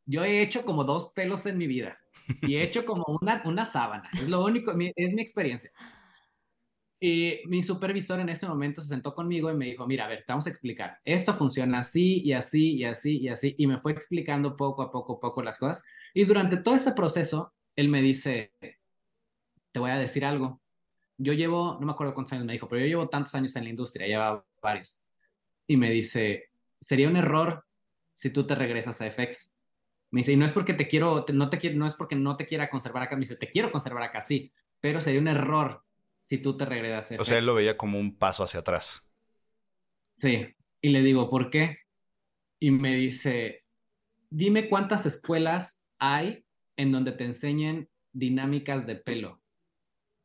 yo 0.05 0.23
he 0.23 0.41
hecho 0.41 0.65
como 0.65 0.83
dos 0.83 1.11
pelos 1.13 1.45
en 1.45 1.57
mi 1.59 1.67
vida 1.67 1.99
y 2.41 2.55
he 2.55 2.63
hecho 2.63 2.85
como 2.85 3.05
una, 3.21 3.43
una 3.45 3.65
sábana. 3.65 4.09
Es 4.13 4.27
lo 4.27 4.43
único, 4.43 4.71
es 4.71 5.13
mi 5.13 5.21
experiencia. 5.21 5.71
Y 6.99 7.41
mi 7.45 7.61
supervisor 7.61 8.19
en 8.19 8.29
ese 8.29 8.47
momento 8.47 8.81
se 8.81 8.87
sentó 8.87 9.13
conmigo 9.13 9.51
y 9.51 9.55
me 9.55 9.65
dijo, 9.65 9.85
mira, 9.85 10.05
a 10.05 10.07
ver, 10.07 10.19
te 10.25 10.31
vamos 10.31 10.47
a 10.47 10.49
explicar. 10.49 10.99
Esto 11.03 11.33
funciona 11.33 11.79
así 11.79 12.21
y 12.21 12.33
así 12.33 12.75
y 12.75 12.85
así 12.85 13.17
y 13.17 13.27
así. 13.27 13.55
Y 13.57 13.67
me 13.67 13.79
fue 13.79 13.91
explicando 13.91 14.55
poco 14.55 14.81
a 14.81 14.91
poco, 14.91 15.19
poco 15.19 15.43
las 15.43 15.57
cosas. 15.57 15.83
Y 16.13 16.23
durante 16.23 16.57
todo 16.57 16.75
ese 16.75 16.93
proceso, 16.93 17.53
él 17.75 17.89
me 17.89 18.01
dice, 18.01 18.53
te 19.71 19.79
voy 19.79 19.91
a 19.91 19.97
decir 19.97 20.23
algo. 20.23 20.61
Yo 21.17 21.33
llevo, 21.33 21.77
no 21.79 21.85
me 21.85 21.91
acuerdo 21.91 22.13
cuántos 22.13 22.33
años 22.33 22.45
me 22.45 22.53
dijo, 22.53 22.67
pero 22.67 22.81
yo 22.81 22.87
llevo 22.87 23.09
tantos 23.09 23.35
años 23.35 23.55
en 23.55 23.65
la 23.65 23.69
industria, 23.69 24.07
lleva 24.07 24.45
varios. 24.61 25.01
Y 25.67 25.77
me 25.77 25.91
dice, 25.91 26.49
sería 26.79 27.09
un 27.09 27.17
error 27.17 27.65
si 28.13 28.29
tú 28.29 28.47
te 28.47 28.55
regresas 28.55 29.01
a 29.01 29.11
FX. 29.11 29.51
Me 30.11 30.21
dice, 30.21 30.31
y 30.31 30.37
no 30.37 30.45
es 30.45 30.53
porque 30.53 30.73
te 30.73 30.87
quiero, 30.87 31.25
no 31.33 31.49
te 31.49 31.73
no 31.73 31.85
es 31.85 31.93
porque 31.95 32.15
no 32.15 32.37
te 32.37 32.45
quiera 32.45 32.69
conservar 32.69 33.03
acá. 33.03 33.15
Me 33.15 33.21
dice, 33.21 33.35
te 33.35 33.49
quiero 33.49 33.71
conservar 33.71 34.03
acá, 34.03 34.21
sí, 34.21 34.51
pero 34.79 35.01
sería 35.01 35.19
un 35.19 35.27
error 35.27 35.84
si 36.27 36.37
tú 36.39 36.57
te 36.57 36.65
regresas. 36.65 37.19
O 37.19 37.23
sea, 37.23 37.37
él 37.37 37.45
lo 37.45 37.55
veía 37.55 37.77
como 37.77 37.99
un 37.99 38.17
paso 38.17 38.43
hacia 38.43 38.61
atrás. 38.61 39.01
Sí, 40.15 40.47
y 40.81 40.89
le 40.89 41.01
digo, 41.01 41.29
¿por 41.29 41.49
qué? 41.49 41.85
y 42.59 42.71
me 42.71 42.95
dice, 42.95 43.63
dime 44.29 44.69
cuántas 44.69 45.05
escuelas 45.05 45.81
hay 45.99 46.45
en 46.77 46.91
donde 46.91 47.11
te 47.11 47.25
enseñen 47.25 47.89
dinámicas 48.11 48.85
de 48.85 48.95
pelo. 48.95 49.41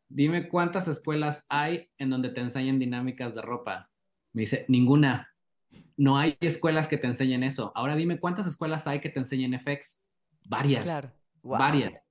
Dime 0.08 0.48
cuántas 0.48 0.88
escuelas 0.88 1.44
hay 1.48 1.90
en 1.98 2.10
donde 2.10 2.30
te 2.30 2.40
enseñen 2.40 2.78
dinámicas 2.78 3.34
de 3.34 3.42
ropa. 3.42 3.90
Me 4.32 4.42
dice, 4.42 4.64
ninguna. 4.68 5.28
No 5.96 6.18
hay 6.18 6.36
escuelas 6.40 6.88
que 6.88 6.96
te 6.98 7.06
enseñen 7.06 7.42
eso. 7.42 7.72
Ahora 7.74 7.94
dime 7.94 8.18
cuántas 8.18 8.46
escuelas 8.46 8.86
hay 8.86 9.00
que 9.00 9.10
te 9.10 9.20
enseñen 9.20 9.60
FX. 9.60 10.00
Varias. 10.46 10.84
Claro. 10.84 11.12
Varias. 11.42 12.02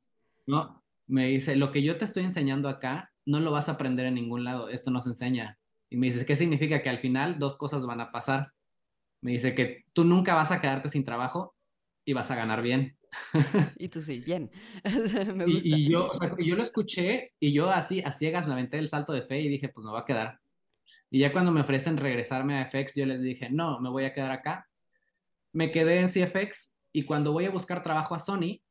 ¿No? 0.46 0.84
Me 1.08 1.28
dice, 1.28 1.56
lo 1.56 1.72
que 1.72 1.82
yo 1.82 1.98
te 1.98 2.06
estoy 2.06 2.24
enseñando 2.24 2.70
acá, 2.70 3.09
no 3.30 3.40
lo 3.40 3.52
vas 3.52 3.70
a 3.70 3.74
aprender 3.74 4.08
en 4.08 4.16
ningún 4.16 4.44
lado. 4.44 4.70
Esto 4.70 4.90
no 4.90 5.02
se 5.02 5.10
enseña. 5.10 5.60
Y 5.90 5.98
me 5.98 6.08
dice, 6.08 6.26
¿qué 6.26 6.36
significa? 6.36 6.82
Que 6.82 6.90
al 6.90 7.00
final 7.00 7.38
dos 7.38 7.58
cosas 7.58 7.86
van 7.86 8.02
a 8.02 8.12
pasar. 8.12 8.54
Me 9.22 9.32
dice 9.32 9.54
que 9.54 9.86
tú 9.94 10.04
nunca 10.04 10.34
vas 10.34 10.52
a 10.52 10.60
quedarte 10.60 10.90
sin 10.90 11.06
trabajo 11.06 11.56
y 12.06 12.14
vas 12.14 12.32
a 12.32 12.36
ganar 12.36 12.64
bien. 12.64 12.98
y 13.78 13.90
tú 13.90 14.02
sí, 14.02 14.20
bien. 14.20 14.50
me 15.36 15.46
gusta. 15.46 15.62
Y, 15.64 15.92
yo, 15.92 16.12
yo 16.40 16.56
lo 16.56 16.64
escuché 16.64 17.34
y 17.40 17.54
yo 17.54 17.70
así, 17.70 18.02
a 18.02 18.12
ciegas 18.12 18.48
me 18.48 18.54
aventé 18.54 18.80
el 18.80 18.90
salto 18.90 19.14
de 19.14 19.22
fe 19.22 19.42
y 19.42 19.48
dije, 19.48 19.70
pues 19.70 19.86
me 19.86 19.92
va 19.92 20.00
a 20.00 20.06
quedar. 20.06 20.40
Y 21.12 21.20
ya 21.20 21.32
cuando 21.32 21.52
me 21.52 21.62
ofrecen 21.62 21.98
regresarme 21.98 22.58
a 22.58 22.66
FX, 22.66 22.96
yo 22.96 23.06
les 23.06 23.22
dije, 23.22 23.50
no, 23.52 23.80
me 23.80 23.90
voy 23.90 24.06
a 24.06 24.14
quedar 24.14 24.32
acá. 24.32 24.68
Me 25.54 25.72
quedé 25.72 26.00
en 26.00 26.08
CFX 26.08 26.80
y 26.92 27.04
cuando 27.04 27.32
voy 27.32 27.46
a 27.46 27.52
buscar 27.52 27.84
trabajo 27.84 28.16
a 28.16 28.20
Sony, 28.20 28.62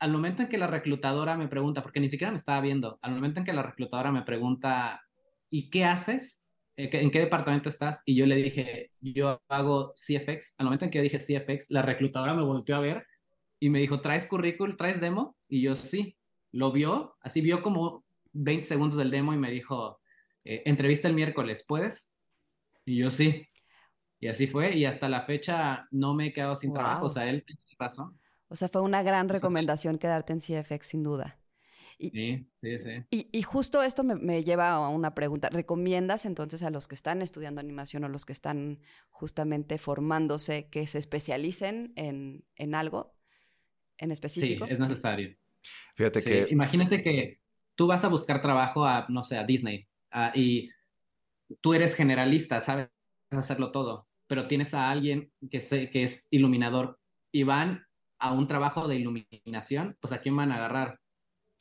al 0.00 0.12
momento 0.12 0.42
en 0.42 0.48
que 0.48 0.58
la 0.58 0.66
reclutadora 0.66 1.36
me 1.36 1.48
pregunta, 1.48 1.82
porque 1.82 2.00
ni 2.00 2.08
siquiera 2.08 2.32
me 2.32 2.38
estaba 2.38 2.60
viendo, 2.60 2.98
al 3.02 3.12
momento 3.12 3.40
en 3.40 3.46
que 3.46 3.52
la 3.52 3.62
reclutadora 3.62 4.10
me 4.10 4.22
pregunta, 4.22 5.02
¿y 5.50 5.70
qué 5.70 5.84
haces? 5.84 6.42
Eh, 6.76 6.88
¿En 6.92 7.10
qué 7.10 7.20
departamento 7.20 7.68
estás? 7.68 8.00
Y 8.06 8.16
yo 8.16 8.26
le 8.26 8.36
dije, 8.36 8.92
yo 9.00 9.42
hago 9.48 9.92
CFX. 9.94 10.54
Al 10.58 10.64
momento 10.64 10.86
en 10.86 10.90
que 10.90 10.98
yo 10.98 11.02
dije 11.04 11.18
CFX, 11.18 11.70
la 11.70 11.82
reclutadora 11.82 12.34
me 12.34 12.42
volteó 12.42 12.76
a 12.76 12.80
ver 12.80 13.06
y 13.58 13.68
me 13.68 13.78
dijo, 13.80 14.00
¿traes 14.00 14.26
currículum? 14.26 14.76
¿Traes 14.76 15.00
demo? 15.00 15.36
Y 15.48 15.60
yo 15.62 15.76
sí. 15.76 16.16
Lo 16.52 16.72
vio, 16.72 17.16
así 17.20 17.42
vio 17.42 17.62
como 17.62 18.04
20 18.32 18.66
segundos 18.66 18.98
del 18.98 19.10
demo 19.10 19.34
y 19.34 19.36
me 19.36 19.50
dijo, 19.50 20.00
eh, 20.44 20.62
entrevista 20.64 21.08
el 21.08 21.14
miércoles, 21.14 21.64
¿puedes? 21.68 22.10
Y 22.84 22.96
yo 22.96 23.10
sí. 23.10 23.46
Y 24.18 24.28
así 24.28 24.46
fue, 24.46 24.76
y 24.76 24.84
hasta 24.84 25.08
la 25.08 25.22
fecha 25.22 25.86
no 25.90 26.14
me 26.14 26.28
he 26.28 26.32
quedado 26.32 26.54
sin 26.54 26.72
trabajo, 26.72 27.06
o 27.06 27.08
sea, 27.10 27.28
él 27.28 27.44
tiene 27.44 27.60
razón. 27.78 28.19
O 28.50 28.56
sea, 28.56 28.68
fue 28.68 28.82
una 28.82 29.04
gran 29.04 29.28
recomendación 29.28 29.96
quedarte 29.96 30.32
en 30.32 30.40
CFX, 30.40 30.84
sin 30.84 31.04
duda. 31.04 31.38
Y, 31.98 32.10
sí, 32.10 32.46
sí, 32.60 32.78
sí. 32.78 33.28
Y, 33.32 33.42
justo 33.42 33.82
esto 33.82 34.02
me, 34.02 34.42
lleva 34.42 34.72
a 34.72 34.88
una 34.88 35.14
pregunta. 35.14 35.50
¿Recomiendas 35.50 36.26
entonces 36.26 36.64
a 36.64 36.70
los 36.70 36.88
que 36.88 36.96
están 36.96 37.22
estudiando 37.22 37.60
animación 37.60 38.02
o 38.02 38.08
los 38.08 38.26
que 38.26 38.32
están 38.32 38.80
justamente 39.10 39.78
formándose 39.78 40.68
que 40.68 40.86
se 40.88 40.98
especialicen 40.98 41.92
en, 41.94 42.44
en 42.56 42.74
algo 42.74 43.14
en 43.98 44.10
específico? 44.10 44.66
Sí, 44.66 44.72
es 44.72 44.80
necesario. 44.80 45.36
Fíjate 45.94 46.22
que... 46.24 46.48
Imagínate 46.50 47.02
que 47.02 47.38
tú 47.76 47.86
vas 47.86 48.04
a 48.04 48.08
buscar 48.08 48.42
trabajo 48.42 48.84
a, 48.84 49.06
no 49.08 49.22
sé, 49.22 49.36
a 49.38 49.44
Disney 49.44 49.86
y 50.34 50.70
tú 51.60 51.72
eres 51.72 51.94
generalista, 51.94 52.60
sabes 52.60 52.88
hacerlo 53.30 53.70
todo, 53.70 54.08
pero 54.26 54.48
tienes 54.48 54.74
a 54.74 54.90
alguien 54.90 55.30
que, 55.50 55.60
que 55.92 56.02
es 56.02 56.26
iluminador 56.30 56.98
y 57.30 57.44
van 57.44 57.86
a 58.20 58.32
un 58.32 58.46
trabajo 58.46 58.86
de 58.86 58.96
iluminación, 58.96 59.96
pues 60.00 60.12
¿a 60.12 60.20
quién 60.20 60.36
van 60.36 60.52
a 60.52 60.56
agarrar? 60.56 61.00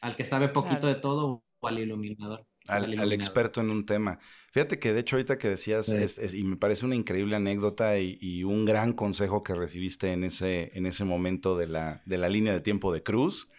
¿Al 0.02 0.16
que 0.16 0.26
sabe 0.26 0.50
poquito 0.50 0.88
de 0.88 0.96
todo 0.96 1.44
o 1.60 1.68
al 1.68 1.80
iluminador? 1.80 2.46
Al, 2.68 3.14
experto 3.14 3.62
en 3.62 3.70
un 3.72 3.86
tema. 3.86 4.20
Fíjate 4.52 4.78
que 4.78 4.94
de 4.94 5.00
hecho 5.00 5.16
ahorita 5.16 5.38
que 5.38 5.50
decías, 5.50 5.90
y 6.34 6.44
me 6.44 6.58
parece 6.58 6.86
una 6.86 6.96
increíble 6.96 7.36
anécdota 7.36 7.98
y, 7.98 8.44
un 8.44 8.66
gran 8.66 8.94
consejo 8.94 9.42
que 9.42 9.56
recibiste 9.56 10.12
en 10.12 10.24
ese, 10.24 10.72
en 10.78 10.86
ese 10.86 11.06
momento 11.06 11.58
de 11.58 11.68
la, 11.68 12.04
de 12.06 12.18
la 12.18 12.30
línea 12.30 12.54
de 12.54 12.62
tiempo 12.62 12.94
de 12.94 13.02
Cruz. 13.02 13.50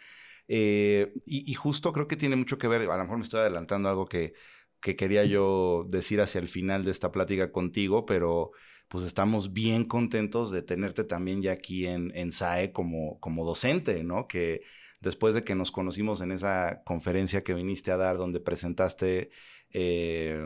Eh, 0.46 1.12
y, 1.26 1.54
justo 1.54 1.92
creo 1.92 2.06
que 2.06 2.16
tiene 2.16 2.36
mucho 2.36 2.58
que 2.58 2.68
ver, 2.68 2.82
a 2.82 2.96
lo 2.96 3.02
mejor 3.02 3.16
me 3.16 3.24
estoy 3.24 3.40
adelantando 3.40 3.88
algo 3.88 4.06
que, 4.06 4.34
que 4.80 4.94
quería 4.94 5.24
yo 5.24 5.86
decir 5.88 6.20
hacia 6.20 6.40
el 6.40 6.48
final 6.48 6.84
de 6.84 6.90
esta 6.90 7.10
plática 7.10 7.50
contigo, 7.50 8.04
pero 8.04 8.52
pues 8.90 9.04
estamos 9.04 9.52
bien 9.52 9.84
contentos 9.84 10.50
de 10.50 10.62
tenerte 10.62 11.04
también 11.04 11.42
ya 11.42 11.52
aquí 11.52 11.86
en, 11.86 12.10
en 12.16 12.32
SAE 12.32 12.72
como, 12.72 13.20
como 13.20 13.46
docente, 13.46 14.02
¿no? 14.02 14.26
Que 14.26 14.62
después 15.00 15.32
de 15.32 15.44
que 15.44 15.54
nos 15.54 15.70
conocimos 15.70 16.20
en 16.22 16.32
esa 16.32 16.82
conferencia 16.82 17.44
que 17.44 17.54
viniste 17.54 17.92
a 17.92 17.96
dar 17.96 18.16
donde 18.16 18.40
presentaste 18.40 19.30
eh, 19.72 20.44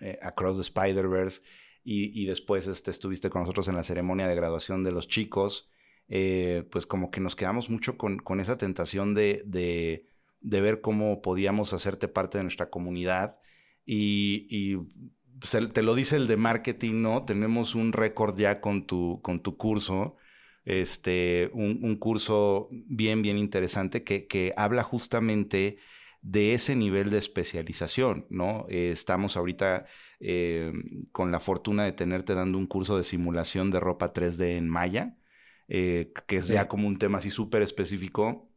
eh, 0.00 0.18
Across 0.20 0.56
the 0.56 0.60
Spider-Verse 0.60 1.40
y, 1.84 2.26
después 2.26 2.66
este, 2.66 2.90
estuviste 2.90 3.30
con 3.30 3.42
nosotros 3.42 3.68
en 3.68 3.76
la 3.76 3.82
ceremonia 3.82 4.28
de 4.28 4.34
graduación 4.34 4.84
de 4.84 4.92
los 4.92 5.08
chicos, 5.08 5.70
eh, 6.08 6.68
pues 6.70 6.84
como 6.84 7.10
que 7.10 7.20
nos 7.20 7.34
quedamos 7.34 7.70
mucho 7.70 7.96
con, 7.96 8.18
con 8.18 8.40
esa 8.40 8.58
tentación 8.58 9.14
de, 9.14 9.42
de, 9.46 10.04
de, 10.40 10.60
ver 10.60 10.82
cómo 10.82 11.22
podíamos 11.22 11.72
hacerte 11.72 12.08
parte 12.08 12.36
de 12.38 12.44
nuestra 12.44 12.68
comunidad 12.68 13.40
y, 13.86 14.48
y 14.50 14.76
te 15.72 15.82
lo 15.82 15.94
dice 15.94 16.16
el 16.16 16.26
de 16.26 16.36
marketing, 16.36 17.02
¿no? 17.02 17.24
Tenemos 17.24 17.74
un 17.74 17.92
récord 17.92 18.38
ya 18.38 18.60
con 18.60 18.86
tu, 18.86 19.20
con 19.22 19.40
tu 19.40 19.56
curso, 19.56 20.16
este, 20.64 21.50
un, 21.52 21.96
curso 21.96 22.68
bien, 22.70 23.22
bien 23.22 23.38
interesante 23.38 24.02
que, 24.02 24.26
que, 24.26 24.52
habla 24.56 24.82
justamente 24.82 25.78
de 26.22 26.54
ese 26.54 26.74
nivel 26.74 27.10
de 27.10 27.18
especialización, 27.18 28.26
¿no? 28.30 28.66
Eh, 28.68 28.90
estamos 28.92 29.36
ahorita 29.36 29.86
eh, 30.20 30.72
con 31.12 31.30
la 31.30 31.40
fortuna 31.40 31.84
de 31.84 31.92
tenerte 31.92 32.34
dando 32.34 32.58
un 32.58 32.66
curso 32.66 32.96
de 32.96 33.04
simulación 33.04 33.70
de 33.70 33.80
ropa 33.80 34.12
3D 34.12 34.56
en 34.56 34.68
Maya, 34.68 35.16
eh, 35.68 36.12
que 36.26 36.38
es 36.38 36.48
ya 36.48 36.68
como 36.68 36.88
un 36.88 36.98
tema 36.98 37.18
así 37.18 37.30
súper 37.30 37.62
específico. 37.62 38.50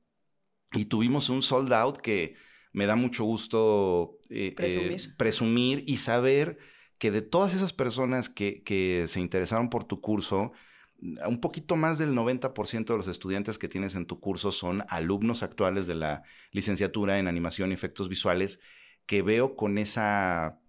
Y 0.74 0.86
tuvimos 0.86 1.30
un 1.30 1.42
sold 1.44 1.74
out 1.74 1.98
que 1.98 2.36
me 2.72 2.86
da 2.86 2.96
mucho 2.96 3.24
gusto 3.24 4.20
eh, 4.30 4.54
eh, 4.58 5.08
presumir. 5.18 5.84
y 5.88 5.98
saber 5.98 6.58
que 6.98 7.12
de 7.12 7.22
todas 7.22 7.54
esas 7.54 7.74
personas 7.74 8.30
que, 8.30 8.62
que, 8.64 9.06
se 9.08 9.20
interesaron 9.20 9.70
por 9.70 9.86
tu 9.86 10.02
curso, 10.02 10.52
un 11.26 11.40
poquito 11.40 11.76
más 11.76 11.98
del 11.98 12.14
90% 12.14 12.86
de 12.86 12.98
los 12.98 13.08
estudiantes 13.08 13.58
que 13.58 13.70
tienes 13.70 13.96
en 13.96 14.06
tu 14.06 14.20
curso 14.20 14.52
son 14.52 14.84
alumnos 14.90 15.44
actuales 15.44 15.88
de 15.88 15.96
la 15.96 16.24
licenciatura 16.52 17.20
en 17.20 17.28
animación 17.28 17.72
y 17.72 17.74
efectos 17.74 18.10
visuales 18.10 18.60
que 19.06 19.22
veo 19.22 19.56
con 19.56 19.78
esa 19.78 20.60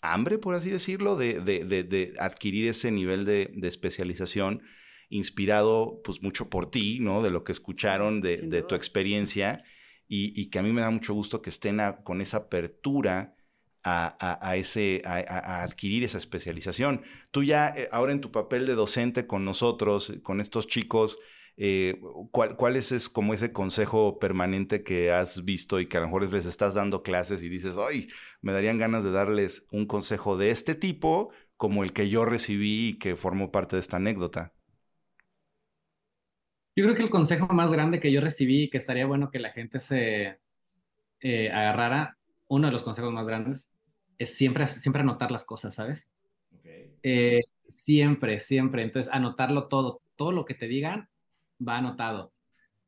hambre, 0.00 0.38
por 0.38 0.54
así 0.54 0.70
decirlo, 0.70 1.16
de, 1.16 1.40
de, 1.40 1.64
de, 1.64 2.12
adquirir 2.18 2.68
ese 2.68 2.90
nivel 2.90 3.24
de, 3.24 3.52
especialización 3.62 4.62
inspirado 5.08 6.00
pues 6.02 6.22
mucho 6.22 6.48
por 6.48 6.70
ti, 6.70 6.98
¿no? 7.00 7.22
De 7.22 7.30
lo 7.30 7.44
que 7.44 7.52
escucharon, 7.52 8.20
de, 8.20 8.62
tu 8.62 8.74
experiencia 8.74 9.64
y, 10.06 10.50
que 10.50 10.58
a 10.58 10.62
mí 10.62 10.72
me 10.72 10.82
da 10.82 10.90
mucho 10.90 11.14
gusto 11.14 11.42
que 11.42 11.50
estén 11.50 11.80
con 12.04 12.20
esa 12.20 12.38
apertura 12.38 13.34
a, 13.82 15.62
adquirir 15.62 16.04
esa 16.04 16.18
especialización. 16.18 17.02
Tú 17.30 17.42
ya, 17.42 17.68
eh, 17.68 17.88
ahora 17.92 18.12
en 18.12 18.20
tu 18.20 18.30
papel 18.30 18.66
de 18.66 18.74
docente 18.74 19.26
con 19.26 19.44
nosotros, 19.44 20.12
con 20.22 20.40
estos 20.40 20.66
chicos, 20.66 21.18
eh, 21.56 22.00
¿cuál, 22.32 22.76
es, 22.76 23.08
como 23.08 23.34
ese 23.34 23.52
consejo 23.52 24.18
permanente 24.18 24.82
que 24.82 25.12
has 25.12 25.44
visto 25.44 25.78
y 25.78 25.86
que 25.86 25.98
a 25.98 26.00
lo 26.00 26.06
mejor 26.06 26.32
les 26.32 26.46
estás 26.46 26.74
dando 26.74 27.02
clases 27.02 27.42
y 27.42 27.48
dices, 27.48 27.76
ay, 27.76 28.08
me 28.40 28.52
darían 28.52 28.78
ganas 28.78 29.04
de 29.04 29.12
darles 29.12 29.66
un 29.70 29.86
consejo 29.86 30.36
de 30.36 30.50
este 30.50 30.74
tipo 30.74 31.30
como 31.56 31.84
el 31.84 31.92
que 31.92 32.08
yo 32.08 32.24
recibí 32.24 32.88
y 32.88 32.98
que 32.98 33.16
formó 33.16 33.52
parte 33.52 33.76
de 33.76 33.80
esta 33.80 33.98
anécdota? 33.98 34.52
Yo 36.76 36.84
creo 36.84 36.96
que 36.96 37.02
el 37.02 37.10
consejo 37.10 37.46
más 37.48 37.72
grande 37.72 38.00
que 38.00 38.10
yo 38.10 38.20
recibí 38.20 38.64
y 38.64 38.70
que 38.70 38.78
estaría 38.78 39.06
bueno 39.06 39.30
que 39.30 39.38
la 39.38 39.50
gente 39.50 39.78
se 39.78 40.38
eh, 41.20 41.50
agarrara, 41.50 42.16
uno 42.48 42.66
de 42.66 42.72
los 42.72 42.82
consejos 42.82 43.12
más 43.12 43.26
grandes, 43.26 43.70
es 44.18 44.34
siempre, 44.34 44.66
siempre 44.66 45.02
anotar 45.02 45.30
las 45.30 45.44
cosas, 45.44 45.74
¿sabes? 45.74 46.08
Eh, 47.02 47.42
siempre, 47.68 48.38
siempre. 48.38 48.82
Entonces, 48.82 49.12
anotarlo 49.12 49.68
todo, 49.68 50.00
todo 50.16 50.32
lo 50.32 50.44
que 50.44 50.54
te 50.54 50.66
digan 50.66 51.08
va 51.66 51.78
anotado, 51.78 52.32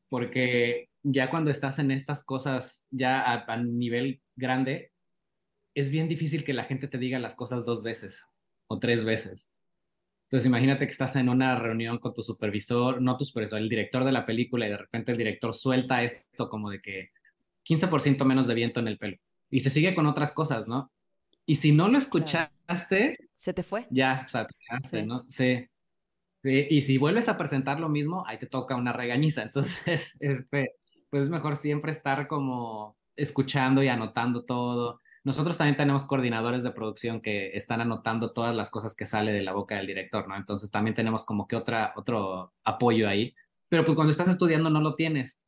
porque 0.09 0.88
ya 1.03 1.31
cuando 1.31 1.51
estás 1.51 1.79
en 1.79 1.90
estas 1.92 2.25
cosas 2.25 2.85
ya 2.90 3.22
a 3.25 3.57
nivel 3.59 4.20
grande, 4.35 4.90
es 5.75 5.90
bien 5.90 6.09
difícil 6.09 6.44
que 6.44 6.55
la 6.55 6.64
gente 6.64 6.88
te 6.88 6.99
diga 6.99 7.18
las 7.18 7.37
cosas 7.37 7.64
dos 7.64 7.83
veces 7.83 8.25
o 8.66 8.79
tres 8.79 9.05
veces. 9.05 9.51
Entonces 10.27 10.47
imagínate 10.47 10.87
que 10.87 10.93
estás 10.93 11.17
en 11.17 11.29
una 11.29 11.59
reunión 11.59 11.99
con 11.99 12.12
tu 12.12 12.23
supervisor, 12.23 13.01
no 13.01 13.17
tu 13.17 13.25
supervisor, 13.25 13.59
el 13.59 13.69
director 13.69 14.05
de 14.05 14.12
la 14.12 14.27
película 14.27 14.67
y 14.67 14.71
de 14.71 14.77
repente 14.77 15.12
el 15.12 15.19
director 15.19 15.55
suelta 15.55 16.03
esto 16.03 16.49
como 16.49 16.71
de 16.71 16.81
que 16.81 17.11
15% 17.65 18.25
menos 18.25 18.47
de 18.47 18.55
viento 18.55 18.81
en 18.81 18.89
el 18.89 18.99
pelo 18.99 19.17
y 19.51 19.61
se 19.61 19.71
sigue 19.71 19.95
con 19.95 20.07
otras 20.07 20.33
cosas, 20.33 20.67
¿no? 20.67 20.91
Y 21.45 21.57
si 21.57 21.73
no 21.73 21.89
lo 21.89 21.99
escuchaste... 21.99 23.17
Se 23.35 23.55
te 23.55 23.62
fue. 23.62 23.87
Ya, 23.91 24.25
o 24.27 24.29
sea, 24.29 24.45
te 24.45 24.55
quedaste, 24.59 25.07
¿no? 25.07 25.23
Sí. 25.31 25.69
Y 26.43 26.83
si 26.83 26.99
vuelves 26.99 27.29
a 27.29 27.39
presentar 27.39 27.81
lo 27.81 27.89
mismo, 27.89 28.25
ahí 28.27 28.39
te 28.39 28.47
toca 28.47 28.77
una 28.77 28.93
regañiza. 28.93 29.43
Entonces, 29.43 30.17
este, 30.21 30.73
pues 31.11 31.23
es 31.25 31.31
mejor 31.31 31.57
siempre 31.57 31.93
estar 31.93 32.27
como 32.27 32.97
escuchando 33.15 33.83
y 33.83 33.89
anotando 33.89 34.45
todo. 34.45 35.01
Nosotros 35.27 35.59
también 35.59 35.77
tenemos 35.77 36.05
coordinadores 36.05 36.62
de 36.62 36.71
producción 36.71 37.21
que 37.21 37.49
están 37.57 37.81
anotando 37.81 38.31
todas 38.31 38.55
las 38.55 38.71
cosas 38.71 38.95
que 38.95 39.09
sale 39.09 39.33
de 39.33 39.43
la 39.43 39.55
boca 39.55 39.75
del 39.75 39.89
director, 39.89 40.29
¿no? 40.29 40.37
Entonces 40.37 40.71
también 40.71 40.95
tenemos 40.95 41.25
como 41.25 41.49
que 41.49 41.57
otra, 41.57 41.93
otro 41.97 42.53
apoyo 42.62 43.09
ahí. 43.09 43.35
Pero 43.69 43.85
pues 43.85 43.97
cuando 43.97 44.12
estás 44.12 44.29
estudiando 44.29 44.71
no 44.71 44.81
lo 44.81 44.95
tienes. 44.95 45.41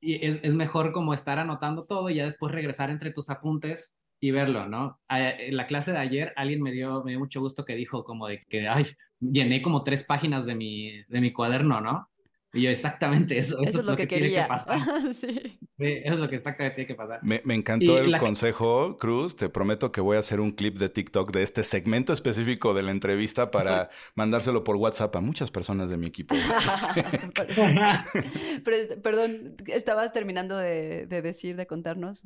Y 0.00 0.24
es, 0.24 0.40
es 0.42 0.54
mejor 0.54 0.90
como 0.90 1.12
estar 1.12 1.38
anotando 1.38 1.84
todo 1.84 2.08
y 2.08 2.14
ya 2.14 2.24
después 2.24 2.50
regresar 2.50 2.88
entre 2.88 3.12
tus 3.12 3.28
apuntes 3.28 3.92
y 4.20 4.30
verlo, 4.30 4.68
¿no? 4.68 4.98
En 5.10 5.54
la 5.54 5.66
clase 5.66 5.92
de 5.92 5.98
ayer 5.98 6.32
alguien 6.36 6.62
me 6.62 6.72
dio, 6.72 7.04
me 7.04 7.10
dio 7.10 7.18
mucho 7.18 7.42
gusto 7.42 7.66
que 7.66 7.76
dijo 7.76 8.04
como 8.04 8.28
de 8.28 8.42
que, 8.48 8.68
ay, 8.68 8.86
llené 9.20 9.60
como 9.60 9.84
tres 9.84 10.02
páginas 10.02 10.46
de 10.46 10.54
mi, 10.54 11.02
de 11.08 11.20
mi 11.20 11.34
cuaderno, 11.34 11.82
¿no? 11.82 12.08
Y 12.56 12.62
yo, 12.62 12.70
exactamente 12.70 13.38
eso. 13.38 13.60
Eso, 13.60 13.80
es 13.80 13.84
lo, 13.84 13.96
que, 13.96 14.08
quería. 14.08 14.48
pasar. 14.48 14.78
sí. 15.14 15.58
Eso 15.78 16.14
es 16.14 16.18
lo 16.18 16.28
que 16.28 16.36
exactamente 16.36 16.74
tiene 16.74 16.88
que 16.88 16.94
pasar. 16.94 17.20
Me, 17.22 17.42
me 17.44 17.54
encantó 17.54 17.98
el 17.98 18.16
consejo, 18.18 18.96
Cruz. 18.96 19.36
Te 19.36 19.48
prometo 19.48 19.92
que 19.92 20.00
voy 20.00 20.16
a 20.16 20.20
hacer 20.20 20.40
un 20.40 20.52
clip 20.52 20.78
de 20.78 20.88
TikTok 20.88 21.32
de 21.32 21.42
este 21.42 21.62
segmento 21.62 22.12
específico 22.12 22.72
de 22.72 22.82
la 22.82 22.92
entrevista 22.92 23.50
para 23.50 23.90
mandárselo 24.14 24.64
por 24.64 24.76
WhatsApp 24.76 25.14
a 25.16 25.20
muchas 25.20 25.50
personas 25.50 25.90
de 25.90 25.98
mi 25.98 26.06
equipo. 26.06 26.34
Pero, 28.64 29.02
perdón, 29.02 29.56
estabas 29.66 30.12
terminando 30.12 30.56
de, 30.56 31.06
de 31.06 31.22
decir, 31.22 31.56
de 31.56 31.66
contarnos. 31.66 32.22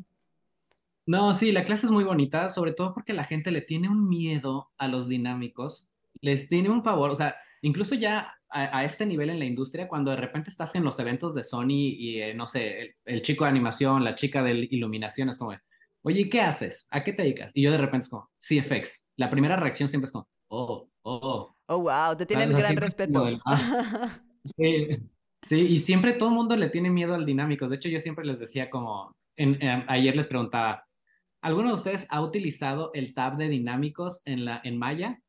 No, 1.06 1.34
sí, 1.34 1.50
la 1.50 1.64
clase 1.64 1.86
es 1.86 1.92
muy 1.92 2.04
bonita, 2.04 2.48
sobre 2.50 2.72
todo 2.72 2.94
porque 2.94 3.12
la 3.12 3.24
gente 3.24 3.50
le 3.50 3.62
tiene 3.62 3.88
un 3.88 4.08
miedo 4.08 4.70
a 4.78 4.86
los 4.86 5.08
dinámicos, 5.08 5.90
les 6.20 6.48
tiene 6.48 6.70
un 6.70 6.84
pavor, 6.84 7.10
o 7.10 7.16
sea, 7.16 7.34
incluso 7.62 7.96
ya 7.96 8.39
a, 8.50 8.84
este 8.84 9.06
nivel 9.06 9.30
en 9.30 9.38
la 9.38 9.44
industria, 9.44 9.88
cuando 9.88 10.10
de 10.10 10.16
repente 10.16 10.50
estás 10.50 10.74
en 10.74 10.84
los 10.84 10.98
eventos 10.98 11.34
de 11.34 11.44
Sony 11.44 11.70
y, 11.70 12.20
eh, 12.20 12.34
no 12.34 12.46
sé, 12.46 12.96
el, 13.04 13.22
chico 13.22 13.44
de 13.44 13.50
animación, 13.50 14.02
la 14.02 14.14
chica 14.14 14.42
de 14.42 14.68
iluminación 14.70 15.28
es 15.28 15.38
como, 15.38 15.56
oye, 16.02 16.28
¿qué 16.28 16.40
haces? 16.40 16.88
¿A 16.90 17.04
qué 17.04 17.12
te 17.12 17.22
dedicas? 17.22 17.52
Y 17.54 17.62
yo 17.62 17.70
de 17.70 17.78
repente 17.78 18.04
es 18.04 18.10
como, 18.10 18.30
CFX. 18.38 19.14
La 19.16 19.30
primera 19.30 19.56
reacción 19.56 19.88
siempre 19.88 20.06
es 20.06 20.12
como, 20.12 20.28
oh, 20.48 20.88
oh. 21.02 21.54
Oh, 21.66 21.78
wow, 21.78 22.16
te 22.16 22.26
tienen 22.26 22.50
gran 22.50 22.76
respeto. 22.76 23.24
Ah, 23.44 24.18
sí, 24.56 24.98
sí, 25.46 25.60
y 25.60 25.78
siempre 25.78 26.14
todo 26.14 26.30
el 26.30 26.34
mundo 26.34 26.56
le 26.56 26.70
tiene 26.70 26.90
miedo 26.90 27.14
al 27.14 27.24
dinámico. 27.24 27.68
De 27.68 27.76
hecho, 27.76 27.88
yo 27.88 28.00
siempre 28.00 28.26
les 28.26 28.40
decía 28.40 28.68
como, 28.68 29.14
ayer 29.86 30.16
les 30.16 30.26
preguntaba, 30.26 30.84
¿alguno 31.40 31.68
de 31.68 31.74
ustedes 31.74 32.08
ha 32.10 32.20
utilizado 32.20 32.90
el 32.94 33.14
tab 33.14 33.36
de 33.36 33.48
dinámicos 33.48 34.22
en, 34.24 34.44
la, 34.44 34.60
en 34.64 34.76
Maya? 34.78 35.20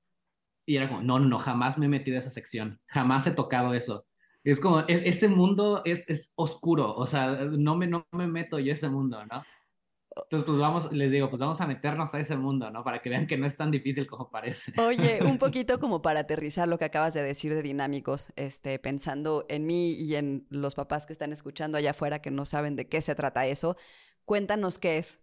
Y 0.66 0.78
era 0.78 0.88
como, 0.88 1.02
no, 1.02 1.20
no, 1.20 1.40
jamás 1.40 1.78
me 1.78 1.88
he 1.88 1.90
metido 1.90 2.18
a 2.18 2.20
esa 2.20 2.32
sección, 2.32 2.80
jamás 2.88 3.26
he 3.28 3.32
tocado 3.32 3.74
eso. 3.74 4.06
Es 4.44 4.60
como, 4.60 4.80
ese 4.88 5.28
mundo 5.28 5.82
es, 5.86 6.10
es 6.10 6.34
oscuro, 6.36 6.96
o 6.96 7.06
sea, 7.06 7.32
no 7.32 7.76
me, 7.76 7.88
no 7.88 8.08
me 8.12 8.28
meto 8.28 8.58
yo 8.60 8.72
a 8.72 8.76
ese 8.76 8.90
mundo, 8.90 9.24
¿no? 9.26 9.44
Entonces, 10.14 10.46
pues 10.46 10.58
vamos, 10.58 10.92
les 10.92 11.10
digo, 11.10 11.30
pues 11.30 11.40
vamos 11.40 11.62
a 11.62 11.68
meternos 11.68 12.14
a 12.14 12.20
ese 12.20 12.36
mundo, 12.36 12.70
¿no? 12.70 12.84
Para 12.84 13.02
que 13.02 13.10
vean 13.10 13.28
que 13.28 13.38
no 13.38 13.46
es 13.46 13.56
tan 13.56 13.72
difícil 13.72 14.08
como 14.08 14.30
parece. 14.30 14.74
Oye, 14.82 15.20
un 15.24 15.38
poquito 15.38 15.80
como 15.80 16.02
para 16.02 16.22
aterrizar 16.22 16.68
lo 16.68 16.78
que 16.78 16.86
acabas 16.86 17.14
de 17.14 17.24
decir 17.24 17.54
de 17.54 17.62
dinámicos, 17.62 18.34
este, 18.36 18.78
pensando 18.78 19.46
en 19.48 19.66
mí 19.66 19.92
y 19.92 20.16
en 20.16 20.46
los 20.50 20.76
papás 20.76 21.06
que 21.06 21.14
están 21.14 21.32
escuchando 21.32 21.78
allá 21.78 21.92
afuera 21.92 22.22
que 22.22 22.30
no 22.30 22.46
saben 22.46 22.76
de 22.76 22.90
qué 22.90 23.00
se 23.00 23.16
trata 23.16 23.48
eso, 23.48 23.78
cuéntanos 24.26 24.80
qué 24.80 24.98
es. 24.98 25.21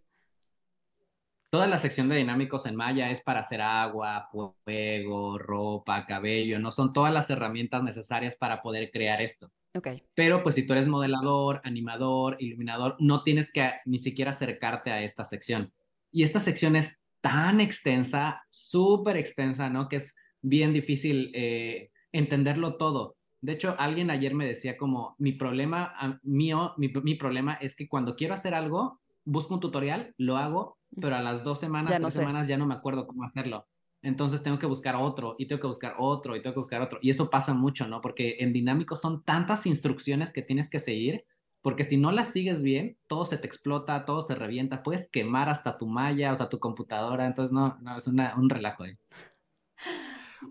Toda 1.51 1.65
la 1.65 1.79
sección 1.79 2.09
de 2.09 2.15
dinámicos 2.15 2.67
en 2.67 2.75
Maya 2.75 3.09
es 3.09 3.21
para 3.21 3.39
hacer 3.39 3.59
agua, 3.59 4.29
fuego, 4.31 5.39
ropa, 5.39 6.05
cabello, 6.05 6.59
no 6.59 6.69
son 6.69 6.93
todas 6.93 7.11
las 7.11 7.29
herramientas 7.31 7.81
necesarias 7.81 8.35
para 8.35 8.61
poder 8.61 8.91
crear 8.91 9.19
esto. 9.19 9.51
Okay. 9.73 10.03
Pero 10.13 10.43
pues 10.43 10.53
si 10.55 10.67
tú 10.67 10.73
eres 10.73 10.87
modelador, 10.87 11.61
animador, 11.63 12.37
iluminador, 12.39 12.95
no 12.99 13.23
tienes 13.23 13.51
que 13.51 13.71
ni 13.85 13.97
siquiera 13.97 14.31
acercarte 14.31 14.91
a 14.91 15.01
esta 15.01 15.25
sección. 15.25 15.73
Y 16.11 16.21
esta 16.21 16.39
sección 16.39 16.75
es 16.75 16.99
tan 17.21 17.61
extensa, 17.61 18.43
súper 18.51 19.17
extensa, 19.17 19.69
¿no? 19.69 19.89
Que 19.89 19.97
es 19.97 20.15
bien 20.41 20.71
difícil 20.71 21.31
eh, 21.33 21.89
entenderlo 22.11 22.77
todo. 22.77 23.15
De 23.41 23.53
hecho, 23.53 23.75
alguien 23.79 24.11
ayer 24.11 24.35
me 24.35 24.45
decía 24.45 24.77
como, 24.77 25.15
mi 25.17 25.31
problema 25.31 26.19
mío, 26.23 26.73
mi, 26.77 26.89
mi 26.89 27.15
problema 27.15 27.55
es 27.55 27.75
que 27.75 27.87
cuando 27.87 28.15
quiero 28.15 28.33
hacer 28.33 28.53
algo, 28.53 28.99
busco 29.23 29.53
un 29.53 29.59
tutorial, 29.59 30.13
lo 30.17 30.37
hago, 30.37 30.78
pero 30.99 31.15
a 31.15 31.21
las 31.21 31.43
dos 31.43 31.59
semanas, 31.59 31.99
tres 31.99 32.13
semanas 32.13 32.47
ya 32.47 32.57
no 32.57 32.65
me 32.65 32.75
acuerdo 32.75 33.07
cómo 33.07 33.23
hacerlo. 33.23 33.67
Entonces 34.01 34.41
tengo 34.41 34.59
que 34.59 34.65
buscar 34.65 34.95
otro 34.95 35.35
y 35.37 35.47
tengo 35.47 35.59
que 35.59 35.67
buscar 35.67 35.95
otro 35.97 36.35
y 36.35 36.41
tengo 36.41 36.53
que 36.53 36.61
buscar 36.61 36.81
otro. 36.81 36.99
Y 37.01 37.09
eso 37.09 37.29
pasa 37.29 37.53
mucho, 37.53 37.87
¿no? 37.87 38.01
Porque 38.01 38.37
en 38.39 38.53
dinámico 38.53 38.95
son 38.95 39.23
tantas 39.23 39.65
instrucciones 39.65 40.31
que 40.31 40.41
tienes 40.41 40.69
que 40.69 40.79
seguir, 40.79 41.25
porque 41.61 41.85
si 41.85 41.97
no 41.97 42.11
las 42.11 42.29
sigues 42.29 42.61
bien, 42.61 42.97
todo 43.07 43.25
se 43.25 43.37
te 43.37 43.47
explota, 43.47 44.05
todo 44.05 44.21
se 44.21 44.35
revienta, 44.35 44.83
puedes 44.83 45.09
quemar 45.09 45.49
hasta 45.49 45.77
tu 45.77 45.87
malla, 45.87 46.31
o 46.31 46.35
sea, 46.35 46.47
tu 46.47 46.59
computadora. 46.59 47.25
Entonces, 47.25 47.51
no, 47.51 47.77
no 47.81 47.97
es 47.97 48.07
un 48.07 48.49
relajo 48.49 48.83
ahí. 48.83 48.97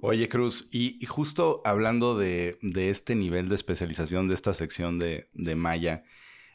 Oye, 0.03 0.29
Cruz, 0.29 0.68
y, 0.70 1.05
justo 1.07 1.62
hablando 1.64 2.16
de, 2.16 2.59
de, 2.62 2.90
este 2.90 3.14
nivel 3.14 3.48
de 3.48 3.55
especialización 3.55 4.29
de 4.29 4.35
esta 4.35 4.53
sección 4.53 4.98
de, 4.98 5.29
de 5.33 5.55
Maya, 5.55 6.05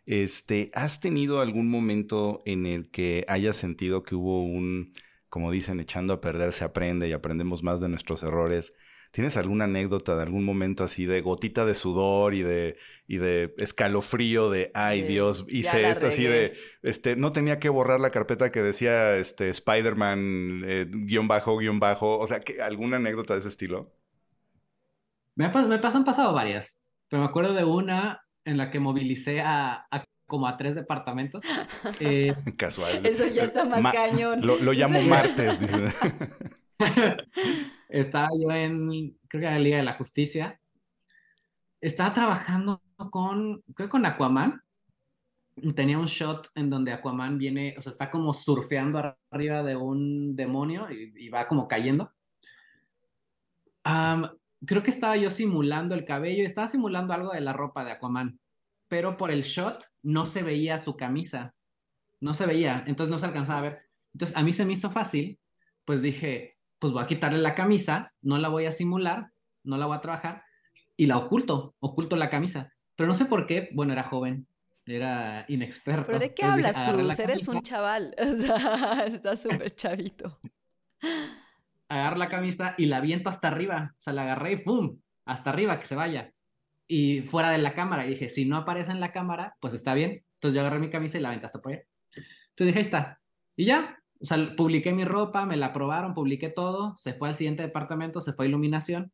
este, 0.05 0.71
¿Has 0.73 0.99
tenido 0.99 1.39
algún 1.39 1.69
momento 1.69 2.41
en 2.45 2.65
el 2.65 2.89
que 2.89 3.25
hayas 3.27 3.55
sentido 3.55 4.03
que 4.03 4.15
hubo 4.15 4.43
un, 4.43 4.93
como 5.29 5.51
dicen, 5.51 5.79
echando 5.79 6.13
a 6.13 6.21
perder 6.21 6.53
se 6.53 6.63
aprende 6.63 7.07
y 7.07 7.13
aprendemos 7.13 7.63
más 7.63 7.79
de 7.81 7.89
nuestros 7.89 8.23
errores? 8.23 8.73
¿Tienes 9.11 9.37
alguna 9.37 9.65
anécdota 9.65 10.15
de 10.15 10.23
algún 10.23 10.43
momento 10.43 10.83
así 10.83 11.05
de 11.05 11.21
gotita 11.21 11.65
de 11.65 11.75
sudor 11.75 12.33
y 12.33 12.41
de, 12.41 12.77
y 13.07 13.17
de 13.17 13.53
escalofrío 13.59 14.49
de, 14.49 14.71
ay 14.73 15.03
Dios, 15.03 15.45
hice 15.49 15.87
esto 15.87 16.07
así 16.07 16.23
de, 16.23 16.55
este, 16.81 17.15
no 17.15 17.31
tenía 17.31 17.59
que 17.59 17.69
borrar 17.69 17.99
la 17.99 18.09
carpeta 18.09 18.51
que 18.51 18.63
decía, 18.63 19.15
este, 19.17 19.49
Spider-Man, 19.49 20.61
eh, 20.65 20.87
guion 20.89 21.27
bajo, 21.27 21.57
guion 21.57 21.79
bajo, 21.79 22.17
o 22.17 22.25
sea, 22.25 22.41
¿alguna 22.63 22.97
anécdota 22.97 23.33
de 23.33 23.39
ese 23.39 23.49
estilo? 23.49 23.93
Me, 25.35 25.47
me 25.49 25.77
pasan 25.77 26.03
pasado 26.03 26.33
varias, 26.33 26.79
pero 27.07 27.21
me 27.21 27.27
acuerdo 27.27 27.53
de 27.53 27.65
una 27.65 28.23
en 28.45 28.57
la 28.57 28.71
que 28.71 28.79
movilicé 28.79 29.41
a, 29.41 29.87
como 30.25 30.47
a 30.47 30.57
tres 30.57 30.75
departamentos. 30.75 31.43
Eh, 31.99 32.33
Casual. 32.57 33.05
Eso 33.05 33.27
ya 33.27 33.43
está 33.43 33.65
más 33.65 33.93
cañón. 33.93 34.45
Lo, 34.45 34.73
llamo 34.73 35.01
martes. 35.09 35.65
Estaba 37.89 38.29
yo 38.39 38.51
en, 38.51 39.17
creo 39.27 39.41
que 39.41 39.47
era 39.47 39.51
la 39.51 39.59
Liga 39.59 39.77
de 39.77 39.83
la 39.83 39.93
Justicia. 39.93 40.59
Estaba 41.81 42.13
trabajando 42.13 42.81
con, 43.11 43.61
creo 43.75 43.87
que 43.87 43.91
con 43.91 44.05
Aquaman. 44.05 44.61
Tenía 45.75 45.99
un 45.99 46.07
shot 46.07 46.49
en 46.55 46.71
donde 46.71 46.93
Aquaman 46.93 47.37
viene, 47.37 47.75
o 47.77 47.81
sea, 47.81 47.91
está 47.91 48.09
como 48.09 48.33
surfeando 48.33 49.15
arriba 49.29 49.61
de 49.61 49.75
un 49.75 50.35
demonio 50.35 50.87
y, 50.89 51.29
va 51.29 51.47
como 51.47 51.67
cayendo 51.67 52.11
creo 54.65 54.83
que 54.83 54.91
estaba 54.91 55.17
yo 55.17 55.29
simulando 55.29 55.95
el 55.95 56.05
cabello, 56.05 56.45
estaba 56.45 56.67
simulando 56.67 57.13
algo 57.13 57.31
de 57.31 57.41
la 57.41 57.53
ropa 57.53 57.83
de 57.83 57.91
Aquaman, 57.91 58.39
pero 58.87 59.17
por 59.17 59.31
el 59.31 59.43
shot 59.43 59.85
no 60.01 60.25
se 60.25 60.43
veía 60.43 60.77
su 60.77 60.95
camisa, 60.95 61.53
no 62.19 62.33
se 62.33 62.45
veía, 62.45 62.83
entonces 62.87 63.11
no 63.11 63.19
se 63.19 63.25
alcanzaba 63.25 63.59
a 63.59 63.63
ver. 63.63 63.79
Entonces 64.13 64.37
a 64.37 64.43
mí 64.43 64.53
se 64.53 64.65
me 64.65 64.73
hizo 64.73 64.89
fácil, 64.89 65.39
pues 65.85 66.01
dije, 66.01 66.57
pues 66.79 66.93
voy 66.93 67.03
a 67.03 67.07
quitarle 67.07 67.39
la 67.39 67.55
camisa, 67.55 68.13
no 68.21 68.37
la 68.37 68.49
voy 68.49 68.65
a 68.65 68.71
simular, 68.71 69.31
no 69.63 69.77
la 69.77 69.85
voy 69.85 69.97
a 69.97 70.01
trabajar 70.01 70.43
y 70.95 71.07
la 71.07 71.17
oculto, 71.17 71.75
oculto 71.79 72.15
la 72.15 72.29
camisa. 72.29 72.71
Pero 72.95 73.07
no 73.07 73.15
sé 73.15 73.25
por 73.25 73.47
qué, 73.47 73.69
bueno, 73.73 73.93
era 73.93 74.03
joven, 74.03 74.47
era 74.85 75.45
inexperto. 75.47 76.05
¿Pero 76.05 76.19
de 76.19 76.33
qué 76.33 76.43
hablas, 76.43 76.79
Cruz? 76.81 77.17
Eres 77.19 77.47
un 77.47 77.61
chaval, 77.63 78.15
o 78.19 78.33
sea, 78.33 79.05
estás 79.07 79.41
súper 79.41 79.73
chavito 79.75 80.39
agarro 81.93 82.17
la 82.17 82.29
camisa 82.29 82.75
y 82.77 82.85
la 82.85 83.01
viento 83.01 83.29
hasta 83.29 83.47
arriba. 83.49 83.93
O 83.99 84.01
sea, 84.01 84.13
la 84.13 84.23
agarré 84.23 84.53
y 84.53 84.57
¡pum! 84.57 84.99
Hasta 85.25 85.49
arriba, 85.49 85.79
que 85.79 85.87
se 85.87 85.95
vaya. 85.95 86.31
Y 86.87 87.21
fuera 87.21 87.51
de 87.51 87.57
la 87.57 87.73
cámara. 87.73 88.05
Y 88.05 88.09
dije, 88.09 88.29
si 88.29 88.45
no 88.45 88.57
aparece 88.57 88.91
en 88.91 88.99
la 88.99 89.11
cámara, 89.11 89.55
pues 89.59 89.73
está 89.73 89.93
bien. 89.93 90.23
Entonces 90.35 90.55
yo 90.55 90.61
agarré 90.61 90.79
mi 90.79 90.89
camisa 90.89 91.17
y 91.17 91.21
la 91.21 91.29
aventé 91.29 91.45
hasta 91.45 91.61
por 91.61 91.73
allá. 91.73 91.83
Entonces 92.15 92.67
dije, 92.67 92.79
ahí 92.79 92.85
está. 92.85 93.19
Y 93.55 93.65
ya, 93.65 93.97
o 94.19 94.25
sea, 94.25 94.55
publiqué 94.55 94.93
mi 94.93 95.05
ropa, 95.05 95.45
me 95.45 95.57
la 95.57 95.67
aprobaron, 95.67 96.13
publiqué 96.13 96.49
todo. 96.49 96.95
Se 96.97 97.13
fue 97.13 97.29
al 97.29 97.35
siguiente 97.35 97.63
departamento, 97.63 98.21
se 98.21 98.33
fue 98.33 98.45
a 98.45 98.49
iluminación. 98.49 99.11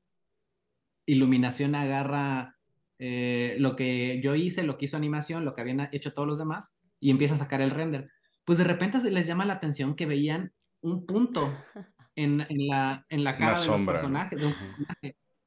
Iluminación 1.05 1.75
agarra 1.75 2.55
eh, 2.99 3.55
lo 3.59 3.75
que 3.75 4.21
yo 4.21 4.35
hice, 4.35 4.63
lo 4.63 4.77
que 4.77 4.85
hizo 4.85 4.97
animación, 4.97 5.45
lo 5.45 5.55
que 5.55 5.61
habían 5.61 5.89
hecho 5.91 6.13
todos 6.13 6.27
los 6.27 6.37
demás, 6.37 6.75
y 6.99 7.11
empieza 7.11 7.35
a 7.35 7.37
sacar 7.37 7.61
el 7.61 7.71
render. 7.71 8.11
Pues 8.45 8.57
de 8.57 8.65
repente 8.65 8.99
les 9.09 9.25
llama 9.25 9.45
la 9.45 9.53
atención 9.53 9.95
que 9.95 10.05
veían 10.05 10.51
un 10.81 11.05
punto 11.05 11.51
en, 12.23 12.45
en, 12.49 12.67
la, 12.67 13.05
en 13.09 13.23
la 13.23 13.37
cara 13.37 13.59
de 13.59 13.67
los 13.67 13.81
personajes. 13.81 14.41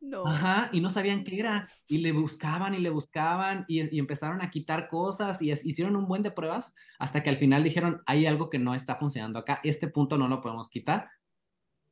No. 0.01 0.27
Ajá, 0.27 0.69
y 0.73 0.81
no 0.81 0.91
sabían 0.91 1.23
qué 1.23 1.39
era. 1.39 1.69
Y 1.89 1.99
le 1.99 2.13
buscaban 2.13 2.75
y 2.75 2.79
le 2.79 2.91
buscaban 2.91 3.65
y, 3.69 3.95
y, 3.95 3.99
empezaron 3.99 4.43
a 4.43 4.51
quitar 4.51 4.89
cosas 4.89 5.41
y 5.41 5.53
hicieron 5.53 5.95
un 5.95 6.09
buen 6.09 6.23
de 6.23 6.33
pruebas 6.33 6.75
hasta 6.99 7.23
que 7.23 7.31
al 7.31 7.39
final 7.39 7.63
dijeron, 7.63 8.03
hay 8.05 8.27
algo 8.27 8.51
que 8.51 8.59
no 8.59 8.75
está 8.75 8.97
funcionando 8.97 9.39
acá, 9.39 9.61
este 9.63 9.87
punto 9.87 10.19
no 10.19 10.29
lo 10.29 10.41
podemos 10.41 10.69
quitar. 10.71 11.09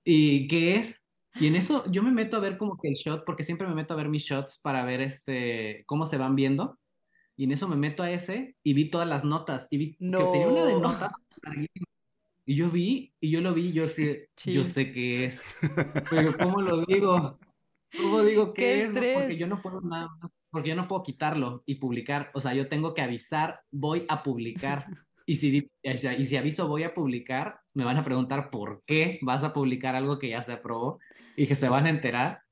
¿Y 0.05 0.49
qué 0.49 0.77
es? 0.77 1.07
Y 1.35 1.47
en 1.47 1.57
eso 1.57 1.85
yo 1.91 2.03
me 2.03 2.11
meto 2.11 2.37
a 2.37 2.41
ver 2.41 2.59
como 2.59 2.77
que 2.77 2.89
el 2.89 2.95
shot, 2.95 3.25
porque 3.25 3.45
siempre 3.45 3.69
me 3.69 3.75
meto 3.75 3.95
a 3.95 3.97
ver 3.97 4.09
mis 4.09 4.25
shots 4.25 4.59
para 4.59 4.85
ver 4.85 5.01
este, 5.03 5.85
cómo 5.87 6.05
se 6.07 6.19
van 6.19 6.35
viendo. 6.35 6.79
Y 7.37 7.45
en 7.45 7.53
eso 7.53 7.69
me 7.69 7.77
meto 7.77 8.03
a 8.03 8.11
ese 8.11 8.57
y 8.63 8.75
vi 8.75 8.91
todas 8.91 9.09
las 9.09 9.25
notas 9.25 9.69
y 9.71 9.79
vi 9.79 9.91
que 9.93 9.97
tenía 9.99 10.49
una 10.49 10.65
de 10.65 10.81
notas 10.81 11.13
Y 12.47 12.57
yo 12.57 12.71
vi, 12.71 13.13
y 13.21 13.31
yo 13.31 13.41
lo 13.41 13.55
vi, 13.55 13.73
yo, 13.73 13.89
sé, 13.89 14.31
yo 14.45 14.65
sé 14.65 14.93
qué 14.93 15.27
es. 15.27 15.43
Pero 16.11 16.37
¿cómo 16.37 16.61
lo 16.61 16.85
digo? 16.85 17.39
¿Cómo 18.01 18.23
digo 18.23 18.53
qué, 18.53 18.83
es? 18.83 18.89
porque 18.91 19.37
yo 19.37 19.47
no 19.47 19.61
puedo 19.61 19.81
nada 19.81 20.09
más, 20.21 20.33
porque 20.51 20.71
yo 20.71 20.77
no 20.77 20.89
puedo 20.89 21.03
quitarlo 21.03 21.63
y 21.67 21.77
publicar. 21.77 22.31
O 22.35 22.41
sea, 22.41 22.55
yo 22.55 22.69
tengo 22.69 22.95
que 22.95 23.03
avisar, 23.03 23.61
voy 23.71 24.05
a 24.09 24.23
publicar. 24.23 24.87
Y 25.27 25.37
si, 25.37 25.71
y 25.85 26.25
si 26.25 26.37
aviso 26.37 26.67
voy 26.67 26.83
a 26.83 26.93
publicar, 26.93 27.61
me 27.73 27.85
van 27.85 27.97
a 27.97 28.03
preguntar 28.03 28.51
por 28.51 28.83
qué 28.85 29.21
vas 29.23 29.45
a 29.45 29.53
publicar 29.53 29.95
algo 29.95 30.19
que 30.19 30.31
ya 30.31 30.43
se 30.43 30.51
aprobó 30.51 30.99
y 31.37 31.47
que 31.47 31.55
se 31.55 31.69
van 31.69 31.87
a 31.87 31.91
enterar. 31.91 32.43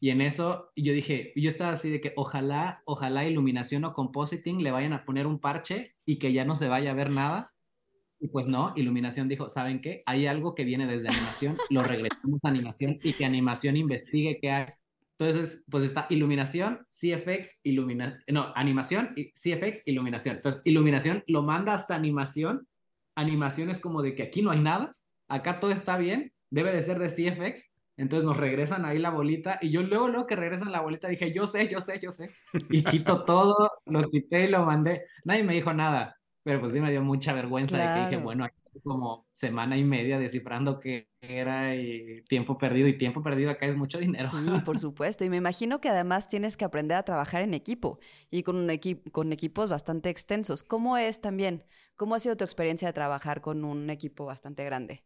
Y 0.00 0.10
en 0.10 0.20
eso 0.20 0.72
yo 0.74 0.92
dije, 0.92 1.32
yo 1.36 1.48
estaba 1.48 1.72
así 1.72 1.90
de 1.90 2.00
que 2.00 2.12
ojalá, 2.16 2.82
ojalá 2.86 3.24
iluminación 3.24 3.84
o 3.84 3.94
compositing 3.94 4.64
le 4.64 4.72
vayan 4.72 4.92
a 4.94 5.04
poner 5.04 5.28
un 5.28 5.38
parche 5.38 5.94
y 6.04 6.18
que 6.18 6.32
ya 6.32 6.44
no 6.44 6.56
se 6.56 6.66
vaya 6.66 6.90
a 6.90 6.94
ver 6.94 7.10
nada. 7.10 7.53
Y 8.20 8.28
pues 8.28 8.46
no, 8.46 8.72
iluminación 8.76 9.28
dijo, 9.28 9.50
¿saben 9.50 9.80
qué? 9.80 10.02
Hay 10.06 10.26
algo 10.26 10.54
que 10.54 10.64
viene 10.64 10.86
desde 10.86 11.08
animación, 11.08 11.56
lo 11.70 11.82
regresamos 11.82 12.40
a 12.42 12.48
animación 12.48 12.98
y 13.02 13.12
que 13.12 13.24
animación 13.24 13.76
investigue 13.76 14.38
qué 14.40 14.50
hay. 14.50 14.66
Entonces, 15.18 15.62
pues 15.70 15.84
está 15.84 16.06
iluminación, 16.10 16.86
CFX, 16.88 17.60
iluminación, 17.62 18.22
no, 18.32 18.52
animación, 18.56 19.14
CFX, 19.34 19.86
iluminación. 19.86 20.36
Entonces, 20.36 20.62
iluminación 20.64 21.22
lo 21.28 21.42
manda 21.42 21.74
hasta 21.74 21.94
animación. 21.94 22.66
Animación 23.14 23.70
es 23.70 23.78
como 23.78 24.02
de 24.02 24.14
que 24.14 24.24
aquí 24.24 24.42
no 24.42 24.50
hay 24.50 24.60
nada, 24.60 24.90
acá 25.28 25.60
todo 25.60 25.70
está 25.70 25.98
bien, 25.98 26.32
debe 26.50 26.72
de 26.72 26.82
ser 26.82 26.98
de 26.98 27.08
CFX 27.08 27.70
entonces 27.96 28.26
nos 28.26 28.36
regresan 28.36 28.84
ahí 28.84 28.98
la 28.98 29.10
bolita 29.10 29.58
y 29.60 29.70
yo 29.70 29.82
luego, 29.82 30.08
luego 30.08 30.26
que 30.26 30.36
regresan 30.36 30.72
la 30.72 30.80
bolita 30.80 31.08
dije, 31.08 31.32
yo 31.32 31.46
sé, 31.46 31.68
yo 31.68 31.80
sé, 31.80 32.00
yo 32.02 32.10
sé. 32.10 32.30
Y 32.70 32.82
quito 32.82 33.24
todo, 33.24 33.70
lo 33.86 34.10
quité 34.10 34.44
y 34.44 34.48
lo 34.48 34.64
mandé. 34.64 35.04
Nadie 35.24 35.44
me 35.44 35.54
dijo 35.54 35.72
nada, 35.72 36.16
pero 36.44 36.60
pues 36.60 36.72
sí 36.72 36.80
me 36.80 36.90
dio 36.90 37.02
mucha 37.02 37.32
vergüenza 37.32 37.78
de 37.78 37.84
que 37.84 38.00
dije, 38.10 38.22
bueno, 38.22 38.44
aquí 38.44 38.56
como 38.82 39.26
semana 39.32 39.78
y 39.78 39.82
media 39.82 40.18
descifrando 40.18 40.78
qué 40.78 41.08
era 41.22 41.74
y 41.74 42.22
tiempo 42.28 42.58
perdido 42.58 42.86
y 42.86 42.98
tiempo 42.98 43.22
perdido 43.22 43.50
acá 43.50 43.66
es 43.66 43.76
mucho 43.76 43.98
dinero. 43.98 44.30
Sí, 44.30 44.60
por 44.64 44.78
supuesto. 44.78 45.24
Y 45.24 45.30
me 45.30 45.38
imagino 45.38 45.80
que 45.80 45.88
además 45.88 46.28
tienes 46.28 46.58
que 46.58 46.66
aprender 46.66 46.98
a 46.98 47.02
trabajar 47.02 47.40
en 47.40 47.54
equipo 47.54 47.98
y 48.30 48.42
con, 48.42 48.56
un 48.56 48.70
con 49.10 49.32
equipos 49.32 49.70
bastante 49.70 50.10
extensos. 50.10 50.62
¿Cómo 50.62 50.98
es 50.98 51.22
también? 51.22 51.64
¿Cómo 51.96 52.14
ha 52.14 52.20
sido 52.20 52.36
tu 52.36 52.44
experiencia 52.44 52.88
de 52.88 52.92
trabajar 52.92 53.40
con 53.40 53.64
un 53.64 53.88
equipo 53.88 54.26
bastante 54.26 54.64
grande? 54.64 55.02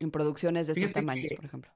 En 0.00 0.10
producciones 0.10 0.66
de 0.66 0.72
estos 0.72 0.92
tamaños, 0.92 1.30
por 1.36 1.44
ejemplo 1.44 1.72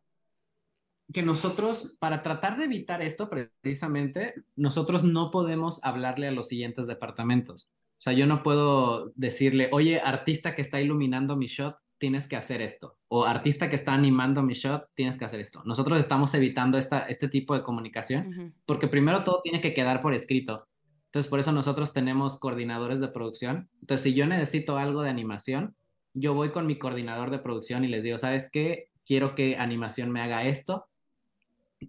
que 1.12 1.22
nosotros, 1.22 1.96
para 2.00 2.22
tratar 2.22 2.58
de 2.58 2.64
evitar 2.64 3.00
esto 3.00 3.30
precisamente, 3.30 4.34
nosotros 4.56 5.04
no 5.04 5.30
podemos 5.30 5.82
hablarle 5.84 6.26
a 6.26 6.32
los 6.32 6.48
siguientes 6.48 6.86
departamentos. 6.86 7.70
O 8.06 8.08
sea, 8.08 8.12
yo 8.16 8.28
no 8.28 8.44
puedo 8.44 9.10
decirle, 9.16 9.68
oye, 9.72 9.98
artista 9.98 10.54
que 10.54 10.62
está 10.62 10.80
iluminando 10.80 11.34
mi 11.34 11.48
shot, 11.48 11.76
tienes 11.98 12.28
que 12.28 12.36
hacer 12.36 12.62
esto. 12.62 12.98
O 13.08 13.24
artista 13.24 13.68
que 13.68 13.74
está 13.74 13.94
animando 13.94 14.44
mi 14.44 14.54
shot, 14.54 14.84
tienes 14.94 15.16
que 15.16 15.24
hacer 15.24 15.40
esto. 15.40 15.60
Nosotros 15.64 15.98
estamos 15.98 16.32
evitando 16.34 16.78
esta, 16.78 17.00
este 17.00 17.26
tipo 17.26 17.56
de 17.56 17.64
comunicación 17.64 18.54
porque 18.64 18.86
primero 18.86 19.24
todo 19.24 19.40
tiene 19.42 19.60
que 19.60 19.74
quedar 19.74 20.02
por 20.02 20.14
escrito. 20.14 20.68
Entonces, 21.06 21.28
por 21.28 21.40
eso 21.40 21.50
nosotros 21.50 21.92
tenemos 21.92 22.38
coordinadores 22.38 23.00
de 23.00 23.08
producción. 23.08 23.68
Entonces, 23.80 24.04
si 24.04 24.14
yo 24.14 24.24
necesito 24.28 24.78
algo 24.78 25.02
de 25.02 25.10
animación, 25.10 25.74
yo 26.14 26.32
voy 26.32 26.50
con 26.50 26.64
mi 26.68 26.78
coordinador 26.78 27.32
de 27.32 27.40
producción 27.40 27.82
y 27.82 27.88
les 27.88 28.04
digo, 28.04 28.18
¿sabes 28.18 28.48
qué? 28.52 28.88
Quiero 29.04 29.34
que 29.34 29.56
animación 29.56 30.12
me 30.12 30.20
haga 30.22 30.44
esto 30.44 30.86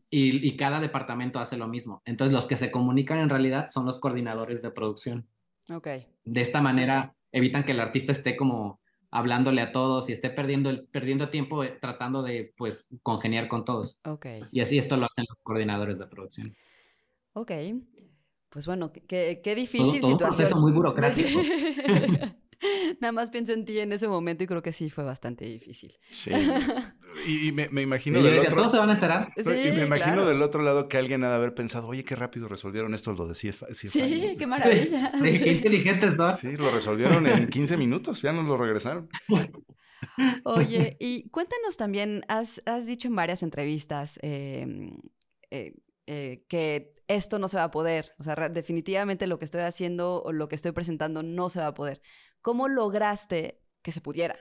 y, 0.10 0.58
cada 0.58 0.80
departamento 0.80 1.40
hace 1.40 1.58
lo 1.58 1.68
mismo. 1.68 2.02
Entonces, 2.06 2.34
los 2.34 2.48
que 2.48 2.58
se 2.58 2.72
comunican 2.72 3.20
en 3.20 3.30
realidad 3.30 3.70
son 3.70 3.86
los 3.86 4.00
coordinadores 4.00 4.64
de 4.64 4.72
producción. 4.72 5.28
De 5.68 6.42
esta 6.42 6.62
manera, 6.62 7.16
evitan 7.32 7.64
que 7.64 7.72
el 7.72 7.80
artista 7.80 8.12
esté 8.12 8.36
como 8.36 8.80
hablándole 9.12 9.62
a 9.62 9.72
todos 9.72 10.10
y 10.10 10.14
esté 10.14 10.30
perdiendo, 10.30 10.70
el, 10.70 10.86
perdiendo 10.86 11.30
tiempo 11.30 11.64
eh, 11.64 11.78
tratando 11.80 12.24
de, 12.24 12.54
pues, 12.58 12.88
congeniar 13.04 13.48
con 13.48 13.66
todos. 13.66 14.00
Ok. 14.06 14.26
Y 14.52 14.62
así 14.62 14.78
esto 14.78 14.98
lo 14.98 15.06
hacen 15.06 15.26
los 15.30 15.42
coordinadores 15.42 15.98
de 15.98 16.08
producción. 16.08 16.56
Ok. 17.34 17.52
Pues 18.50 18.66
bueno, 18.66 18.92
qué, 18.92 19.42
qué 19.44 19.56
difícil 19.56 20.02
todo, 20.02 20.18
todo 20.18 20.32
situación. 20.32 20.54
Un 20.58 20.62
muy 20.62 20.72
burocrático. 20.74 21.42
Nada 23.00 23.12
más 23.12 23.30
pienso 23.30 23.54
en 23.54 23.66
ti 23.66 23.80
en 23.80 23.92
ese 23.94 24.08
momento 24.08 24.44
y 24.44 24.48
creo 24.48 24.62
que 24.62 24.72
sí 24.72 24.90
fue 24.90 25.04
bastante 25.04 25.46
difícil. 25.46 25.94
Sí. 26.12 26.32
Y, 27.28 27.52
me, 27.52 27.82
imagino 27.82 28.24
del 28.24 28.40
otro... 28.40 28.56
Todos 28.56 28.72
se 28.72 28.78
van 28.78 28.90
a 28.90 28.94
enterar. 28.94 29.34
y 29.36 29.72
me 29.72 29.84
imagino 29.84 30.26
del 30.26 30.42
otro 30.42 30.64
lado 30.64 30.88
que 30.88 30.98
alguien 30.98 31.24
ha 31.24 31.30
de 31.30 31.36
haber 31.36 31.54
pensado, 31.54 31.88
oye, 31.88 32.04
qué 32.04 32.16
rápido 32.16 32.48
resolvieron 32.48 32.94
esto 32.94 33.12
lo 33.14 33.28
de 33.28 33.34
CFI. 33.34 33.74
Sí, 33.74 34.36
qué 34.38 34.48
maravilla. 34.48 35.12
Sí, 35.22 35.40
Qué 35.40 35.52
inteligentes 35.52 36.16
son. 36.16 36.34
Sí, 36.36 36.56
lo 36.56 36.72
resolvieron 36.72 37.28
en 37.28 37.48
15 37.48 37.76
minutos, 37.78 38.22
ya 38.22 38.32
nos 38.32 38.46
lo 38.46 38.58
regresaron. 38.58 39.10
Oye, 40.44 40.96
y 41.00 41.30
cuéntanos 41.30 41.78
también, 41.78 42.24
has, 42.28 42.62
has 42.66 42.86
dicho 42.86 43.08
en 43.08 43.16
varias 43.16 43.44
entrevistas 43.44 44.20
em, 44.22 44.98
eh, 45.52 45.74
eh, 46.06 46.46
que 46.48 46.94
esto 47.08 47.40
no 47.40 47.48
se 47.48 47.58
va 47.58 47.66
a 47.66 47.72
poder. 47.72 48.14
O 48.20 48.24
sea, 48.24 48.36
definitivamente 48.50 49.28
lo 49.28 49.40
que 49.40 49.46
estoy 49.46 49.62
haciendo 49.62 50.22
o 50.24 50.32
lo 50.32 50.48
que 50.48 50.56
estoy 50.56 50.72
presentando 50.72 51.24
no 51.24 51.50
se 51.50 51.60
va 51.60 51.68
a 51.68 51.74
poder. 51.74 52.02
¿Cómo 52.42 52.68
lograste 52.68 53.62
que 53.82 53.92
se 53.92 54.02
pudiera? 54.02 54.38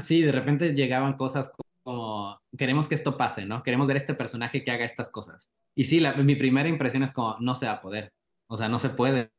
Sí, 0.00 0.22
de 0.22 0.32
repente 0.32 0.74
llegaban 0.74 1.16
cosas 1.16 1.52
como, 1.82 2.40
queremos 2.56 2.88
que 2.88 2.94
esto 2.94 3.16
pase, 3.16 3.46
¿no? 3.46 3.62
Queremos 3.62 3.86
ver 3.86 3.96
este 3.96 4.14
personaje 4.14 4.64
que 4.64 4.70
haga 4.70 4.84
estas 4.84 5.10
cosas. 5.10 5.50
Y 5.74 5.84
sí, 5.84 6.02
mi 6.18 6.36
primera 6.36 6.68
impresión 6.68 7.02
es 7.02 7.12
como, 7.12 7.36
no 7.40 7.54
se 7.54 7.66
va 7.66 7.72
a 7.72 7.80
poder. 7.80 8.12
O 8.48 8.56
sea, 8.56 8.68
no 8.68 8.78
se 8.78 8.90
puede. 8.90 9.30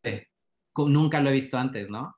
Nunca 0.76 1.20
lo 1.20 1.30
he 1.30 1.34
visto 1.34 1.58
antes, 1.58 1.90
¿no? 1.90 2.16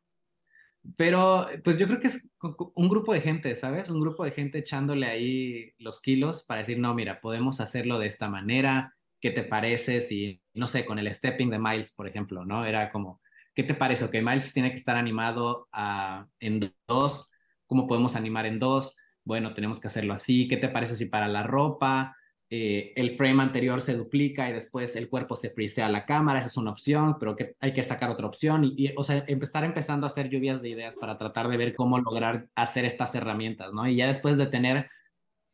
Pero, 0.98 1.48
pues 1.64 1.78
yo 1.78 1.88
creo 1.88 2.00
que 2.00 2.08
es 2.08 2.30
un 2.76 2.90
grupo 2.90 3.14
de 3.14 3.22
gente, 3.22 3.56
¿sabes? 3.56 3.90
Un 3.90 4.02
grupo 4.02 4.26
de 4.26 4.32
gente 4.32 4.60
echándole 4.60 5.08
ahí 5.08 5.72
los 5.78 6.02
kilos 6.02 6.44
para 6.44 6.60
decir, 6.60 6.78
no, 6.78 6.94
mira, 6.94 7.22
podemos 7.22 7.62
hacerlo 7.62 8.00
de 8.00 8.08
esta 8.08 8.28
manera. 8.30 8.94
¿Qué 9.22 9.32
te 9.32 9.44
parece 9.44 10.02
si, 10.02 10.42
no 10.54 10.68
sé, 10.68 10.86
con 10.86 11.00
el 11.00 11.14
stepping 11.14 11.50
de 11.50 11.60
Miles, 11.60 11.94
por 11.94 12.08
ejemplo, 12.08 12.46
¿no? 12.46 12.66
Era 12.66 12.92
como, 12.92 13.22
¿qué 13.56 13.64
te 13.64 13.74
parece? 13.74 14.10
Que 14.10 14.22
Miles 14.22 14.54
tiene 14.54 14.72
que 14.72 14.76
estar 14.76 14.98
animado 14.98 15.70
ah, 15.72 16.28
en 16.40 16.74
dos, 16.88 17.34
¿cómo 17.74 17.88
podemos 17.88 18.16
animar 18.16 18.46
en 18.46 18.60
dos? 18.60 19.00
Bueno, 19.26 19.56
tenemos 19.56 19.80
que 19.80 19.88
hacerlo 19.88 20.14
así, 20.14 20.48
¿qué 20.48 20.58
te 20.58 20.70
parece 20.70 20.96
si 20.96 21.06
para 21.06 21.28
la 21.28 21.42
ropa 21.42 22.16
eh, 22.52 22.94
el 22.96 23.18
frame 23.18 23.42
anterior 23.42 23.82
se 23.82 23.96
duplica 23.96 24.48
y 24.48 24.54
después 24.54 24.96
el 24.96 25.10
cuerpo 25.10 25.36
se 25.36 25.50
frisea 25.50 25.88
a 25.88 25.90
la 25.90 26.06
cámara? 26.06 26.38
Esa 26.38 26.50
es 26.50 26.58
una 26.58 26.70
opción, 26.70 27.18
pero 27.20 27.36
que 27.36 27.56
hay 27.60 27.74
que 27.74 27.82
sacar 27.82 28.12
otra 28.12 28.28
opción 28.28 28.64
y, 28.64 28.94
o 28.96 29.04
sea, 29.04 29.26
estar 29.28 29.64
empezando 29.64 30.06
a 30.06 30.10
hacer 30.10 30.30
lluvias 30.30 30.62
de 30.62 30.70
ideas 30.70 30.96
para 30.98 31.18
tratar 31.18 31.48
de 31.48 31.58
ver 31.58 31.74
cómo 31.74 31.98
lograr 31.98 32.46
hacer 32.54 32.86
estas 32.86 33.16
herramientas, 33.16 33.74
¿no? 33.74 33.88
Y 33.88 33.96
ya 33.96 34.06
después 34.06 34.38
de 34.38 34.46
tener 34.46 34.92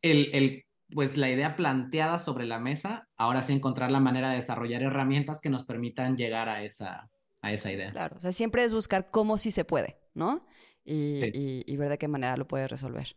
el, 0.02 0.28
el 0.34 0.64
pues 0.94 1.16
la 1.16 1.30
idea 1.30 1.56
planteada 1.56 2.18
sobre 2.18 2.44
la 2.44 2.58
mesa, 2.58 3.08
ahora 3.16 3.42
sí 3.44 3.54
encontrar 3.54 3.90
la 3.90 4.00
manera 4.00 4.28
de 4.28 4.36
desarrollar 4.36 4.82
herramientas 4.82 5.40
que 5.40 5.48
nos 5.48 5.64
permitan 5.64 6.18
llegar 6.18 6.50
a 6.50 6.64
esa, 6.64 7.08
a 7.40 7.50
esa 7.50 7.72
idea. 7.72 7.92
Claro, 7.92 8.16
o 8.18 8.20
sea, 8.20 8.32
siempre 8.32 8.62
es 8.62 8.74
buscar 8.74 9.10
cómo 9.10 9.38
sí 9.38 9.50
se 9.50 9.64
puede, 9.64 9.96
¿no? 10.12 10.44
Y, 10.84 11.76
ver 11.76 11.90
de 11.90 11.98
qué 11.98 12.08
manera 12.08 12.36
lo 12.36 12.48
puedes 12.48 12.70
resolver. 12.70 13.16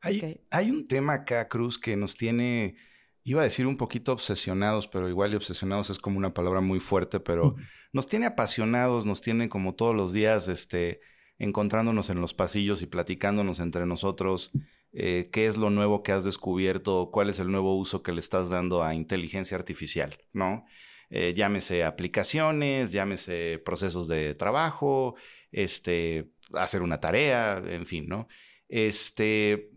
Hay, 0.00 0.40
hay 0.50 0.70
un 0.70 0.84
tema 0.84 1.14
acá, 1.14 1.48
Cruz, 1.48 1.78
que 1.78 1.96
nos 1.96 2.16
tiene, 2.16 2.76
iba 3.22 3.40
a 3.40 3.44
decir 3.44 3.66
un 3.66 3.76
poquito 3.76 4.12
obsesionados, 4.12 4.86
pero 4.86 5.08
igual 5.08 5.32
y 5.32 5.36
obsesionados 5.36 5.90
es 5.90 5.98
como 5.98 6.18
una 6.18 6.34
palabra 6.34 6.60
muy 6.60 6.80
fuerte, 6.80 7.20
pero 7.20 7.56
nos 7.92 8.08
tiene 8.08 8.26
apasionados, 8.26 9.06
nos 9.06 9.20
tiene 9.20 9.48
como 9.48 9.74
todos 9.74 9.94
los 9.94 10.12
días, 10.12 10.48
este, 10.48 11.00
encontrándonos 11.38 12.10
en 12.10 12.20
los 12.20 12.34
pasillos 12.34 12.82
y 12.82 12.86
platicándonos 12.86 13.60
entre 13.60 13.86
nosotros. 13.86 14.52
Eh, 14.92 15.28
qué 15.32 15.46
es 15.46 15.56
lo 15.56 15.70
nuevo 15.70 16.02
que 16.04 16.12
has 16.12 16.24
descubierto, 16.24 17.10
cuál 17.12 17.28
es 17.28 17.40
el 17.40 17.50
nuevo 17.50 17.76
uso 17.76 18.02
que 18.02 18.12
le 18.12 18.20
estás 18.20 18.48
dando 18.48 18.84
a 18.84 18.94
inteligencia 18.94 19.56
artificial, 19.56 20.16
¿no? 20.32 20.66
Eh, 21.10 21.34
llámese 21.34 21.84
aplicaciones, 21.84 22.92
llámese 22.92 23.60
procesos 23.64 24.06
de 24.06 24.34
trabajo, 24.34 25.16
este, 25.50 26.30
hacer 26.52 26.82
una 26.82 27.00
tarea, 27.00 27.62
en 27.66 27.86
fin, 27.86 28.06
¿no? 28.08 28.28
Este, 28.68 29.70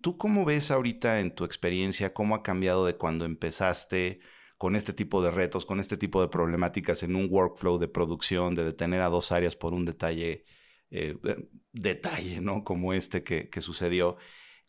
¿tú 0.00 0.16
cómo 0.18 0.44
ves 0.44 0.70
ahorita 0.70 1.20
en 1.20 1.34
tu 1.34 1.44
experiencia 1.44 2.14
cómo 2.14 2.34
ha 2.34 2.42
cambiado 2.42 2.86
de 2.86 2.96
cuando 2.96 3.24
empezaste 3.24 4.20
con 4.58 4.76
este 4.76 4.92
tipo 4.92 5.22
de 5.22 5.30
retos, 5.30 5.66
con 5.66 5.80
este 5.80 5.96
tipo 5.96 6.22
de 6.22 6.28
problemáticas 6.28 7.02
en 7.02 7.16
un 7.16 7.28
workflow 7.30 7.78
de 7.78 7.88
producción, 7.88 8.54
de 8.54 8.64
detener 8.64 9.00
a 9.02 9.08
dos 9.08 9.32
áreas 9.32 9.56
por 9.56 9.74
un 9.74 9.84
detalle, 9.84 10.44
eh, 10.90 11.16
detalle, 11.72 12.40
¿no? 12.40 12.64
Como 12.64 12.94
este 12.94 13.22
que, 13.24 13.60
sucedió. 13.60 14.16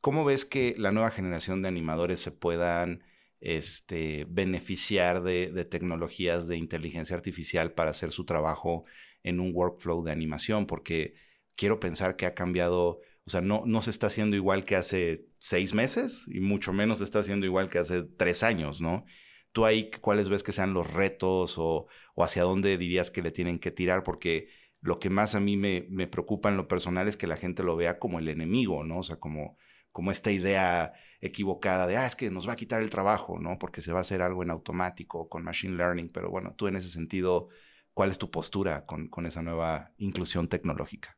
¿Cómo 0.01 0.25
ves 0.25 0.45
que 0.45 0.75
la 0.77 0.91
nueva 0.91 1.11
generación 1.11 1.61
de 1.61 1.69
animadores 1.69 2.19
se 2.19 2.31
puedan 2.31 3.03
este, 3.39 4.25
beneficiar 4.29 5.23
de, 5.23 5.65
tecnologías 5.65 6.47
de 6.47 6.57
inteligencia 6.57 7.15
artificial 7.15 7.73
para 7.73 7.91
hacer 7.91 8.11
su 8.11 8.25
trabajo 8.25 8.85
en 9.23 9.39
un 9.39 9.51
workflow 9.53 10.03
de 10.03 10.11
animación, 10.11 10.67
porque 10.67 11.13
quiero 11.55 11.79
pensar 11.79 12.15
que 12.15 12.25
ha 12.25 12.33
cambiado, 12.33 13.01
o 13.25 13.29
sea, 13.29 13.41
no, 13.41 13.63
no 13.65 13.81
se 13.81 13.89
está 13.89 14.07
haciendo 14.07 14.35
igual 14.35 14.65
que 14.65 14.75
hace 14.75 15.27
seis 15.37 15.73
meses 15.73 16.25
y 16.27 16.39
mucho 16.39 16.73
menos 16.73 16.99
se 16.99 17.03
está 17.05 17.19
haciendo 17.19 17.45
igual 17.45 17.69
que 17.69 17.79
hace 17.79 18.03
tres 18.03 18.43
años, 18.43 18.81
¿no? 18.81 19.05
¿Tú 19.51 19.65
ahí 19.65 19.89
cuáles 20.01 20.29
ves 20.29 20.43
que 20.43 20.51
sean 20.51 20.73
los 20.73 20.93
retos 20.93 21.55
o, 21.57 21.87
hacia 22.17 22.43
dónde 22.43 22.77
dirías 22.77 23.09
que 23.11 23.21
le 23.21 23.31
tienen 23.31 23.59
que 23.59 23.71
tirar? 23.71 24.03
Porque 24.03 24.49
lo 24.81 24.99
que 24.99 25.09
más 25.09 25.33
a 25.35 25.39
mí 25.39 25.57
me, 25.57 25.85
me, 25.89 26.07
preocupa 26.07 26.49
en 26.49 26.57
lo 26.57 26.67
personal 26.67 27.07
es 27.07 27.17
que 27.17 27.27
la 27.27 27.37
gente 27.37 27.63
lo 27.63 27.75
vea 27.77 27.97
como 27.97 28.19
el 28.19 28.27
enemigo, 28.27 28.83
¿no? 28.83 28.99
O 28.99 29.03
sea, 29.03 29.17
como, 29.17 29.57
como 29.91 30.11
esta 30.11 30.31
idea 30.31 30.93
equivocada 31.21 31.87
de, 31.87 31.97
ah, 31.97 32.05
es 32.05 32.15
que 32.15 32.29
nos 32.29 32.47
va 32.47 32.53
a 32.53 32.55
quitar 32.57 32.81
el 32.81 32.89
trabajo, 32.89 33.39
¿no? 33.39 33.57
Porque 33.57 33.81
se 33.81 33.93
va 33.93 33.99
a 33.99 34.01
hacer 34.01 34.21
algo 34.21 34.43
en 34.43 34.51
automático 34.51 35.29
con 35.29 35.43
machine 35.43 35.77
learning. 35.77 36.09
Pero 36.09 36.29
bueno, 36.29 36.53
tú 36.55 36.67
en 36.67 36.75
ese 36.75 36.89
sentido, 36.89 37.47
¿cuál 37.93 38.11
es 38.11 38.17
tu 38.17 38.29
postura 38.29 38.85
con, 38.85 39.07
con 39.07 39.25
esa 39.25 39.41
nueva 39.41 39.93
inclusión 39.97 40.49
tecnológica? 40.49 41.17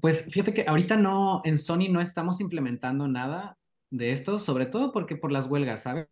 Pues 0.00 0.24
fíjate 0.30 0.54
que 0.54 0.64
ahorita 0.66 0.96
no, 0.96 1.40
en 1.44 1.58
Sony 1.58 1.88
no 1.90 2.00
estamos 2.00 2.40
implementando 2.40 3.08
nada 3.08 3.56
de 3.90 4.12
esto, 4.12 4.38
sobre 4.38 4.66
todo 4.66 4.92
porque 4.92 5.16
por 5.16 5.32
las 5.32 5.48
huelgas, 5.48 5.82
¿sabes? 5.82 6.06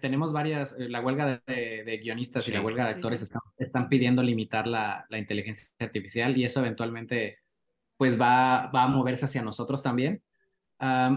tenemos 0.00 0.32
varias, 0.32 0.74
eh, 0.78 0.88
la 0.88 1.00
huelga 1.00 1.40
de, 1.46 2.00
guionistas 2.02 2.48
y 2.48 2.52
la 2.52 2.60
huelga 2.60 2.84
de 2.84 2.90
actores 2.92 3.22
Están, 3.58 3.88
pidiendo 3.88 4.22
limitar 4.22 4.66
la, 4.66 5.06
inteligencia 5.10 5.72
artificial 5.78 6.36
y 6.36 6.44
eso 6.44 6.60
eventualmente 6.60 7.38
pues 7.96 8.20
va, 8.20 8.66
va 8.74 8.84
a 8.84 8.88
moverse 8.88 9.26
hacia 9.26 9.42
nosotros 9.42 9.82
también. 9.82 10.22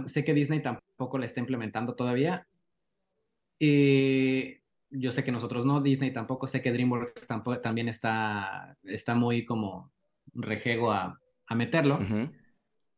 sé 0.05 0.23
que 0.23 0.33
Disney 0.33 0.61
tampoco 0.61 1.17
la 1.17 1.25
está 1.25 1.39
implementando 1.39 1.95
todavía. 1.95 2.47
Y 3.57 4.57
yo 4.89 5.11
sé 5.11 5.23
que 5.23 5.31
nosotros 5.31 5.65
no, 5.65 5.81
Disney 5.81 6.11
tampoco, 6.11 6.45
sé 6.45 6.61
que 6.61 6.71
DreamWorks 6.71 7.25
tampoco, 7.25 7.59
también 7.61 7.89
está, 7.89 8.77
está 8.83 9.15
muy 9.15 9.45
como 9.45 9.91
rejego 10.33 10.91
a, 10.91 11.19
a 11.47 11.55
meterlo. 11.55 11.99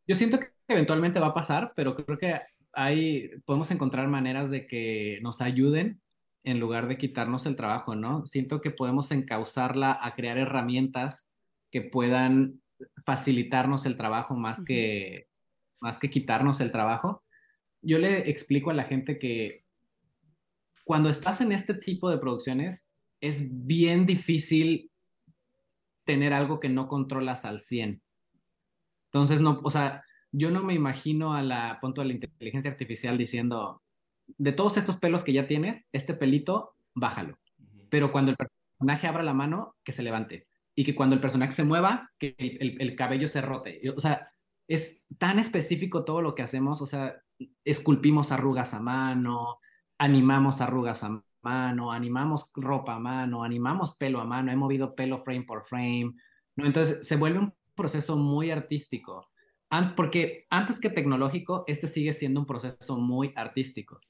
Yo 0.08 0.16
siento 0.16 0.40
que 0.40 0.50
eventualmente 0.68 1.20
va 1.20 1.28
a 1.28 1.34
pasar, 1.34 1.74
pero 1.76 1.96
creo 1.96 2.18
que 2.18 2.40
hay, 2.74 3.30
podemos 3.46 3.72
encontrar 3.72 4.08
maneras 4.08 4.50
de 4.50 4.68
que 4.68 5.20
nos 5.22 5.42
ayuden 5.42 6.02
en 6.44 6.60
lugar 6.60 6.88
de 6.88 6.98
quitarnos 6.98 7.46
el 7.46 7.56
trabajo, 7.56 7.96
¿no? 7.96 8.26
Siento 8.26 8.62
que 8.62 8.72
podemos 8.72 9.12
encauzarla 9.12 9.98
a 10.02 10.16
crear 10.16 10.38
herramientas 10.38 11.30
que 11.72 11.82
puedan 11.82 12.62
facilitarnos 13.06 13.86
el 13.86 13.98
trabajo 13.98 14.36
más, 14.36 14.64
que, 14.64 15.28
más 15.82 16.00
que 16.00 16.10
quitarnos 16.10 16.62
el 16.62 16.72
trabajo. 16.72 17.24
Yo 17.82 18.00
le 18.00 18.30
explico 18.30 18.70
a 18.70 18.76
la 18.76 18.84
gente 18.84 19.20
que 19.20 19.66
cuando 20.86 21.10
estás 21.10 21.42
en 21.42 21.52
este 21.52 21.74
tipo 21.74 22.10
de 22.10 22.18
producciones 22.18 22.90
es 23.20 23.48
bien 23.66 24.06
difícil 24.06 24.92
tener 26.06 26.32
algo 26.32 26.60
que 26.60 26.70
no 26.70 26.88
controlas 26.88 27.44
al 27.44 27.60
100. 27.60 28.02
Entonces, 29.12 29.42
no, 29.42 29.60
o 29.64 29.70
sea, 29.70 30.04
yo 30.32 30.52
no 30.52 30.64
me 30.64 30.74
imagino 30.74 31.34
a 31.34 31.42
la, 31.42 31.80
punto 31.82 32.02
de 32.02 32.08
la 32.08 32.14
inteligencia 32.14 32.72
artificial 32.72 33.18
diciendo, 33.18 33.82
de 34.38 34.52
todos 34.52 34.78
estos 34.78 34.98
pelos 34.98 35.24
que 35.24 35.34
ya 35.34 35.48
tienes, 35.48 35.86
este 35.92 36.14
pelito, 36.14 36.76
bájalo. 36.94 37.38
Pero 37.90 38.12
cuando 38.12 38.32
el 38.32 38.38
personaje 38.38 39.08
abra 39.08 39.24
la 39.24 39.34
mano, 39.34 39.76
que 39.84 39.94
se 39.94 40.04
levante. 40.04 40.48
Y 40.76 40.84
que 40.84 40.96
cuando 40.96 41.16
el 41.16 41.22
personaje 41.22 41.54
se 41.54 41.64
mueva, 41.64 42.12
que 42.20 42.36
el, 42.38 42.96
cabello 42.96 43.28
se 43.28 43.42
rote. 43.42 43.82
O 43.96 44.00
sea, 44.00 44.30
es 44.68 45.02
tan 45.18 45.40
específico 45.40 46.06
todo 46.06 46.22
lo 46.22 46.36
que 46.36 46.44
hacemos. 46.44 46.82
O 46.82 46.86
sea, 46.86 47.16
esculpimos 47.64 48.32
arrugas 48.32 48.74
a 48.74 48.80
mano, 48.80 49.60
animamos 49.98 50.62
arrugas 50.62 51.04
a 51.04 51.22
mano, 51.42 51.92
animamos 51.92 52.52
ropa 52.54 52.96
a 52.96 53.00
mano, 53.00 53.44
animamos 53.44 53.98
pelo 53.98 54.20
a 54.20 54.26
mano, 54.26 54.52
he 54.52 54.56
movido 54.56 54.94
pelo 54.94 55.24
frame 55.24 55.44
por 55.44 55.66
frame. 55.66 56.14
¿no? 56.56 56.66
Entonces 56.66 57.08
se 57.08 57.16
vuelve 57.16 57.40
un 57.40 57.54
proceso 57.78 58.18
muy 58.18 58.52
artístico, 58.52 59.30
porque 59.96 60.46
antes 60.50 60.80
que 60.80 60.90
tecnológico, 60.90 61.64
este 61.68 61.88
sigue 61.88 62.12
siendo 62.12 62.42
un 62.42 62.46
proceso 62.46 62.98
muy 62.98 63.32
artístico. 63.38 64.02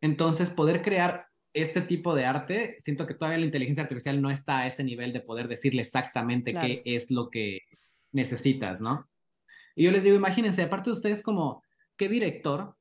Entonces, 0.00 0.50
poder 0.50 0.82
crear 0.82 1.26
este 1.52 1.80
tipo 1.80 2.14
de 2.14 2.26
arte, 2.26 2.76
siento 2.78 3.06
que 3.06 3.14
todavía 3.14 3.38
la 3.38 3.46
inteligencia 3.46 3.84
artificial 3.84 4.20
no 4.20 4.30
está 4.30 4.60
a 4.60 4.66
ese 4.66 4.84
nivel 4.84 5.12
de 5.12 5.20
poder 5.20 5.48
decirle 5.48 5.82
exactamente 5.82 6.52
qué 6.52 6.82
es 6.84 7.10
lo 7.10 7.30
que 7.30 7.62
necesitas, 8.12 8.80
¿no? 8.80 9.08
Y 9.76 9.84
yo 9.84 9.90
les 9.90 10.04
digo, 10.04 10.16
imagínense, 10.16 10.62
aparte 10.62 10.90
de 10.90 10.94
ustedes 10.94 11.22
como, 11.22 11.62
¿qué 11.96 12.08
director 12.08 12.76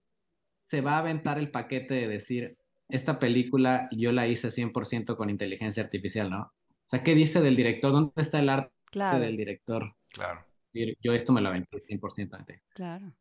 se 0.64 0.82
va 0.82 0.96
a 0.96 1.00
aventar 1.00 1.38
el 1.38 1.52
paquete 1.52 1.94
de 1.94 2.08
decir, 2.08 2.58
esta 2.90 3.20
película 3.20 3.88
yo 3.92 4.12
la 4.12 4.28
hice 4.28 4.50
100% 4.50 5.16
con 5.16 5.30
inteligencia 5.30 5.84
artificial, 5.84 6.30
¿no? 6.30 6.42
O 6.42 6.90
sea, 6.90 7.04
¿qué 7.04 7.16
dice 7.16 7.42
del 7.42 7.56
director? 7.56 7.92
¿Dónde 7.92 8.12
está 8.18 8.40
el 8.40 8.50
arte 8.50 8.72
del 9.20 9.38
director? 9.38 9.96
Claro. 10.14 10.46
Yo 10.74 11.14
esto 11.14 11.34
me 11.34 11.42
lo 11.42 11.50
aventé 11.50 11.80
100%. 11.80 12.62
Claro. 12.74 13.14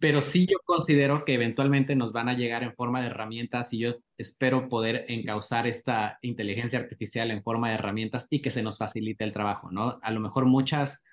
Pero 0.00 0.22
sí 0.22 0.46
yo 0.50 0.58
considero 0.64 1.24
que 1.26 1.34
eventualmente 1.34 1.94
nos 1.94 2.12
van 2.12 2.30
a 2.30 2.34
llegar 2.34 2.62
en 2.62 2.74
forma 2.74 3.02
de 3.02 3.08
herramientas 3.08 3.72
y 3.74 3.80
yo 3.80 3.96
espero 4.16 4.68
poder 4.68 5.04
encauzar 5.08 5.66
esta 5.66 6.18
inteligencia 6.22 6.78
artificial 6.78 7.30
en 7.30 7.42
forma 7.42 7.68
de 7.68 7.74
herramientas 7.74 8.26
y 8.30 8.40
que 8.40 8.50
se 8.50 8.62
nos 8.62 8.78
facilite 8.78 9.24
el 9.24 9.34
trabajo, 9.34 9.70
¿no? 9.70 9.98
A 10.02 10.10
lo 10.10 10.20
mejor 10.20 10.46
muchas, 10.46 11.04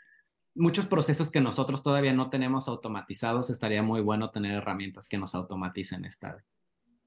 muchos 0.53 0.87
procesos 0.87 1.29
que 1.29 1.41
nosotros 1.41 1.83
todavía 1.83 2.13
no 2.13 2.29
tenemos 2.29 2.69
automatizados, 2.69 3.49
estaría 3.49 3.83
muy 3.83 3.99
bueno 3.99 4.31
tener 4.31 4.53
herramientas 4.53 5.09
que 5.09 5.17
nos 5.17 5.35
automaticen 5.35 6.05
esta, 6.05 6.41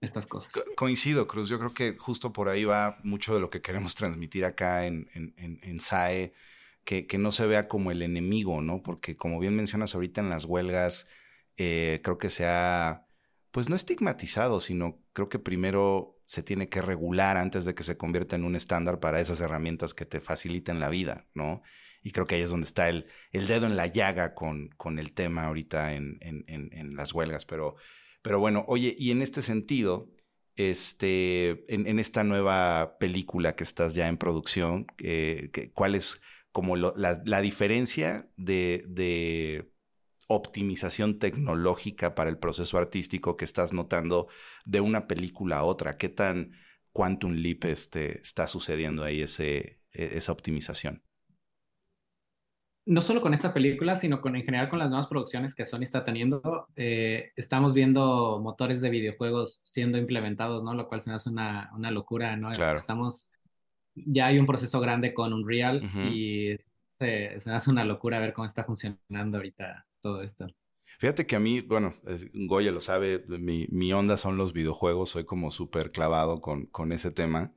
estas 0.02 0.26
cosas. 0.26 0.52
coincido, 0.76 1.26
Cruz. 1.26 1.48
Yo 1.48 1.58
creo 1.58 1.72
que 1.72 1.96
justo 1.96 2.30
por 2.30 2.50
ahí 2.50 2.64
va 2.64 2.98
mucho 3.04 3.32
de 3.34 3.40
lo 3.40 3.48
que 3.48 3.62
queremos 3.62 3.94
transmitir 3.94 4.44
acá 4.44 4.84
en, 4.84 5.08
en, 5.14 5.32
en, 5.38 5.60
en 5.62 5.80
SAE 5.80 6.34
que, 6.89 7.18
no 7.18 7.32
se 7.32 7.47
vea 7.47 7.68
como 7.68 7.91
el 7.91 8.01
enemigo, 8.01 8.62
¿no? 8.62 8.82
Porque 8.82 9.14
como 9.14 9.39
bien 9.39 9.55
mencionas 9.55 9.95
ahorita 9.95 10.22
en 10.22 10.30
las 10.30 10.47
huelgas, 10.47 11.07
eh, 11.59 12.01
creo 12.03 12.16
que 12.16 12.30
se 12.30 12.47
ha, 12.47 13.07
pues 13.51 13.68
no 13.68 13.76
estigmatizado, 13.76 14.59
sino 14.61 14.99
creo 15.12 15.28
que 15.28 15.39
primero 15.39 16.18
se 16.24 16.43
tiene 16.43 16.70
que 16.70 16.80
regular 16.80 17.36
antes 17.36 17.66
de 17.66 17.74
que 17.74 17.82
se 17.82 17.99
convierta 17.99 18.36
en 18.36 18.45
un 18.45 18.57
estándar 18.57 19.01
para 19.01 19.20
esas 19.20 19.41
herramientas 19.41 19.93
que 19.93 20.07
te 20.07 20.20
faciliten 20.20 20.80
la 20.80 20.89
vida, 20.89 21.26
¿no? 21.34 21.61
Y 22.03 22.12
creo 22.12 22.26
que 22.26 22.36
ahí 22.36 22.43
es 22.43 22.51
donde 22.51 22.66
está 22.66 22.89
el, 22.89 23.07
el 23.32 23.47
dedo 23.49 23.66
en 23.66 23.76
la 23.76 23.86
llaga 23.89 24.34
con, 24.34 24.70
con 24.78 24.99
el 24.99 25.12
tema 25.12 25.45
ahorita 25.45 25.93
en, 25.93 26.16
en, 26.22 26.45
en, 26.47 26.97
las 26.97 27.12
huelgas. 27.12 27.45
Pero, 27.45 27.76
pero 28.22 28.41
bueno, 28.41 28.64
oye, 28.66 28.97
y 28.99 29.11
en 29.11 29.20
este 29.20 29.43
sentido, 29.43 30.09
este, 30.57 31.66
en, 31.68 31.99
esta 31.99 32.24
nueva 32.24 32.97
película 32.99 33.57
que 33.57 33.64
estás 33.64 33.95
ya 33.95 34.09
en 34.09 34.16
producción, 34.16 34.86
eh, 34.99 35.51
¿cuál 35.74 35.95
es 35.95 36.22
como 36.59 36.74
la, 36.74 37.40
diferencia 37.40 38.28
de, 38.36 39.70
optimización 40.26 41.20
tecnológica 41.20 42.16
para 42.16 42.30
el 42.30 42.36
proceso 42.36 42.78
artístico 42.78 43.36
que 43.36 43.44
estás 43.44 43.72
notando 43.72 44.26
de 44.64 44.80
una 44.80 45.06
película 45.06 45.59
a 45.59 45.62
otra. 45.62 45.96
¿Qué 45.96 46.09
tan 46.09 46.50
quantum 46.92 47.34
leap 47.34 47.64
este, 47.66 48.18
está 48.18 48.48
sucediendo 48.48 49.04
ahí 49.04 49.20
ese, 49.22 49.80
e, 49.92 50.16
esa 50.16 50.32
optimización? 50.32 51.04
No 52.86 53.02
solo 53.02 53.20
con 53.20 53.34
esta 53.34 53.54
película, 53.54 53.94
sino 53.94 54.20
con 54.20 54.34
en 54.34 54.42
general 54.42 54.68
con 54.68 54.80
las 54.80 54.88
nuevas 54.88 55.06
producciones 55.06 55.54
que 55.54 55.64
Sony 55.64 55.82
está 55.82 56.04
teniendo, 56.04 56.66
eh, 56.74 57.30
estamos 57.36 57.72
viendo 57.72 58.40
motores 58.42 58.80
de 58.80 58.90
videojuegos 58.90 59.62
siendo 59.64 59.96
implementados, 59.96 60.64
¿no? 60.64 60.74
Lo 60.74 60.88
cual 60.88 61.02
se 61.02 61.11
me 61.11 61.16
hace 61.16 61.30
una, 61.30 61.70
una 61.76 61.92
locura, 61.92 62.36
¿no? 62.36 62.50
Claro. 62.50 62.78
Estamos 62.78 63.30
ya 64.07 64.26
hay 64.26 64.38
un 64.38 64.46
proceso 64.46 64.80
grande 64.80 65.14
con 65.14 65.32
Unreal 65.32 65.82
y 66.12 66.57
se, 66.90 67.40
se 67.40 67.51
hace 67.51 67.70
una 67.70 67.84
locura 67.84 68.20
ver 68.20 68.32
cómo 68.32 68.46
está 68.46 68.64
funcionando 68.64 69.38
ahorita 69.38 69.86
todo 70.01 70.22
esto. 70.22 70.46
Fíjate 70.99 71.26
que 71.26 71.36
a 71.36 71.40
mí, 71.40 71.61
bueno, 71.61 71.94
Goya 72.34 72.72
lo 72.72 72.80
sabe, 72.80 73.24
mi, 73.28 73.68
mi 73.70 73.92
onda 73.92 74.16
son 74.16 74.36
los 74.36 74.53
videojuegos, 74.53 75.11
soy 75.11 75.24
como 75.24 75.53
súper 75.53 75.92
clavado 75.92 76.40
con, 76.40 76.66
con, 76.66 76.92
ese 76.92 77.12
tema. 77.12 77.53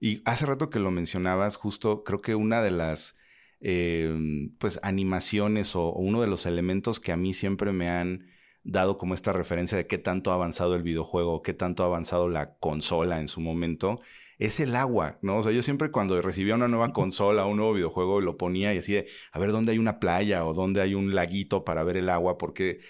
Y 0.00 0.22
hace 0.24 0.44
rato 0.46 0.70
que 0.70 0.80
lo 0.80 0.90
mencionabas, 0.90 1.56
justo 1.56 2.02
creo 2.02 2.20
que 2.20 2.34
una 2.34 2.62
de 2.62 2.72
las 2.72 3.16
em, 3.60 4.56
pues 4.58 4.80
animaciones 4.82 5.76
o, 5.76 5.92
uno 5.92 6.20
de 6.20 6.26
los 6.26 6.46
elementos 6.46 6.98
que 6.98 7.12
a 7.12 7.16
mí 7.16 7.32
siempre 7.32 7.72
me 7.72 7.88
han 7.88 8.26
dado 8.64 8.98
como 8.98 9.14
esta 9.14 9.32
referencia 9.32 9.78
de 9.78 9.86
qué 9.86 9.98
tanto 9.98 10.32
ha 10.32 10.34
avanzado 10.34 10.74
el 10.74 10.82
videojuego, 10.82 11.42
qué 11.42 11.54
tanto 11.54 11.84
ha 11.84 11.86
avanzado 11.86 12.28
la 12.28 12.56
consola 12.58 13.20
en 13.20 13.28
su 13.28 13.40
momento, 13.40 14.00
es 14.40 14.58
el 14.58 14.74
agua, 14.74 15.18
¿no? 15.20 15.36
O 15.36 15.42
sea, 15.42 15.52
yo 15.52 15.62
siempre 15.62 15.90
cuando 15.90 16.20
recibía 16.22 16.54
una 16.54 16.66
nueva 16.66 16.94
consola, 16.94 17.44
un 17.44 17.58
nuevo 17.58 17.74
videojuego, 17.74 18.22
lo 18.22 18.38
ponía 18.38 18.74
y 18.74 18.78
así 18.78 18.94
de, 18.94 19.06
a 19.32 19.38
ver 19.38 19.52
dónde 19.52 19.72
hay 19.72 19.78
una 19.78 20.00
playa 20.00 20.46
o 20.46 20.54
dónde 20.54 20.80
hay 20.80 20.94
un 20.94 21.14
laguito 21.14 21.62
para 21.62 21.84
ver 21.84 21.98
el 21.98 22.08
agua, 22.08 22.38
porque 22.38 22.80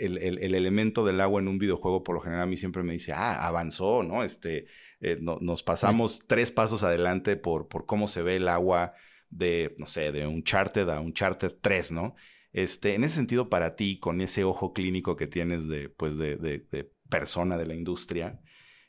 el, 0.00 0.18
elemento 0.18 1.06
del 1.06 1.20
agua 1.20 1.40
en 1.40 1.46
un 1.46 1.58
videojuego, 1.58 2.02
por 2.02 2.16
lo 2.16 2.20
general, 2.22 2.42
a 2.42 2.46
mí 2.46 2.56
siempre 2.56 2.82
me 2.82 2.92
dice, 2.92 3.12
ah, 3.12 3.46
avanzó, 3.46 4.02
¿no? 4.02 4.24
Este, 4.24 4.66
eh, 5.00 5.16
nos 5.20 5.62
pasamos 5.62 6.24
tres 6.26 6.50
pasos 6.50 6.82
adelante 6.82 7.36
por, 7.36 7.68
por 7.68 7.86
cómo 7.86 8.08
se 8.08 8.22
ve 8.22 8.36
el 8.36 8.48
agua 8.48 8.94
de, 9.30 9.76
no 9.78 9.86
sé, 9.86 10.10
de 10.10 10.26
un 10.26 10.42
charted 10.42 10.88
a 10.88 10.98
un 10.98 11.12
charted 11.12 11.52
3, 11.60 11.92
¿no? 11.92 12.16
Este, 12.52 12.94
en 12.94 13.04
ese 13.04 13.14
sentido, 13.14 13.48
para 13.48 13.76
ti, 13.76 14.00
con 14.00 14.20
ese 14.20 14.42
ojo 14.42 14.72
clínico 14.72 15.14
que 15.14 15.28
tienes 15.28 15.68
de, 15.68 15.88
pues, 15.88 16.18
de, 16.18 16.36
de 16.36 16.90
persona 17.08 17.56
de 17.56 17.66
la 17.66 17.74
industria, 17.74 18.40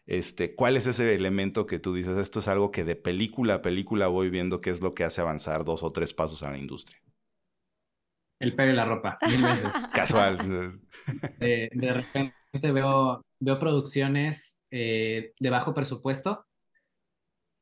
este, 0.07 0.55
¿Cuál 0.55 0.77
es 0.77 0.87
ese 0.87 1.13
elemento 1.13 1.65
que 1.65 1.79
tú 1.79 1.93
dices, 1.93 2.17
esto 2.17 2.39
es 2.39 2.47
algo 2.47 2.71
que 2.71 2.85
de 2.85 2.95
película 2.95 3.55
a 3.55 3.61
película 3.61 4.07
voy 4.07 4.29
viendo 4.29 4.61
qué 4.61 4.69
es 4.69 4.79
lo 4.79 4.93
que 4.93 5.03
hace 5.03 5.19
avanzar 5.19 5.65
dos 5.65 5.83
o 5.83 5.91
tres 5.91 6.13
pasos 6.13 6.43
a 6.43 6.51
la 6.51 6.57
industria? 6.57 6.97
El 8.39 8.55
pelo 8.55 8.71
y 8.71 8.75
la 8.75 8.85
ropa, 8.85 9.17
mil 9.27 9.43
veces. 9.43 9.73
Casual. 9.93 10.37
de, 11.39 11.93
repente 11.93 12.71
veo, 12.71 13.21
veo 13.39 13.59
producciones 13.59 14.61
eh, 14.71 15.33
de 15.37 15.49
bajo 15.49 15.73
presupuesto 15.73 16.45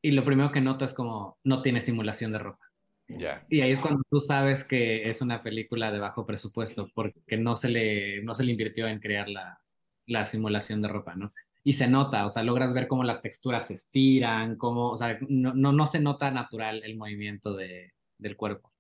y 0.03 0.11
lo 0.11 0.23
primero 0.23 0.51
que 0.51 0.61
noto 0.61 0.85
es 0.85 0.93
como 0.93 1.39
no 1.43 1.63
tiene 1.63 1.81
simulación 1.81 2.31
de 2.31 2.37
ropa. 2.37 2.63
Ya. 3.07 3.43
Y 3.49 3.61
ahí 3.61 3.71
es 3.71 3.79
cuando 3.79 4.03
tú 4.07 4.19
sabes 4.21 4.63
que 4.63 5.09
es 5.09 5.21
una 5.21 5.41
película 5.41 5.91
de 5.91 5.99
bajo 5.99 6.27
presupuesto, 6.27 6.89
porque 6.93 7.37
no 7.37 7.55
se 7.55 7.69
le, 7.69 8.23
no 8.23 8.35
se 8.35 8.43
le 8.43 8.51
invirtió 8.51 8.87
en 8.87 8.99
crear 8.99 9.29
la, 9.29 9.59
la 10.05 10.25
simulación 10.25 10.81
de 10.83 10.89
ropa, 10.89 11.15
¿no? 11.15 11.31
Y 11.65 11.73
se 11.73 11.87
nota, 11.87 12.25
o 12.25 12.29
sea, 12.29 12.43
logras 12.43 12.73
ver 12.73 12.87
cómo 12.87 13.03
las 13.03 13.21
texturas 13.23 13.67
se 13.67 13.73
estiran, 13.73 14.55
cómo, 14.55 14.91
o 14.91 14.97
sea, 14.97 15.17
no, 15.27 15.53
no, 15.53 15.71
no 15.73 15.87
se 15.87 15.99
nota 15.99 16.29
natural 16.31 16.83
el 16.85 16.95
movimiento 16.95 17.55
de, 17.55 17.93
del 18.19 18.37
cuerpo. 18.37 18.71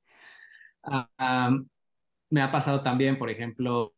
Ah, 0.83 1.57
me 2.29 2.41
ha 2.41 2.51
pasado 2.51 2.81
también, 2.81 3.17
por 3.17 3.31
ejemplo, 3.31 3.95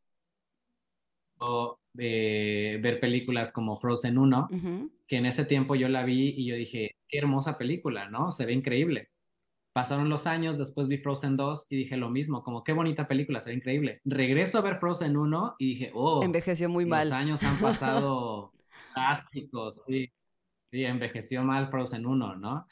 eh, 1.97 2.79
ver 2.81 2.99
películas 2.99 3.51
como 3.51 3.77
Frozen 3.77 4.17
1, 4.17 4.49
que 5.07 5.17
en 5.17 5.25
ese 5.25 5.45
tiempo 5.45 5.75
yo 5.75 5.89
la 5.89 6.03
vi 6.03 6.33
y 6.37 6.45
yo 6.45 6.55
dije, 6.55 6.95
qué 7.07 7.17
hermosa 7.17 7.57
película, 7.57 8.09
¿no? 8.09 8.31
Se 8.31 8.45
ve 8.45 8.53
increíble. 8.53 9.09
Pasaron 9.73 10.09
los 10.09 10.25
años, 10.27 10.57
después 10.57 10.87
vi 10.87 10.97
Frozen 10.97 11.37
2 11.37 11.67
y 11.69 11.75
dije 11.75 11.97
lo 11.97 12.09
mismo, 12.09 12.43
como 12.43 12.63
qué 12.63 12.73
bonita 12.73 13.07
película, 13.07 13.41
se 13.41 13.51
ve 13.51 13.57
increíble. 13.57 14.01
Regreso 14.05 14.57
a 14.57 14.61
ver 14.61 14.77
Frozen 14.77 15.17
1 15.17 15.55
y 15.59 15.65
dije, 15.69 15.91
oh, 15.93 16.23
envejeció 16.23 16.69
muy 16.69 16.85
mal. 16.85 17.09
Los 17.09 17.17
años 17.17 17.43
han 17.43 17.57
pasado 17.61 18.53
drásticos, 18.97 19.81
sí, 19.87 20.11
sí, 20.71 20.83
envejeció 20.83 21.43
mal 21.43 21.69
Frozen 21.69 22.05
1, 22.05 22.35
¿no? 22.37 22.67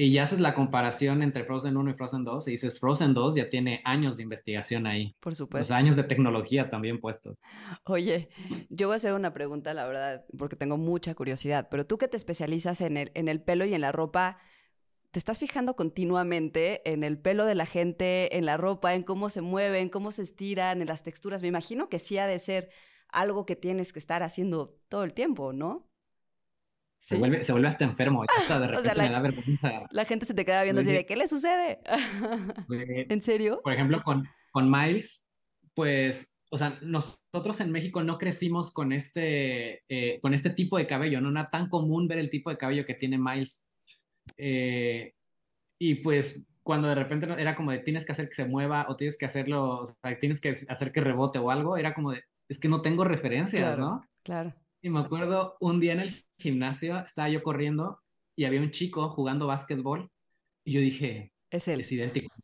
Y 0.00 0.12
ya 0.12 0.22
haces 0.22 0.38
la 0.38 0.54
comparación 0.54 1.24
entre 1.24 1.42
Frozen 1.42 1.76
1 1.76 1.90
y 1.90 1.94
Frozen 1.94 2.22
2 2.22 2.46
y 2.46 2.50
dices, 2.52 2.78
Frozen 2.78 3.14
2 3.14 3.34
ya 3.34 3.50
tiene 3.50 3.82
años 3.84 4.16
de 4.16 4.22
investigación 4.22 4.86
ahí. 4.86 5.16
Por 5.18 5.34
supuesto. 5.34 5.74
años 5.74 5.96
de 5.96 6.04
tecnología 6.04 6.70
también 6.70 7.00
puestos. 7.00 7.36
Oye, 7.82 8.28
yo 8.68 8.86
voy 8.86 8.94
a 8.94 8.96
hacer 8.98 9.12
una 9.14 9.34
pregunta, 9.34 9.74
la 9.74 9.88
verdad, 9.88 10.24
porque 10.38 10.54
tengo 10.54 10.76
mucha 10.76 11.16
curiosidad, 11.16 11.66
pero 11.68 11.84
tú 11.84 11.98
que 11.98 12.06
te 12.06 12.16
especializas 12.16 12.80
en 12.80 12.96
el, 12.96 13.10
en 13.14 13.26
el 13.26 13.42
pelo 13.42 13.64
y 13.64 13.74
en 13.74 13.80
la 13.80 13.90
ropa, 13.90 14.38
¿te 15.10 15.18
estás 15.18 15.40
fijando 15.40 15.74
continuamente 15.74 16.88
en 16.88 17.02
el 17.02 17.18
pelo 17.18 17.44
de 17.44 17.56
la 17.56 17.66
gente, 17.66 18.38
en 18.38 18.46
la 18.46 18.56
ropa, 18.56 18.94
en 18.94 19.02
cómo 19.02 19.30
se 19.30 19.40
mueven, 19.40 19.88
cómo 19.88 20.12
se 20.12 20.22
estiran, 20.22 20.80
en 20.80 20.86
las 20.86 21.02
texturas? 21.02 21.42
Me 21.42 21.48
imagino 21.48 21.88
que 21.88 21.98
sí 21.98 22.18
ha 22.18 22.28
de 22.28 22.38
ser 22.38 22.70
algo 23.10 23.46
que 23.46 23.56
tienes 23.56 23.92
que 23.92 23.98
estar 23.98 24.22
haciendo 24.22 24.78
todo 24.88 25.04
el 25.04 25.14
tiempo, 25.14 25.52
¿no? 25.52 25.88
Se, 27.00 27.16
vuelve, 27.16 27.42
se 27.42 27.52
vuelve 27.52 27.68
hasta 27.68 27.84
enfermo. 27.84 28.22
de 28.22 28.26
repente 28.66 28.94
la, 28.94 29.04
me 29.04 29.10
da 29.10 29.20
vergüenza. 29.20 29.86
La 29.90 30.04
gente 30.04 30.26
se 30.26 30.34
te 30.34 30.44
queda 30.44 30.62
viendo 30.62 30.82
así 30.82 30.92
de, 30.92 31.06
¿qué 31.06 31.16
le 31.16 31.28
sucede? 31.28 31.80
¿En 33.08 33.22
serio? 33.22 33.60
Por 33.62 33.72
ejemplo, 33.72 34.02
con, 34.04 34.28
con 34.50 34.70
Miles, 34.70 35.26
pues, 35.74 36.36
o 36.50 36.58
sea, 36.58 36.78
nosotros 36.82 37.60
en 37.60 37.72
México 37.72 38.02
no 38.02 38.18
crecimos 38.18 38.72
con 38.72 38.92
este, 38.92 39.82
eh, 39.88 40.20
con 40.20 40.34
este 40.34 40.50
tipo 40.50 40.76
de 40.76 40.86
cabello, 40.86 41.20
no 41.20 41.30
era 41.30 41.50
tan 41.50 41.68
común 41.68 42.08
ver 42.08 42.18
el 42.18 42.30
tipo 42.30 42.50
de 42.50 42.58
cabello 42.58 42.84
que 42.84 42.94
tiene 42.94 43.16
Miles. 43.16 43.64
Eh, 44.36 45.14
y 45.78 45.96
pues 45.96 46.44
cuando 46.62 46.88
de 46.88 46.94
repente 46.94 47.26
era 47.38 47.56
como 47.56 47.70
de 47.70 47.78
tienes 47.78 48.04
que 48.04 48.12
hacer 48.12 48.28
que 48.28 48.34
se 48.34 48.44
mueva 48.44 48.86
o 48.90 48.96
tienes 48.96 49.16
que 49.16 49.24
hacerlo, 49.24 49.80
o 49.80 49.86
sea, 49.86 50.20
tienes 50.20 50.40
que 50.40 50.50
hacer 50.50 50.92
que 50.92 51.00
rebote 51.00 51.38
o 51.38 51.50
algo, 51.50 51.78
era 51.78 51.94
como 51.94 52.12
de, 52.12 52.24
es 52.48 52.58
que 52.58 52.68
no 52.68 52.82
tengo 52.82 53.04
referencias, 53.04 53.78
¿no? 53.78 54.02
Claro. 54.22 54.54
Y 54.80 54.90
me 54.90 55.00
acuerdo 55.00 55.56
un 55.60 55.80
día 55.80 55.92
en 55.92 56.00
el 56.00 56.24
gimnasio, 56.38 56.98
estaba 56.98 57.28
yo 57.28 57.42
corriendo 57.42 58.00
y 58.36 58.44
había 58.44 58.60
un 58.60 58.70
chico 58.70 59.10
jugando 59.10 59.46
básquetbol 59.46 60.10
y 60.64 60.72
yo 60.72 60.80
dije, 60.80 61.32
es 61.50 61.68
él. 61.68 61.80
Es 61.80 61.92
idéntico. 61.92 62.34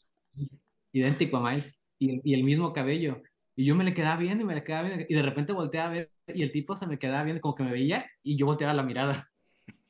idéntico 0.93 1.37
a 1.37 1.51
Miles 1.51 1.75
y, 1.99 2.21
y, 2.29 2.35
el 2.35 2.45
mismo 2.45 2.73
cabello. 2.73 3.23
Y 3.57 3.65
yo 3.65 3.77
me 3.77 3.85
le 3.85 3.95
quedaba 3.95 4.17
viendo 4.17 4.43
y 4.43 4.47
me 4.47 4.55
le 4.55 4.65
quedaba 4.65 4.89
viendo 4.89 5.07
y 5.09 5.15
de 5.15 5.23
repente 5.23 5.53
volteé 5.53 5.81
a 5.81 5.89
ver 5.89 6.11
y 6.27 6.43
el 6.43 6.53
tipo 6.53 6.75
se 6.77 6.87
me 6.87 6.99
quedaba 6.99 7.23
viendo 7.25 7.41
como 7.41 7.55
que 7.55 7.63
me 7.63 7.71
veía 7.71 8.11
y 8.23 8.37
yo 8.37 8.47
volteaba 8.47 8.75
la 8.75 8.83
mirada. 8.83 9.31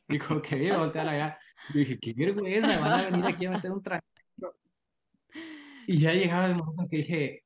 Y 0.06 0.18
como 0.18 0.42
que 0.42 0.56
me 0.56 0.76
volteaba 0.76 1.06
la 1.06 1.12
mirada. 1.12 1.38
Y 1.72 1.78
dije, 1.78 1.98
qué 1.98 2.12
vergüenza, 2.12 2.78
van 2.78 2.92
a 2.92 3.10
venir 3.10 3.24
aquí 3.24 3.46
a 3.46 3.52
meter 3.52 3.72
un 3.72 3.82
traje. 3.82 4.04
Y 5.86 5.98
ya 5.98 6.12
llegaba 6.12 6.44
el 6.44 6.56
momento 6.56 6.86
que 6.90 6.96
dije, 6.98 7.44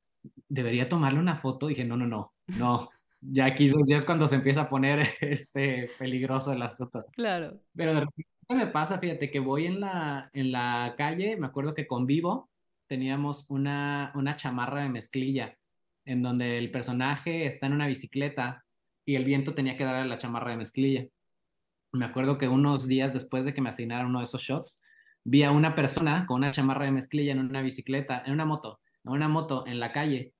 debería 0.49 0.89
tomarle 0.89 1.19
una 1.19 1.37
foto. 1.37 1.69
Y 1.69 1.73
dije, 1.73 1.85
no, 1.85 1.95
no, 1.95 2.05
no, 2.05 2.33
no, 2.57 2.89
ya 3.21 3.45
aquí 3.45 3.71
ya 3.85 3.97
es 3.97 4.05
cuando 4.05 4.27
se 4.27 4.35
empieza 4.35 4.61
a 4.61 4.69
poner 4.69 5.07
este 5.21 5.89
peligroso 5.97 6.53
el 6.53 6.61
asunto. 6.61 7.05
Claro. 7.13 7.59
Pero 7.75 7.93
de 7.93 7.99
repente 8.01 8.29
me 8.49 8.67
pasa, 8.67 8.99
fíjate, 8.99 9.29
que 9.29 9.39
voy 9.39 9.67
en 9.67 9.79
la, 9.79 10.29
en 10.33 10.51
la 10.51 10.95
calle, 10.97 11.37
me 11.37 11.47
acuerdo 11.47 11.75
que 11.75 11.87
con 11.87 12.05
Vivo 12.05 12.49
teníamos 12.87 13.49
una, 13.49 14.11
una 14.15 14.35
chamarra 14.35 14.81
de 14.81 14.89
mezclilla, 14.89 15.57
en 16.05 16.23
donde 16.23 16.57
el 16.57 16.71
personaje 16.71 17.45
está 17.45 17.67
en 17.67 17.73
una 17.73 17.87
bicicleta 17.87 18.65
y 19.05 19.15
el 19.15 19.25
viento 19.25 19.53
tenía 19.53 19.77
que 19.77 19.83
darle 19.83 20.09
la 20.09 20.17
chamarra 20.17 20.51
de 20.51 20.57
mezclilla. 20.57 21.05
Me 21.91 22.05
acuerdo 22.05 22.37
que 22.37 22.47
unos 22.47 22.87
días 22.87 23.13
después 23.13 23.45
de 23.45 23.53
que 23.53 23.61
me 23.61 23.69
asignaron 23.69 24.07
uno 24.07 24.19
de 24.19 24.25
esos 24.25 24.41
shots, 24.41 24.81
vi 25.23 25.43
a 25.43 25.51
una 25.51 25.75
persona 25.75 26.25
con 26.25 26.37
una 26.37 26.51
chamarra 26.51 26.85
de 26.85 26.91
mezclilla 26.91 27.31
en 27.31 27.39
una 27.39 27.61
bicicleta, 27.61 28.23
en 28.25 28.33
una 28.33 28.45
moto, 28.45 28.79
en 29.03 29.11
una 29.11 29.27
moto 29.27 29.67
en 29.67 29.79
la 29.79 29.91
calle, 29.91 30.33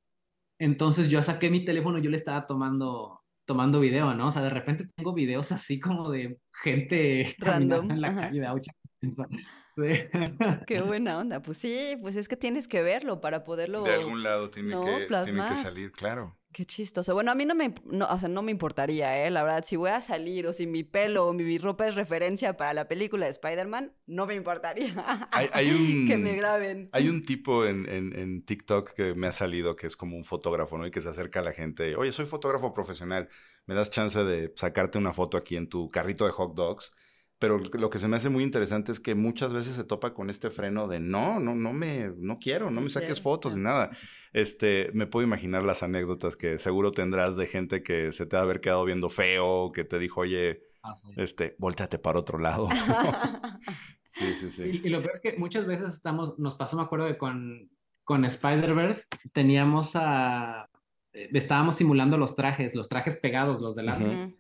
entonces 0.60 1.10
yo 1.10 1.24
saqué 1.24 1.50
mi 1.50 1.66
teléfono 1.66 1.98
y 1.98 2.02
yo 2.02 2.10
le 2.10 2.18
estaba 2.18 2.46
tomando, 2.46 3.22
tomando 3.46 3.80
video, 3.80 4.14
¿no? 4.14 4.28
O 4.28 4.32
sea, 4.32 4.42
de 4.42 4.50
repente 4.50 4.88
tengo 4.96 5.14
videos 5.14 5.52
así 5.52 5.80
como 5.80 6.10
de 6.12 6.40
gente 6.54 7.36
random 7.40 7.92
en 7.92 8.02
la 8.02 8.14
calle 8.14 8.40
de 8.40 8.46
Aucha. 8.46 8.72
Qué 10.68 10.82
buena 10.82 11.18
onda. 11.18 11.42
Pues 11.42 11.58
sí, 11.58 11.98
pues 12.02 12.16
es 12.16 12.28
que 12.28 12.36
tienes 12.36 12.68
que 12.68 12.84
verlo 12.84 13.22
para 13.22 13.44
poderlo. 13.44 13.84
De 13.84 13.94
algún 13.94 14.24
lado 14.24 14.50
tiene, 14.50 14.76
que, 14.76 15.08
tiene 15.24 15.50
que 15.50 15.56
salir, 15.56 15.92
claro. 15.92 16.39
Qué 16.52 16.66
chistoso. 16.66 17.14
Bueno, 17.14 17.32
a 17.32 17.36
mí 17.36 17.46
no 17.46 17.54
me, 17.54 17.76
no, 17.86 18.08
o 18.08 18.18
sea, 18.18 18.28
no 18.28 18.42
me 18.42 18.52
importaría, 18.52 19.24
¿eh? 19.24 19.30
La 19.30 19.44
verdad, 19.44 19.64
si 19.64 19.76
voy 19.76 19.92
a 19.92 20.02
salir 20.02 20.48
o 20.48 20.54
si 20.54 20.66
mi 20.66 20.84
pelo 20.84 21.28
o 21.28 21.34
mi, 21.34 21.60
ropa 21.60 21.88
es 21.88 21.94
referencia 21.94 22.58
para 22.58 22.74
la 22.74 22.88
película 22.88 23.26
de 23.26 23.32
Spider-Man, 23.32 23.94
no 24.08 24.26
me 24.26 24.34
importaría. 24.34 24.94
Hay, 25.32 25.70
un, 25.70 26.08
que 26.08 26.18
me 26.18 26.36
graben. 26.36 26.90
Hay 26.92 27.08
un 27.08 27.24
tipo 27.24 27.66
en, 27.66 27.88
en, 27.88 28.18
en, 28.18 28.42
TikTok 28.42 28.94
que 28.94 29.14
me 29.14 29.28
ha 29.28 29.32
salido 29.32 29.76
que 29.76 29.86
es 29.86 29.96
como 29.96 30.18
un 30.18 30.24
fotógrafo, 30.24 30.78
¿no? 30.80 30.88
Y 30.88 30.92
que 30.92 31.02
se 31.02 31.10
acerca 31.10 31.42
a 31.42 31.44
la 31.44 31.52
gente. 31.52 31.96
Oye, 31.96 32.12
soy 32.12 32.26
fotógrafo 32.26 32.74
profesional. 32.74 33.30
¿Me 33.68 33.76
das 33.76 33.92
chance 33.92 34.24
de 34.24 34.52
sacarte 34.56 34.98
una 34.98 35.14
foto 35.14 35.38
aquí 35.38 35.56
en 35.56 35.70
tu 35.70 35.88
carrito 35.90 36.26
de 36.26 36.32
hot 36.32 36.56
dogs? 36.56 36.92
pero 37.40 37.58
lo 37.58 37.90
que 37.90 38.00
se 38.00 38.08
me 38.10 38.18
hace 38.18 38.28
muy 38.28 38.44
interesante 38.44 38.92
es 38.92 39.00
que 39.00 39.16
muchas 39.16 39.54
veces 39.54 39.74
se 39.74 39.86
topa 39.86 40.14
con 40.14 40.30
este 40.30 40.50
freno 40.50 40.90
de 40.90 41.00
no, 41.00 41.40
no, 41.40 41.56
no 41.56 41.72
me, 41.72 42.12
no 42.18 42.38
quiero, 42.38 42.70
no 42.70 42.82
me 42.82 42.90
saques 42.90 43.22
fotos 43.22 43.56
ni 43.56 43.64
nada. 43.64 43.92
Este, 44.34 44.92
me 44.94 45.08
puedo 45.08 45.26
imaginar 45.26 45.64
las 45.64 45.84
anécdotas 45.84 46.36
que 46.36 46.60
seguro 46.60 46.92
tendrás 46.92 47.36
de 47.36 47.48
gente 47.48 47.82
que 47.82 48.12
se 48.12 48.26
te 48.26 48.36
va 48.36 48.42
a 48.42 48.46
haber 48.46 48.62
quedado 48.62 48.86
viendo 48.86 49.10
feo, 49.10 49.72
que 49.72 49.84
te 49.84 49.98
dijo, 50.00 50.22
oye, 50.22 50.62
ah, 50.84 50.96
este, 51.16 51.56
volteate 51.58 52.00
para 52.00 52.20
otro 52.20 52.38
lado. 52.38 52.70
sí, 54.08 54.36
sí, 54.36 54.52
sí. 54.52 54.82
Y, 54.84 54.90
lo 54.90 55.02
peor 55.02 55.16
es 55.16 55.22
que 55.22 55.38
muchas 55.38 55.66
veces 55.66 55.94
estamos, 55.94 56.38
nos 56.38 56.56
pasó, 56.56 56.78
me 56.78 56.84
acuerdo 56.84 57.06
de 57.06 57.18
con, 57.18 57.70
con 58.04 58.26
Spider-Verse, 58.26 59.06
teníamos 59.34 59.96
a, 59.96 60.70
eh, 61.14 61.30
estábamos 61.34 61.76
simulando 61.76 62.18
los 62.18 62.36
trajes, 62.36 62.76
los 62.76 62.90
trajes 62.90 63.16
pegados, 63.18 63.62
los 63.62 63.76
de 63.76 63.84
la... 63.84 64.32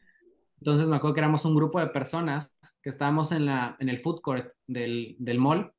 Entonces 0.61 0.89
me 0.89 0.97
acuerdo 0.97 1.15
que 1.15 1.21
éramos 1.21 1.45
un 1.45 1.55
grupo 1.55 1.79
de 1.79 1.87
personas 1.87 2.53
que 2.81 2.89
estábamos 2.89 3.31
en, 3.31 3.45
la, 3.45 3.77
en 3.79 3.87
el 3.87 3.97
food 3.99 4.19
court 4.19 4.51
del, 4.67 5.15
del 5.17 5.39
mall 5.39 5.71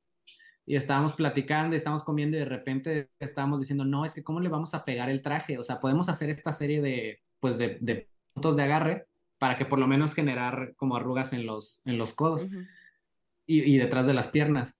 y 0.71 0.77
estábamos 0.77 1.15
platicando 1.15 1.75
y 1.75 1.79
estábamos 1.79 2.05
comiendo 2.05 2.37
y 2.37 2.39
de 2.39 2.45
repente 2.45 3.09
estábamos 3.19 3.59
diciendo, 3.59 3.83
no, 3.83 4.05
es 4.05 4.13
que 4.13 4.23
cómo 4.23 4.39
le 4.39 4.47
vamos 4.47 4.73
a 4.73 4.85
pegar 4.85 5.09
el 5.09 5.21
traje, 5.21 5.57
o 5.57 5.65
sea, 5.65 5.81
podemos 5.81 6.07
hacer 6.07 6.29
esta 6.29 6.53
serie 6.53 6.81
de, 6.81 7.19
pues, 7.41 7.57
de, 7.57 7.77
de 7.81 8.07
puntos 8.31 8.55
de 8.55 8.63
agarre 8.63 9.05
para 9.37 9.57
que 9.57 9.65
por 9.65 9.79
lo 9.79 9.87
menos 9.87 10.13
generar 10.13 10.73
como 10.77 10.95
arrugas 10.95 11.33
en 11.33 11.45
los, 11.45 11.81
en 11.83 11.97
los 11.97 12.13
codos 12.13 12.47
y, 13.45 13.63
y, 13.63 13.79
detrás 13.79 14.07
de 14.07 14.13
las 14.13 14.29
piernas. 14.29 14.79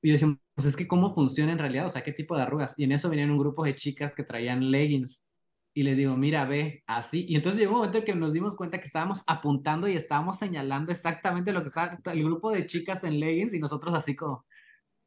Y 0.00 0.12
decimos, 0.12 0.38
pues 0.54 0.68
es 0.68 0.76
que 0.76 0.86
cómo 0.86 1.12
funciona 1.12 1.50
en 1.50 1.58
realidad, 1.58 1.86
o 1.86 1.90
sea, 1.90 2.04
qué 2.04 2.12
tipo 2.12 2.36
de 2.36 2.42
arrugas. 2.42 2.72
Y 2.76 2.84
en 2.84 2.92
eso 2.92 3.10
venían 3.10 3.32
un 3.32 3.38
grupo 3.38 3.64
de 3.64 3.74
chicas 3.74 4.14
que 4.14 4.22
traían 4.22 4.70
leggings 4.70 5.26
y 5.74 5.82
le 5.82 5.96
digo, 5.96 6.16
mira, 6.16 6.44
ve, 6.44 6.84
así. 6.86 7.26
Y 7.28 7.34
entonces 7.34 7.58
llegó 7.58 7.72
un 7.72 7.78
momento 7.78 7.98
en 7.98 8.04
que 8.04 8.14
nos 8.14 8.34
dimos 8.34 8.54
cuenta 8.54 8.78
que 8.78 8.86
estábamos 8.86 9.24
apuntando 9.26 9.88
y 9.88 9.96
estábamos 9.96 10.38
señalando 10.38 10.92
exactamente 10.92 11.50
lo 11.50 11.62
que 11.62 11.70
estaba 11.70 11.98
el 12.04 12.22
grupo 12.22 12.52
de 12.52 12.66
chicas 12.66 13.02
en 13.02 13.18
leggings 13.18 13.52
y 13.52 13.58
nosotros 13.58 13.92
así 13.96 14.14
como, 14.14 14.44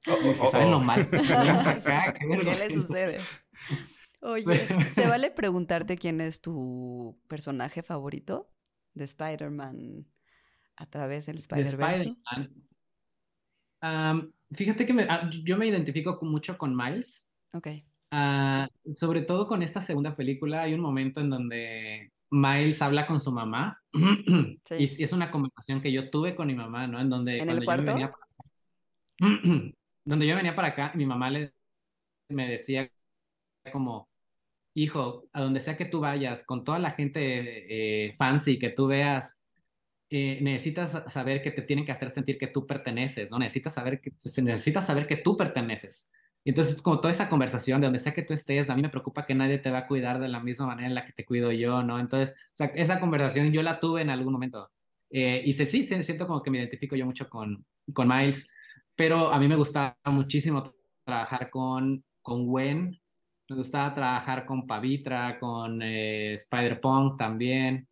oh, 0.07 0.51
¿saben 0.51 0.71
lo 0.71 0.79
mal? 0.79 1.07
¿Qué 2.19 2.55
le 2.55 2.73
sucede? 2.73 3.19
Oye, 4.21 4.45
¿se 4.91 5.07
vale 5.07 5.31
preguntarte 5.31 5.97
quién 5.97 6.21
es 6.21 6.41
tu 6.41 7.19
personaje 7.27 7.83
favorito 7.83 8.49
de 8.93 9.05
Spider-Man 9.05 10.05
a 10.75 10.85
través 10.87 11.25
del 11.25 11.37
Spider-Verse? 11.37 12.15
fíjate 14.51 14.85
que 14.85 15.07
ah, 15.09 15.29
yo 15.43 15.57
me 15.57 15.67
identifico 15.67 16.17
mucho 16.21 16.57
con 16.57 16.75
Miles. 16.75 17.27
Ok. 17.53 17.67
Ah, 18.11 18.69
sobre 18.93 19.21
todo 19.21 19.47
con 19.47 19.61
esta 19.61 19.81
segunda 19.81 20.15
película 20.15 20.61
hay 20.63 20.73
un 20.73 20.79
momento 20.79 21.19
en 21.19 21.29
donde 21.29 22.11
Miles 22.29 22.81
habla 22.81 23.05
con 23.05 23.19
su 23.19 23.31
mamá 23.31 23.81
y, 24.77 25.03
es 25.03 25.13
una 25.13 25.29
conversación 25.29 25.81
que 25.81 25.91
yo 25.91 26.09
tuve 26.09 26.35
con 26.35 26.47
mi 26.47 26.55
mamá, 26.55 26.87
¿no? 26.87 26.99
En 26.99 27.09
donde 27.09 27.37
¿En 27.37 27.49
el 27.49 27.63
cuarto? 27.63 27.85
Yo 27.85 27.93
venía 27.93 28.11
para, 28.11 28.27
donde 30.07 30.27
yo 30.27 30.35
venía 30.35 30.55
para 30.55 30.69
acá, 30.69 30.91
mi 30.95 31.05
mamá 31.05 31.29
le, 31.29 31.53
me 32.29 32.49
decía 32.49 32.89
como, 33.71 34.09
hijo, 34.73 35.29
a 35.33 35.41
donde 35.41 35.59
sea 35.59 35.77
que 35.77 35.85
tú 35.85 36.01
vayas, 36.01 36.43
con 36.45 36.63
toda 36.63 36.79
la 36.79 36.91
gente 36.91 38.07
eh, 38.07 38.13
fancy 38.17 38.59
que 38.59 38.69
tú 38.69 38.87
veas, 38.87 39.37
eh, 40.09 40.39
necesitas 40.41 41.03
saber 41.13 41.41
que 41.43 41.51
te 41.51 41.61
tienen 41.63 41.85
que 41.85 41.91
hacer 41.91 42.09
sentir 42.11 42.37
que 42.37 42.47
tú 42.47 42.65
perteneces, 42.67 43.29
¿no? 43.29 43.39
Necesitas 43.39 43.73
saber 43.73 44.01
que, 44.01 44.13
necesitas 44.41 44.85
saber 44.87 45.07
que 45.07 45.17
tú 45.17 45.35
perteneces. 45.37 46.07
Y 46.45 46.51
entonces, 46.51 46.81
como 46.81 47.01
toda 47.01 47.11
esa 47.11 47.29
conversación 47.29 47.81
de 47.81 47.87
donde 47.87 47.99
sea 47.99 48.13
que 48.13 48.23
tú 48.23 48.33
estés, 48.33 48.69
a 48.69 48.75
mí 48.75 48.81
me 48.81 48.89
preocupa 48.89 49.25
que 49.25 49.35
nadie 49.35 49.57
te 49.59 49.71
va 49.71 49.79
a 49.79 49.87
cuidar 49.87 50.19
de 50.19 50.29
la 50.29 50.39
misma 50.39 50.67
manera 50.67 50.87
en 50.87 50.95
la 50.95 51.05
que 51.05 51.13
te 51.13 51.25
cuido 51.25 51.51
yo, 51.51 51.83
¿no? 51.83 51.99
Entonces, 51.99 52.35
esa 52.75 52.99
conversación 53.01 53.51
yo 53.51 53.61
la 53.63 53.79
tuve 53.81 54.01
en 54.03 54.09
algún 54.09 54.33
momento. 54.33 54.71
Eh, 55.09 55.43
y 55.45 55.53
sí, 55.53 55.67
sí, 55.67 55.85
siento 56.03 56.27
como 56.27 56.41
que 56.43 56.51
me 56.51 56.59
identifico 56.59 56.95
yo 56.95 57.05
mucho 57.05 57.29
con, 57.29 57.65
con 57.93 58.07
Miles, 58.07 58.49
pero 58.97 59.31
a 59.31 59.39
mí 59.39 59.47
me 59.47 59.55
gustaba 59.55 59.95
muchísimo 60.07 60.73
trabajar 61.05 61.49
con, 61.49 62.03
con 62.21 62.45
Gwen, 62.45 62.99
me 63.49 63.55
gustaba 63.55 63.93
trabajar 63.93 64.45
con 64.45 64.67
Pavitra, 64.67 65.39
con 65.39 65.81
eh, 65.81 66.33
Spider-Punk 66.33 67.17
también. 67.17 67.87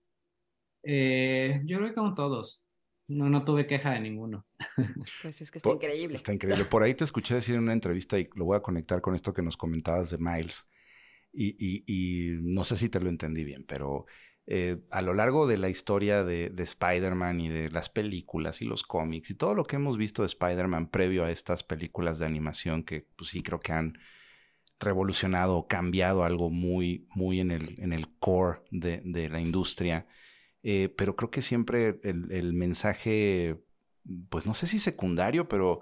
Eh, 0.83 1.61
yo 1.65 1.77
creo 1.77 1.89
que 1.89 1.95
con 1.95 2.13
todos. 2.13 2.61
No, 3.07 3.29
no 3.29 3.45
tuve 3.45 3.67
queja 3.67 3.91
de 3.91 4.01
ninguno. 4.01 4.45
Pues 5.21 5.39
es 5.41 5.51
que 5.51 5.59
está 5.59 5.69
increíble. 5.69 6.15
Está 6.15 6.33
increíble. 6.33 6.65
Por 6.65 6.83
ahí 6.83 6.93
te 6.93 7.03
escuché 7.03 7.35
decir 7.35 7.55
en 7.55 7.61
una 7.61 7.73
entrevista 7.73 8.19
y 8.19 8.27
lo 8.35 8.45
voy 8.45 8.57
a 8.57 8.61
conectar 8.61 8.99
con 9.01 9.13
esto 9.13 9.33
que 9.33 9.43
nos 9.43 9.55
comentabas 9.55 10.09
de 10.09 10.17
Miles. 10.17 10.67
Y, 11.31 12.37
no 12.41 12.63
sé 12.63 12.77
si 12.77 12.89
te 12.89 12.99
lo 12.99 13.09
entendí 13.09 13.43
bien, 13.43 13.65
pero 13.67 14.05
eh, 14.47 14.77
a 14.91 15.01
lo 15.01 15.13
largo 15.13 15.47
de 15.47 15.57
la 15.57 15.69
historia 15.69 16.23
de, 16.23 16.49
de 16.49 16.63
Spider-Man 16.63 17.41
y 17.41 17.49
de 17.49 17.69
las 17.71 17.89
películas 17.89 18.61
y 18.61 18.65
los 18.65 18.83
cómics 18.83 19.31
y 19.31 19.35
todo 19.35 19.55
lo 19.55 19.65
que 19.65 19.77
hemos 19.77 19.97
visto 19.97 20.21
de 20.21 20.27
Spider-Man 20.27 20.89
previo 20.89 21.25
a 21.25 21.31
estas 21.31 21.63
películas 21.63 22.19
de 22.19 22.27
animación 22.27 22.83
que 22.83 23.07
pues 23.15 23.31
sí 23.31 23.41
creo 23.41 23.59
que 23.59 23.73
han 23.73 23.97
revolucionado 24.79 25.57
o 25.57 25.67
cambiado 25.67 26.23
algo 26.23 26.49
muy, 26.49 27.07
muy 27.15 27.39
en 27.39 27.51
el, 27.51 27.79
en 27.79 27.93
el 27.93 28.07
core 28.19 28.59
de, 28.71 29.01
de 29.03 29.29
la 29.29 29.41
industria. 29.41 30.05
Eh, 30.63 30.89
pero 30.89 31.15
creo 31.15 31.29
que 31.29 31.41
siempre 31.41 31.99
el, 32.03 32.53
mensaje, 32.53 33.63
pues 34.29 34.45
no 34.45 34.55
sé 34.55 34.67
si 34.67 34.79
secundario, 34.79 35.47
pero 35.47 35.81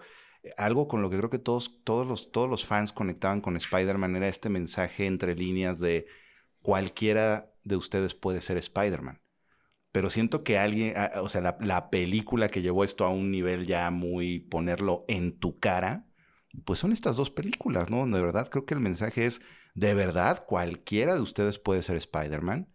algo 0.58 0.88
con 0.90 1.02
lo 1.02 1.10
que 1.10 1.18
creo 1.18 1.30
que 1.30 1.40
todos, 1.40 1.82
todos, 1.86 2.06
los, 2.06 2.32
todos 2.32 2.50
los 2.50 2.66
fans 2.66 2.92
conectaban 2.92 3.40
con 3.40 3.56
Spider-Man 3.56 4.18
era 4.18 4.28
este 4.28 4.50
mensaje 4.50 5.06
entre 5.06 5.36
líneas 5.36 5.80
de 5.80 6.06
cualquiera 6.62 7.53
de 7.64 7.76
ustedes 7.76 8.16
puede 8.16 8.42
ser 8.42 8.58
Spider-Man. 8.58 9.22
Pero 9.92 10.10
siento 10.10 10.44
que 10.44 10.58
alguien, 10.58 10.96
o 11.22 11.30
sea, 11.30 11.42
la, 11.42 11.58
la, 11.62 11.90
película 11.90 12.50
que 12.50 12.62
llevó 12.62 12.84
esto 12.84 13.06
a 13.06 13.10
un 13.10 13.32
nivel 13.32 13.68
ya 13.68 13.92
muy 13.92 14.40
ponerlo 14.40 15.06
en 15.08 15.38
tu 15.38 15.60
cara, 15.60 16.08
pues 16.66 16.80
son 16.80 16.92
estas 16.92 17.16
dos 17.16 17.30
películas, 17.30 17.90
¿no? 17.90 18.06
De 18.08 18.22
verdad, 18.22 18.50
creo 18.50 18.66
que 18.66 18.74
el 18.74 18.80
mensaje 18.80 19.26
es, 19.26 19.42
de 19.76 19.94
verdad, 19.94 20.46
cualquiera 20.46 21.16
de 21.16 21.22
ustedes 21.22 21.60
puede 21.60 21.84
ser 21.84 21.98
Spider-Man 21.98 22.74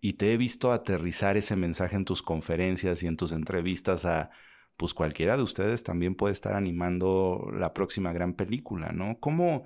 y 0.00 0.14
te 0.14 0.32
he 0.32 0.36
visto 0.36 0.70
aterrizar 0.72 1.36
ese 1.38 1.56
mensaje 1.56 1.96
en 1.96 2.04
tus 2.04 2.22
conferencias 2.22 3.02
y 3.02 3.06
en 3.06 3.16
tus 3.16 3.32
entrevistas 3.32 4.04
a, 4.04 4.30
pues 4.76 4.92
cualquiera 4.92 5.36
de 5.36 5.42
ustedes 5.42 5.82
también 5.82 6.14
puede 6.14 6.32
estar 6.32 6.54
animando 6.56 7.50
la 7.54 7.72
próxima 7.72 8.12
gran 8.12 8.34
película, 8.34 8.92
¿no? 8.92 9.18
¿Cómo, 9.18 9.64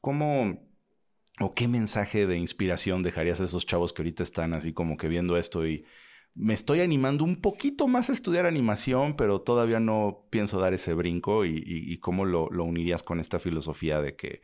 cómo, 0.00 0.67
o 1.40 1.54
qué 1.54 1.68
mensaje 1.68 2.26
de 2.26 2.36
inspiración 2.36 3.02
dejarías 3.02 3.40
a 3.40 3.44
esos 3.44 3.66
chavos 3.66 3.92
que 3.92 4.02
ahorita 4.02 4.22
están 4.22 4.52
así 4.54 4.72
como 4.72 4.96
que 4.96 5.08
viendo 5.08 5.36
esto 5.36 5.66
y 5.66 5.84
me 6.34 6.54
estoy 6.54 6.80
animando 6.80 7.24
un 7.24 7.40
poquito 7.40 7.88
más 7.88 8.10
a 8.10 8.12
estudiar 8.12 8.46
animación, 8.46 9.16
pero 9.16 9.40
todavía 9.40 9.80
no 9.80 10.28
pienso 10.30 10.60
dar 10.60 10.72
ese 10.72 10.94
brinco 10.94 11.44
y, 11.44 11.98
cómo 11.98 12.24
lo, 12.24 12.48
unirías 12.48 13.02
con 13.02 13.18
esta 13.18 13.40
filosofía 13.40 14.00
de 14.00 14.14
que 14.14 14.42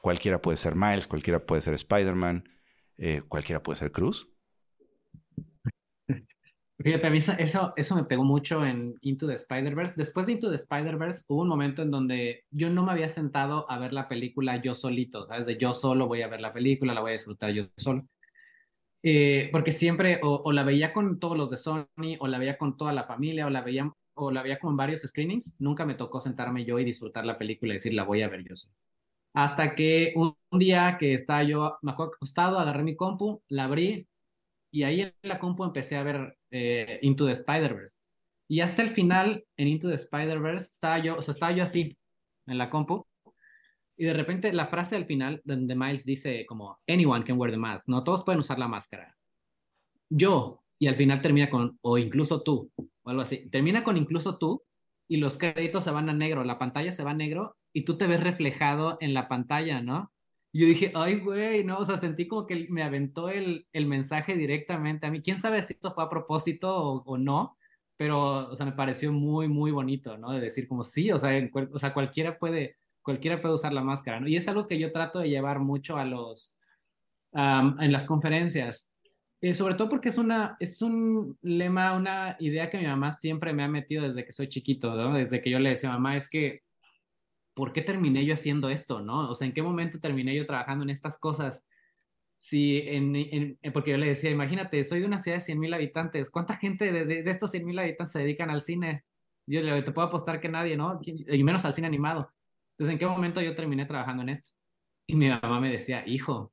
cualquiera 0.00 0.40
puede 0.40 0.56
ser 0.56 0.76
Miles, 0.76 1.08
cualquiera 1.08 1.44
puede 1.44 1.62
ser 1.62 1.74
Spider-Man, 1.74 2.48
eh, 2.96 3.22
cualquiera 3.26 3.62
puede 3.62 3.76
ser 3.76 3.90
Cruz? 3.90 4.31
Fíjate, 6.82 7.06
a 7.06 7.10
mí 7.10 7.18
eso, 7.18 7.72
eso 7.76 7.94
me 7.94 8.04
pegó 8.04 8.24
mucho 8.24 8.64
en 8.64 8.96
Into 9.02 9.26
the 9.26 9.34
Spider-Verse. 9.34 9.94
Después 9.96 10.26
de 10.26 10.32
Into 10.32 10.50
the 10.50 10.56
Spider-Verse 10.56 11.24
hubo 11.28 11.42
un 11.42 11.48
momento 11.48 11.82
en 11.82 11.90
donde 11.90 12.44
yo 12.50 12.70
no 12.70 12.84
me 12.84 12.92
había 12.92 13.08
sentado 13.08 13.70
a 13.70 13.78
ver 13.78 13.92
la 13.92 14.08
película 14.08 14.60
yo 14.60 14.74
solito, 14.74 15.26
¿sabes? 15.26 15.46
De 15.46 15.56
yo 15.56 15.74
solo 15.74 16.08
voy 16.08 16.22
a 16.22 16.28
ver 16.28 16.40
la 16.40 16.52
película, 16.52 16.94
la 16.94 17.00
voy 17.00 17.10
a 17.10 17.14
disfrutar 17.14 17.52
yo 17.52 17.66
solo. 17.76 18.06
Eh, 19.02 19.48
porque 19.52 19.72
siempre 19.72 20.20
o, 20.22 20.50
la 20.52 20.64
veía 20.64 20.92
con 20.92 21.18
todos 21.18 21.36
los 21.36 21.50
de 21.50 21.58
Sony, 21.58 22.16
o 22.20 22.28
la 22.28 22.38
veía 22.38 22.58
con 22.58 22.76
toda 22.76 22.92
la 22.92 23.04
familia, 23.04 23.46
o 23.46 23.50
la 23.50 23.62
veía, 23.62 23.92
o 24.14 24.30
la 24.30 24.42
veía 24.42 24.58
con 24.58 24.76
varios 24.76 25.02
screenings. 25.02 25.54
Nunca 25.58 25.84
me 25.84 25.94
tocó 25.94 26.20
sentarme 26.20 26.64
yo 26.64 26.78
y 26.78 26.84
disfrutar 26.84 27.24
la 27.26 27.38
película 27.38 27.74
y 27.74 27.76
decir, 27.76 27.94
la 27.94 28.04
voy 28.04 28.22
a 28.22 28.28
ver 28.28 28.44
yo 28.48 28.56
solo. 28.56 28.74
Hasta 29.34 29.74
que 29.74 30.12
un, 30.16 30.36
día 30.58 30.96
que 30.98 31.14
estaba 31.14 31.42
yo, 31.42 31.78
me 31.82 31.92
acostado, 31.92 32.58
agarré 32.58 32.82
mi 32.82 32.96
compu, 32.96 33.42
la 33.48 33.64
abrí, 33.64 34.06
y 34.70 34.84
ahí 34.84 35.02
en 35.02 35.14
la 35.22 35.38
compu 35.38 35.64
empecé 35.64 35.96
a 35.96 36.02
ver 36.02 36.36
eh, 36.52 37.00
Into 37.02 37.26
the 37.26 37.32
Spider-Verse. 37.32 37.96
Y 38.48 38.60
hasta 38.60 38.82
el 38.82 38.90
final, 38.90 39.44
en 39.56 39.68
Into 39.68 39.88
the 39.88 39.94
Spider-Verse, 39.94 40.66
estaba 40.72 40.98
yo, 41.00 41.16
o 41.18 41.22
sea, 41.22 41.34
estaba 41.34 41.52
yo 41.52 41.64
así, 41.64 41.96
en 42.46 42.58
la 42.58 42.70
compu, 42.70 43.06
y 43.96 44.04
de 44.04 44.14
repente 44.14 44.52
la 44.52 44.66
frase 44.66 44.96
al 44.96 45.06
final, 45.06 45.40
donde 45.44 45.74
Miles 45.74 46.04
dice 46.04 46.44
como, 46.46 46.78
anyone 46.86 47.24
can 47.24 47.38
wear 47.38 47.50
the 47.50 47.58
mask, 47.58 47.88
no, 47.88 48.04
todos 48.04 48.24
pueden 48.24 48.40
usar 48.40 48.58
la 48.58 48.68
máscara. 48.68 49.16
Yo, 50.08 50.62
y 50.78 50.88
al 50.88 50.96
final 50.96 51.22
termina 51.22 51.48
con, 51.48 51.78
o 51.82 51.98
incluso 51.98 52.42
tú, 52.42 52.70
o 52.76 53.10
algo 53.10 53.22
así. 53.22 53.48
Termina 53.48 53.84
con 53.84 53.96
incluso 53.96 54.38
tú, 54.38 54.62
y 55.08 55.16
los 55.18 55.38
créditos 55.38 55.84
se 55.84 55.90
van 55.90 56.08
a 56.08 56.12
negro, 56.12 56.44
la 56.44 56.58
pantalla 56.58 56.92
se 56.92 57.04
va 57.04 57.12
a 57.12 57.14
negro, 57.14 57.56
y 57.72 57.84
tú 57.84 57.96
te 57.96 58.06
ves 58.06 58.22
reflejado 58.22 58.98
en 59.00 59.14
la 59.14 59.28
pantalla, 59.28 59.80
¿no? 59.80 60.12
Y 60.52 60.60
yo 60.60 60.66
dije, 60.66 60.92
ay, 60.94 61.20
güey, 61.20 61.64
no, 61.64 61.78
o 61.78 61.84
sea, 61.84 61.96
sentí 61.96 62.28
como 62.28 62.46
que 62.46 62.66
me 62.68 62.82
aventó 62.82 63.30
el, 63.30 63.66
el 63.72 63.86
mensaje 63.86 64.36
directamente 64.36 65.06
a 65.06 65.10
mí. 65.10 65.22
Quién 65.22 65.38
sabe 65.38 65.62
si 65.62 65.72
esto 65.72 65.94
fue 65.94 66.04
a 66.04 66.10
propósito 66.10 67.02
o, 67.04 67.18
no, 67.18 67.56
pero, 67.96 68.50
o 68.50 68.56
sea, 68.56 68.66
me 68.66 68.72
pareció 68.72 69.12
muy, 69.12 69.48
muy 69.48 69.70
bonito, 69.70 70.18
¿no? 70.18 70.32
De 70.32 70.40
decir 70.40 70.68
como, 70.68 70.84
sí, 70.84 71.10
o 71.10 71.18
sea, 71.18 71.30
o 71.72 71.78
sea, 71.78 71.94
cualquiera 71.94 72.38
puede, 72.38 72.76
cualquiera 73.00 73.40
puede 73.40 73.54
usar 73.54 73.72
la 73.72 73.82
máscara, 73.82 74.20
¿no? 74.20 74.28
Y 74.28 74.36
es 74.36 74.46
algo 74.48 74.68
que 74.68 74.78
yo 74.78 74.92
trato 74.92 75.20
de 75.20 75.30
llevar 75.30 75.58
mucho 75.60 75.96
a 75.96 76.04
los, 76.04 76.58
en 77.32 77.92
las 77.92 78.04
conferencias. 78.04 78.90
Eh, 79.40 79.54
sobre 79.54 79.74
todo 79.74 79.88
porque 79.88 80.10
es 80.10 80.18
una, 80.18 80.56
es 80.60 80.82
un 80.82 81.36
lema, 81.42 81.96
una 81.96 82.36
idea 82.38 82.70
que 82.70 82.78
mi 82.78 82.86
mamá 82.86 83.10
siempre 83.12 83.52
me 83.52 83.64
ha 83.64 83.68
metido 83.68 84.04
desde 84.06 84.24
que 84.24 84.32
soy 84.32 84.48
chiquito, 84.48 84.94
¿no? 84.94 85.14
Desde 85.14 85.40
que 85.40 85.50
yo 85.50 85.58
le 85.58 85.70
decía, 85.70 85.90
mamá, 85.90 86.16
es 86.16 86.28
que 86.30 86.62
¿por 87.54 87.72
qué 87.72 87.82
terminé 87.82 88.24
yo 88.24 88.34
haciendo 88.34 88.68
esto, 88.70 89.00
no? 89.02 89.30
O 89.30 89.34
sea, 89.34 89.46
¿en 89.46 89.54
qué 89.54 89.62
momento 89.62 90.00
terminé 90.00 90.34
yo 90.34 90.46
trabajando 90.46 90.84
en 90.84 90.90
estas 90.90 91.18
cosas? 91.18 91.64
Si 92.36 92.78
en, 92.86 93.58
porque 93.72 93.92
yo 93.92 93.98
le 93.98 94.08
decía, 94.08 94.30
imagínate, 94.30 94.82
soy 94.84 95.00
de 95.00 95.06
una 95.06 95.18
ciudad 95.18 95.38
de 95.38 95.42
100 95.42 95.60
mil 95.60 95.74
habitantes, 95.74 96.30
¿cuánta 96.30 96.56
gente 96.56 96.92
de, 96.92 97.04
de, 97.06 97.30
estos 97.30 97.50
100 97.52 97.66
mil 97.66 97.78
habitantes 97.78 98.12
se 98.12 98.20
dedican 98.20 98.50
al 98.50 98.62
cine? 98.62 99.04
Yo 99.46 99.60
le 99.62 99.82
te 99.82 99.92
puedo 99.92 100.08
apostar 100.08 100.40
que 100.40 100.48
nadie, 100.48 100.76
¿no? 100.76 101.00
Y 101.04 101.44
menos 101.44 101.64
al 101.64 101.74
cine 101.74 101.86
animado. 101.86 102.32
Entonces, 102.72 102.94
¿en 102.94 102.98
qué 102.98 103.06
momento 103.06 103.40
yo 103.40 103.54
terminé 103.56 103.86
trabajando 103.86 104.22
en 104.22 104.30
esto? 104.30 104.50
Y 105.06 105.16
mi 105.16 105.28
mamá 105.28 105.60
me 105.60 105.70
decía, 105.70 106.04
hijo, 106.06 106.52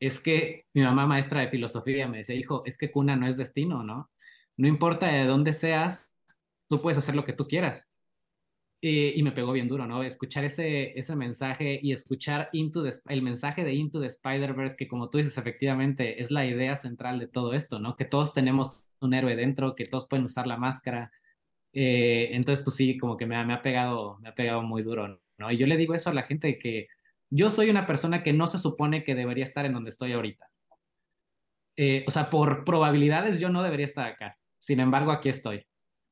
es 0.00 0.20
que 0.20 0.66
mi 0.74 0.82
mamá 0.82 1.06
maestra 1.06 1.40
de 1.40 1.48
filosofía 1.48 2.08
me 2.08 2.18
decía, 2.18 2.36
hijo, 2.36 2.62
es 2.66 2.78
que 2.78 2.90
cuna 2.90 3.16
no 3.16 3.26
es 3.28 3.36
destino, 3.36 3.82
¿no? 3.82 4.10
No 4.56 4.68
importa 4.68 5.06
de 5.06 5.24
dónde 5.24 5.52
seas, 5.52 6.12
tú 6.68 6.80
puedes 6.82 6.98
hacer 6.98 7.14
lo 7.14 7.24
que 7.24 7.32
tú 7.32 7.46
quieras. 7.48 7.87
Eh, 8.80 9.12
y 9.16 9.22
me 9.24 9.32
pegó 9.32 9.50
bien 9.52 9.66
duro, 9.66 9.86
¿no? 9.86 10.04
Escuchar 10.04 10.44
ese, 10.44 10.96
ese 10.96 11.16
mensaje 11.16 11.80
y 11.82 11.90
escuchar 11.90 12.48
Into 12.52 12.84
el 13.08 13.22
mensaje 13.22 13.64
de 13.64 13.74
Into 13.74 14.00
the 14.00 14.06
Spider-Verse, 14.06 14.76
que 14.76 14.86
como 14.86 15.10
tú 15.10 15.18
dices, 15.18 15.36
efectivamente 15.36 16.22
es 16.22 16.30
la 16.30 16.46
idea 16.46 16.76
central 16.76 17.18
de 17.18 17.26
todo 17.26 17.54
esto, 17.54 17.80
¿no? 17.80 17.96
Que 17.96 18.04
todos 18.04 18.34
tenemos 18.34 18.86
un 19.00 19.14
héroe 19.14 19.34
dentro, 19.34 19.74
que 19.74 19.86
todos 19.86 20.06
pueden 20.08 20.26
usar 20.26 20.46
la 20.46 20.56
máscara. 20.56 21.10
Eh, 21.72 22.30
entonces, 22.32 22.64
pues 22.64 22.76
sí, 22.76 22.98
como 22.98 23.16
que 23.16 23.26
me, 23.26 23.44
me, 23.44 23.54
ha 23.54 23.62
pegado, 23.62 24.18
me 24.20 24.28
ha 24.28 24.34
pegado 24.34 24.62
muy 24.62 24.82
duro, 24.84 25.20
¿no? 25.38 25.50
Y 25.50 25.56
yo 25.56 25.66
le 25.66 25.76
digo 25.76 25.94
eso 25.94 26.10
a 26.10 26.14
la 26.14 26.22
gente 26.22 26.58
que 26.58 26.86
yo 27.30 27.50
soy 27.50 27.70
una 27.70 27.86
persona 27.86 28.22
que 28.22 28.32
no 28.32 28.46
se 28.46 28.58
supone 28.60 29.02
que 29.04 29.16
debería 29.16 29.44
estar 29.44 29.66
en 29.66 29.72
donde 29.72 29.90
estoy 29.90 30.12
ahorita. 30.12 30.48
Eh, 31.76 32.04
o 32.06 32.10
sea, 32.10 32.30
por 32.30 32.64
probabilidades 32.64 33.40
yo 33.40 33.48
no 33.48 33.62
debería 33.62 33.86
estar 33.86 34.06
acá. 34.06 34.38
Sin 34.58 34.80
embargo, 34.80 35.10
aquí 35.12 35.28
estoy. 35.28 35.66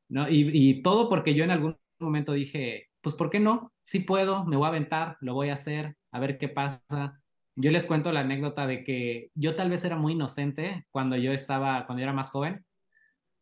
¿no? 0.09 0.29
Y, 0.29 0.51
y 0.53 0.83
todo 0.83 1.09
porque 1.09 1.35
yo 1.35 1.45
en 1.45 1.51
algún 1.51 1.77
momento 2.05 2.33
dije, 2.33 2.89
pues 3.01 3.15
¿por 3.15 3.31
qué 3.31 3.41
no? 3.41 3.73
Sí 3.83 4.01
puedo, 4.01 4.45
me 4.45 4.57
voy 4.57 4.67
a 4.67 4.69
aventar, 4.69 5.17
lo 5.21 5.35
voy 5.35 5.51
a 5.51 5.55
hacer, 5.55 5.97
a 6.11 6.19
ver 6.19 6.39
qué 6.39 6.49
pasa. 6.49 7.21
Yo 7.55 7.71
les 7.71 7.87
cuento 7.87 8.13
la 8.13 8.21
anécdota 8.21 8.67
de 8.67 8.85
que 8.85 9.31
yo 9.35 9.57
tal 9.57 9.71
vez 9.71 9.85
era 9.85 9.97
muy 9.97 10.13
inocente 10.13 10.87
cuando 10.91 11.17
yo 11.17 11.33
estaba, 11.33 11.87
cuando 11.87 12.01
yo 12.01 12.05
era 12.05 12.13
más 12.13 12.31
joven, 12.31 12.67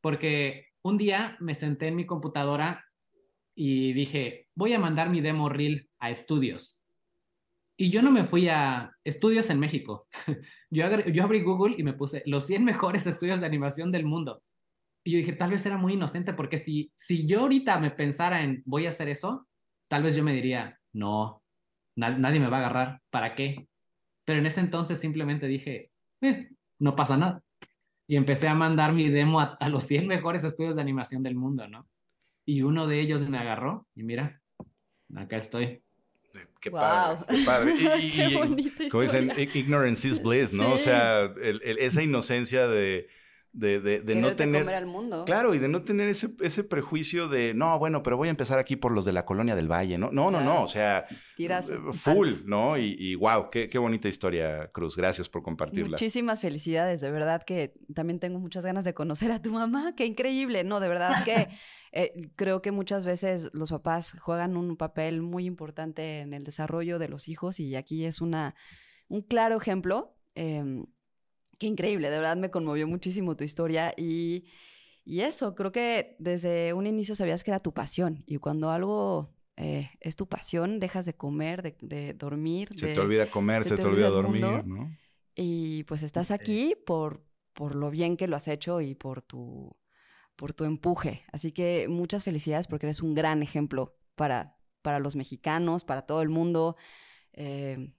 porque 0.00 0.66
un 0.82 0.98
día 0.98 1.36
me 1.40 1.54
senté 1.54 1.88
en 1.88 1.96
mi 1.96 2.06
computadora 2.06 2.84
y 3.54 3.92
dije, 3.92 4.48
voy 4.54 4.72
a 4.72 4.78
mandar 4.78 5.10
mi 5.10 5.20
demo 5.20 5.48
reel 5.48 5.88
a 5.98 6.10
estudios. 6.10 6.80
Y 7.76 7.90
yo 7.90 8.02
no 8.02 8.12
me 8.12 8.24
fui 8.24 8.48
a 8.48 8.92
estudios 9.02 9.50
en 9.50 9.58
México. 9.58 10.06
yo, 10.70 10.88
yo 11.06 11.24
abrí 11.24 11.42
Google 11.42 11.74
y 11.76 11.82
me 11.82 11.94
puse 11.94 12.22
los 12.26 12.46
100 12.46 12.64
mejores 12.64 13.06
estudios 13.06 13.40
de 13.40 13.46
animación 13.46 13.90
del 13.90 14.04
mundo. 14.04 14.43
Y 15.04 15.12
yo 15.12 15.18
dije, 15.18 15.34
tal 15.34 15.50
vez 15.50 15.64
era 15.66 15.76
muy 15.76 15.92
inocente, 15.92 16.32
porque 16.32 16.58
si, 16.58 16.90
si 16.94 17.26
yo 17.26 17.40
ahorita 17.40 17.78
me 17.78 17.90
pensara 17.90 18.42
en 18.42 18.62
voy 18.64 18.86
a 18.86 18.88
hacer 18.88 19.08
eso, 19.08 19.46
tal 19.86 20.02
vez 20.02 20.16
yo 20.16 20.24
me 20.24 20.32
diría, 20.32 20.80
no, 20.92 21.42
nadie 21.94 22.40
me 22.40 22.48
va 22.48 22.56
a 22.56 22.60
agarrar, 22.60 23.02
¿para 23.10 23.34
qué? 23.34 23.68
Pero 24.24 24.38
en 24.38 24.46
ese 24.46 24.60
entonces 24.60 24.98
simplemente 24.98 25.46
dije, 25.46 25.90
eh, 26.22 26.48
no 26.78 26.96
pasa 26.96 27.18
nada. 27.18 27.42
Y 28.06 28.16
empecé 28.16 28.48
a 28.48 28.54
mandar 28.54 28.92
mi 28.92 29.10
demo 29.10 29.40
a, 29.40 29.56
a 29.60 29.68
los 29.68 29.84
100 29.84 30.06
mejores 30.06 30.42
estudios 30.42 30.74
de 30.74 30.82
animación 30.82 31.22
del 31.22 31.36
mundo, 31.36 31.68
¿no? 31.68 31.86
Y 32.46 32.62
uno 32.62 32.86
de 32.86 33.00
ellos 33.00 33.28
me 33.28 33.38
agarró 33.38 33.86
y 33.94 34.02
mira, 34.02 34.40
acá 35.14 35.36
estoy. 35.36 35.82
Qué 36.60 36.70
padre, 36.70 37.24
qué 37.28 37.44
padre. 37.44 37.72
Y, 38.00 38.10
qué 38.10 38.88
como 38.90 39.02
dicen, 39.02 39.30
ignorance 39.54 40.08
is 40.08 40.22
bliss, 40.22 40.52
¿no? 40.52 40.72
O 40.72 40.78
sea, 40.78 41.32
esa 41.36 42.02
inocencia 42.02 42.66
de, 42.66 43.08
de, 43.54 43.80
de, 43.80 44.14
no 44.16 44.34
tener... 44.34 44.62
Comer 44.62 44.74
al 44.74 44.86
mundo. 44.86 45.24
Claro, 45.24 45.54
y 45.54 45.58
de 45.58 45.68
no 45.68 45.82
tener 45.82 46.08
ese, 46.08 46.34
ese 46.40 46.64
prejuicio 46.64 47.28
de, 47.28 47.54
no, 47.54 47.78
bueno, 47.78 48.02
pero 48.02 48.16
voy 48.16 48.28
a 48.28 48.30
empezar 48.30 48.58
aquí 48.58 48.74
por 48.74 48.92
los 48.92 49.04
de 49.04 49.12
la 49.12 49.24
colonia 49.24 49.54
del 49.54 49.70
Valle, 49.70 49.96
¿no? 49.96 50.10
No, 50.10 50.30
no, 50.30 50.40
no, 50.40 50.64
o 50.64 50.68
sea, 50.68 51.06
Tiras 51.36 51.70
eh, 51.70 51.78
full, 51.92 52.30
¿no? 52.46 52.76
Y, 52.76 52.96
y, 52.98 53.14
wow, 53.14 53.50
qué, 53.50 53.68
qué, 53.68 53.78
bonita 53.78 54.08
historia, 54.08 54.70
Cruz. 54.72 54.96
Gracias 54.96 55.28
por 55.28 55.42
compartirla. 55.42 55.90
Muchísimas 55.90 56.40
felicidades, 56.40 57.00
de 57.00 57.10
verdad 57.12 57.42
que 57.44 57.74
también 57.94 58.18
tengo 58.18 58.40
muchas 58.40 58.66
ganas 58.66 58.84
de 58.84 58.92
conocer 58.92 59.30
a 59.30 59.40
tu 59.40 59.52
mamá, 59.52 59.94
qué 59.96 60.04
increíble, 60.04 60.64
¿no? 60.64 60.80
De 60.80 60.88
verdad 60.88 61.24
que 61.24 61.48
eh, 61.92 62.30
creo 62.34 62.60
que 62.60 62.72
muchas 62.72 63.06
veces 63.06 63.50
los 63.52 63.70
papás 63.70 64.16
juegan 64.20 64.56
un 64.56 64.76
papel 64.76 65.22
muy 65.22 65.44
importante 65.44 66.20
en 66.20 66.34
el 66.34 66.42
desarrollo 66.42 66.98
de 66.98 67.08
los 67.08 67.28
hijos 67.28 67.60
y 67.60 67.76
aquí 67.76 68.04
es 68.04 68.20
una, 68.20 68.56
un 69.06 69.22
claro 69.22 69.56
ejemplo. 69.56 70.16
Eh, 70.34 70.84
Qué 71.58 71.66
increíble, 71.66 72.10
de 72.10 72.18
verdad 72.18 72.36
me 72.36 72.50
conmovió 72.50 72.86
muchísimo 72.86 73.36
tu 73.36 73.44
historia 73.44 73.94
y, 73.96 74.46
y 75.04 75.20
eso, 75.20 75.54
creo 75.54 75.72
que 75.72 76.16
desde 76.18 76.72
un 76.72 76.86
inicio 76.86 77.14
sabías 77.14 77.44
que 77.44 77.50
era 77.50 77.60
tu 77.60 77.72
pasión 77.72 78.24
y 78.26 78.38
cuando 78.38 78.70
algo 78.70 79.34
eh, 79.56 79.90
es 80.00 80.16
tu 80.16 80.28
pasión, 80.28 80.80
dejas 80.80 81.06
de 81.06 81.14
comer, 81.14 81.76
de, 81.80 82.14
dormir. 82.14 82.68
Se 82.76 82.92
te 82.92 83.00
olvida 83.00 83.30
comer, 83.30 83.64
se, 83.64 83.76
te, 83.76 83.86
olvida, 83.86 84.08
dormir, 84.08 84.64
¿no? 84.64 84.96
Y 85.36 85.84
pues 85.84 86.02
estás 86.02 86.30
aquí 86.30 86.74
por, 86.86 87.24
por 87.52 87.74
lo 87.74 87.90
bien 87.90 88.16
que 88.16 88.26
lo 88.26 88.36
has 88.36 88.48
hecho 88.48 88.80
y 88.80 88.94
por 88.94 89.22
tu, 89.22 89.76
por 90.36 90.54
tu 90.54 90.64
empuje. 90.64 91.24
Así 91.32 91.52
que 91.52 91.86
muchas 91.88 92.24
felicidades 92.24 92.66
porque 92.66 92.86
eres 92.86 93.00
un 93.00 93.14
gran 93.14 93.42
ejemplo 93.42 93.96
para, 94.16 94.56
para 94.82 94.98
los 94.98 95.14
mexicanos, 95.14 95.84
para 95.84 96.02
todo 96.02 96.22
el 96.22 96.28
mundo. 96.28 96.76
Eh, 97.32 97.92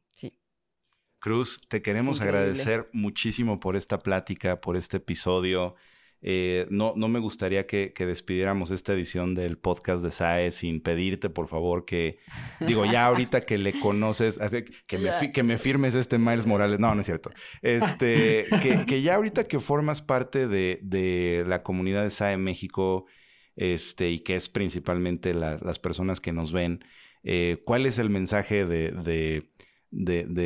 Cruz, 1.25 1.59
te 1.67 1.81
queremos 1.81 2.21
agradecer 2.21 2.87
muchísimo 2.93 3.59
por 3.59 3.75
esta 3.75 3.97
plática, 3.97 4.61
por 4.61 4.77
este 4.77 4.97
episodio. 4.97 5.73
Eh, 6.21 6.67
no, 6.69 6.93
no 6.95 7.07
me 7.07 7.17
gustaría 7.17 7.65
que, 7.65 7.91
despidiéramos 7.97 8.69
esta 8.69 8.93
edición 8.93 9.33
del 9.33 9.57
podcast 9.57 10.03
de 10.03 10.11
SAE 10.11 10.51
sin 10.51 10.81
pedirte, 10.81 11.31
por 11.31 11.47
favor, 11.47 11.83
que, 11.83 12.19
digo, 12.59 12.85
ya 12.85 13.07
ahorita 13.07 13.41
que 13.41 13.57
le 13.57 13.73
conoces, 13.79 14.39
que 14.85 14.99
me, 14.99 15.31
que 15.31 15.41
me 15.41 15.57
firmes 15.57 15.95
este 15.95 16.19
Miles 16.19 16.45
Morales. 16.45 16.79
No, 16.79 16.93
no 16.93 17.01
es 17.01 17.07
cierto. 17.07 17.31
Este, 17.63 18.45
que, 18.85 19.01
ya 19.01 19.15
ahorita 19.15 19.47
que 19.47 19.59
formas 19.59 20.03
parte 20.03 20.47
de, 20.47 21.43
la 21.47 21.63
comunidad 21.63 22.03
de 22.03 22.11
SAE 22.11 22.37
México, 22.37 23.07
este, 23.55 24.11
y 24.11 24.19
que 24.19 24.35
es 24.35 24.47
principalmente 24.47 25.33
las 25.33 25.79
personas 25.79 26.19
que 26.19 26.33
nos 26.33 26.53
ven, 26.53 26.85
eh, 27.23 27.63
¿cuál 27.65 27.87
es 27.87 27.97
el 27.97 28.11
mensaje 28.11 28.67
de 28.67 28.91
de, 28.91 29.49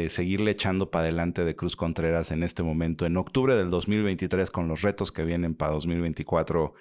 seguirle 0.10 0.52
echando 0.52 0.92
para 0.92 1.04
adelante 1.06 1.44
de 1.44 1.56
Cruz 1.56 1.76
Contreras 1.76 2.32
en 2.32 2.44
este 2.44 2.64
momento, 2.64 3.06
en 3.06 3.18
octubre 3.18 3.56
del 3.56 3.70
2023, 3.70 4.52
con 4.52 4.68
los 4.68 4.82
retos 4.82 5.12
que 5.12 5.24
vienen 5.24 5.56
para 5.56 5.74
2024. 5.74 6.74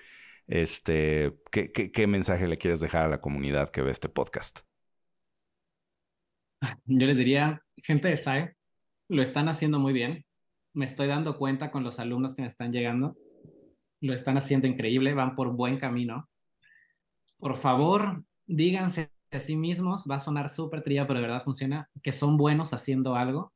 Este, 0.46 1.34
¿qué, 1.50 1.70
qué, 1.72 2.06
mensaje 2.06 2.48
le 2.48 2.58
quieres 2.58 2.80
dejar 2.80 3.06
a 3.06 3.08
la 3.08 3.20
comunidad 3.20 3.70
que 3.70 3.82
ve 3.82 3.90
este 3.90 4.08
podcast? 4.08 4.60
Yo 6.86 7.06
les 7.06 7.16
diría, 7.16 7.62
gente 7.76 8.08
de 8.08 8.16
SAE, 8.16 8.56
lo 9.08 9.22
están 9.22 9.48
haciendo 9.48 9.78
muy 9.78 9.92
bien. 9.92 10.24
Me 10.74 10.86
estoy 10.86 11.08
dando 11.08 11.38
cuenta 11.38 11.70
con 11.70 11.84
los 11.84 11.98
alumnos 11.98 12.34
que 12.34 12.42
me 12.42 12.48
están 12.48 12.72
llegando. 12.72 13.16
Lo 14.00 14.14
están 14.14 14.36
haciendo 14.36 14.66
increíble, 14.66 15.14
van 15.14 15.34
por 15.34 15.54
buen 15.54 15.78
camino. 15.78 16.28
Por 17.38 17.56
favor, 17.56 18.24
díganse 18.46 19.10
a 19.36 19.40
sí 19.40 19.56
mismos, 19.56 20.06
va 20.10 20.16
a 20.16 20.20
sonar 20.20 20.48
súper 20.48 20.82
trilla, 20.82 21.06
pero 21.06 21.20
de 21.20 21.26
verdad 21.26 21.42
funciona, 21.42 21.90
que 22.02 22.12
son 22.12 22.36
buenos 22.36 22.72
haciendo 22.72 23.14
algo. 23.14 23.52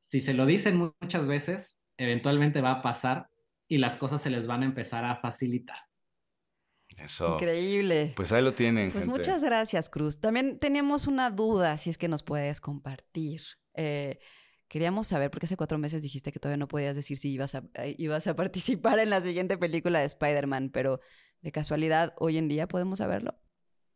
Si 0.00 0.20
se 0.20 0.34
lo 0.34 0.46
dicen 0.46 0.92
muchas 1.00 1.26
veces, 1.26 1.78
eventualmente 1.96 2.60
va 2.60 2.72
a 2.72 2.82
pasar 2.82 3.28
y 3.68 3.78
las 3.78 3.96
cosas 3.96 4.22
se 4.22 4.30
les 4.30 4.46
van 4.46 4.62
a 4.62 4.66
empezar 4.66 5.04
a 5.04 5.16
facilitar. 5.16 5.78
Eso. 6.96 7.34
Increíble. 7.34 8.14
Pues 8.16 8.32
ahí 8.32 8.42
lo 8.42 8.54
tienen. 8.54 8.90
Pues 8.90 9.06
muchas 9.06 9.44
gracias, 9.44 9.90
Cruz. 9.90 10.20
También 10.20 10.58
teníamos 10.58 11.06
una 11.06 11.30
duda, 11.30 11.76
si 11.76 11.90
es 11.90 11.98
que 11.98 12.08
nos 12.08 12.22
puedes 12.22 12.60
compartir. 12.60 13.42
Eh, 13.74 14.18
queríamos 14.66 15.06
saber, 15.06 15.30
porque 15.30 15.46
hace 15.46 15.56
cuatro 15.56 15.78
meses 15.78 16.02
dijiste 16.02 16.32
que 16.32 16.40
todavía 16.40 16.56
no 16.56 16.66
podías 16.66 16.96
decir 16.96 17.18
si 17.18 17.30
ibas 17.30 17.54
a, 17.54 17.62
eh, 17.74 17.94
ibas 17.98 18.26
a 18.26 18.34
participar 18.36 18.98
en 18.98 19.10
la 19.10 19.20
siguiente 19.20 19.58
película 19.58 20.00
de 20.00 20.06
Spider-Man, 20.06 20.70
pero 20.70 21.00
de 21.42 21.52
casualidad, 21.52 22.14
hoy 22.16 22.38
en 22.38 22.48
día 22.48 22.66
podemos 22.66 22.98
saberlo 22.98 23.38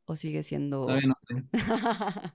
o 0.05 0.17
sigue 0.17 0.43
siendo... 0.43 0.83
Todavía 0.83 1.09
no 1.09 1.17
sé. 1.27 1.45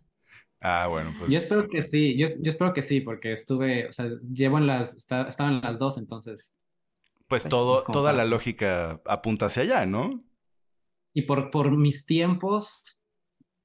ah, 0.61 0.87
bueno, 0.87 1.13
pues... 1.17 1.31
Yo 1.31 1.39
espero 1.39 1.67
que 1.67 1.83
sí, 1.83 2.17
yo, 2.17 2.29
yo, 2.29 2.49
espero 2.49 2.73
que 2.73 2.81
sí, 2.81 3.01
porque 3.01 3.33
estuve, 3.33 3.87
o 3.87 3.91
sea, 3.91 4.09
llevo 4.23 4.57
en 4.57 4.67
las, 4.67 4.95
está, 4.95 5.27
estaba 5.27 5.49
en 5.49 5.61
las 5.61 5.79
dos, 5.79 5.97
entonces... 5.97 6.53
Pues, 7.27 7.43
pues 7.43 7.49
todo, 7.49 7.83
toda 7.83 8.13
la 8.13 8.23
lógica 8.23 9.01
apunta 9.05 9.47
hacia 9.47 9.63
allá, 9.63 9.85
¿no? 9.85 10.23
Y 11.13 11.23
por, 11.23 11.51
por 11.51 11.75
mis 11.75 12.05
tiempos, 12.05 13.03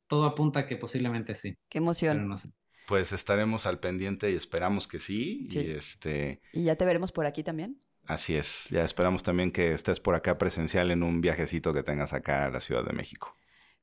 todo 0.08 0.24
apunta 0.24 0.66
que 0.66 0.76
posiblemente 0.76 1.34
sí. 1.34 1.56
Qué 1.68 1.78
emoción. 1.78 2.28
no 2.28 2.38
sé. 2.38 2.50
Pues 2.86 3.12
estaremos 3.12 3.66
al 3.66 3.78
pendiente 3.78 4.30
y 4.30 4.34
esperamos 4.34 4.88
que 4.88 4.98
sí. 4.98 5.48
Y 5.50 5.58
este. 5.70 6.42
¿Y 6.52 6.64
ya 6.64 6.76
te 6.76 6.84
veremos 6.84 7.12
por 7.12 7.26
aquí 7.26 7.42
también? 7.42 7.80
Así 8.06 8.34
es. 8.34 8.68
Ya 8.70 8.84
esperamos 8.84 9.22
también 9.22 9.52
que 9.52 9.72
estés 9.72 10.00
por 10.00 10.14
acá 10.14 10.38
presencial 10.38 10.90
en 10.90 11.02
un 11.02 11.20
viajecito 11.20 11.72
que 11.72 11.82
tengas 11.82 12.12
acá 12.12 12.46
a 12.46 12.50
la 12.50 12.60
Ciudad 12.60 12.84
de 12.84 12.92
México. 12.92 13.36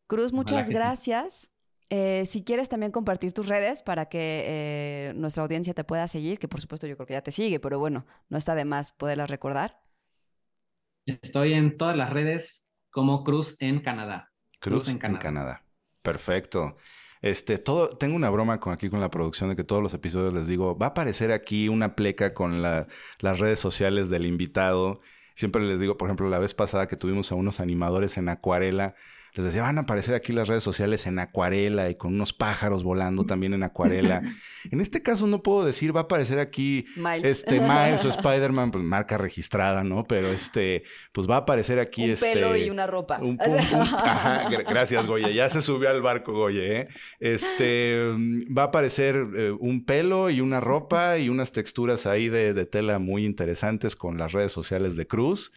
Cruz, 0.10 0.34
muchas 0.34 0.72
gracias. 0.72 1.52
Eh, 1.92 2.26
si 2.26 2.44
quieres 2.44 2.68
también 2.68 2.92
compartir 2.92 3.32
tus 3.32 3.48
redes 3.48 3.84
para 3.84 4.08
que 4.08 4.44
eh, 4.48 5.14
nuestra 5.16 5.44
audiencia 5.44 5.76
te 5.76 5.84
pueda 5.84 6.08
seguir, 6.08 6.40
que 6.40 6.48
por 6.48 6.60
supuesto 6.60 6.88
yo 6.88 6.96
creo 6.96 7.06
que 7.06 7.14
ya 7.14 7.22
te 7.22 7.32
sigue, 7.32 7.60
pero 7.60 7.78
bueno, 7.78 8.08
no 8.28 8.40
está 8.40 8.56
de 8.56 8.66
más 8.66 8.92
poderlas 8.92 9.30
recordar. 9.30 9.80
Estoy 11.06 11.54
en 11.54 11.78
todas 11.78 11.96
las 11.96 12.10
redes 12.10 12.68
como 12.90 13.24
Cruz 13.24 13.62
en 13.62 13.82
Canadá. 13.82 14.32
Cruz, 14.60 14.90
en, 14.90 14.98
Canadá. 14.98 15.64
Perfecto. 16.02 16.78
Este, 17.22 17.60
todo, 17.60 17.90
tengo 17.90 18.16
una 18.16 18.32
broma 18.32 18.60
con 18.60 18.74
aquí 18.74 18.90
con 18.90 19.02
la 19.02 19.12
producción 19.12 19.50
de 19.50 19.56
que 19.56 19.64
todos 19.64 19.84
los 19.84 19.94
episodios 19.94 20.34
les 20.34 20.48
digo, 20.48 20.76
va 20.76 20.88
a 20.88 20.90
aparecer 20.90 21.32
aquí 21.32 21.70
una 21.70 21.96
pleca 21.96 22.34
con 22.34 22.64
las 22.64 22.88
redes 23.22 23.60
sociales 23.60 24.10
del 24.10 24.26
invitado. 24.26 25.02
Siempre 25.36 25.62
les 25.62 25.80
digo, 25.80 25.98
por 25.98 26.08
ejemplo, 26.08 26.30
la 26.30 26.40
vez 26.40 26.56
pasada 26.56 26.88
que 26.88 26.98
tuvimos 26.98 27.32
a 27.32 27.36
unos 27.36 27.60
animadores 27.60 28.18
en 28.18 28.28
acuarela, 28.28 28.96
les 29.40 29.46
decía, 29.46 29.62
van 29.62 29.78
a 29.78 29.82
aparecer 29.82 30.16
aquí 30.16 30.34
las 30.34 30.50
redes 30.50 30.64
sociales 30.64 31.08
en 31.08 31.18
acuarela 31.18 31.90
y 31.90 31.96
con 31.96 32.14
unos 32.14 32.34
pájaros 32.34 32.84
volando 32.84 33.26
también 33.26 33.54
en 33.54 33.64
acuarela. 33.64 34.22
en 34.70 34.82
este 34.82 35.02
caso 35.02 35.28
no 35.28 35.42
puedo 35.42 35.64
decir, 35.64 35.96
va 35.96 36.02
a 36.02 36.04
aparecer 36.04 36.40
aquí 36.40 36.86
Miles, 36.98 37.24
este, 37.24 37.62
Miles 37.62 38.04
o 38.04 38.10
Spider-Man, 38.10 38.72
pues 38.72 38.84
marca 38.84 39.18
registrada, 39.18 39.86
¿no? 39.86 40.06
Pero 40.06 40.28
este, 40.28 40.84
pues 41.14 41.30
va 41.30 41.36
a 41.36 41.40
aparecer 41.40 41.80
aquí 41.80 42.04
un 42.04 42.10
este... 42.12 42.34
pelo 42.34 42.58
y 42.58 42.70
una 42.70 42.86
ropa. 42.86 43.22
ajá, 44.04 44.50
gracias, 44.50 45.08
Goye. 45.08 45.34
Ya 45.34 45.48
se 45.48 45.62
subió 45.62 45.90
al 45.90 46.02
barco, 46.02 46.34
Goye, 46.34 46.82
¿eh? 46.82 46.88
Este, 47.22 47.98
va 47.98 48.64
a 48.64 48.66
aparecer 48.66 49.16
eh, 49.38 49.52
un 49.58 49.86
pelo 49.86 50.30
y 50.30 50.42
una 50.42 50.60
ropa 50.60 51.18
y 51.18 51.30
unas 51.30 51.54
texturas 51.54 52.06
ahí 52.06 52.28
de, 52.28 52.54
de 52.54 52.66
tela 52.66 53.00
muy 53.00 53.24
interesantes 53.24 53.96
con 53.96 54.18
las 54.18 54.34
redes 54.34 54.52
sociales 54.52 54.98
de 54.98 55.08
Cruz. 55.08 55.54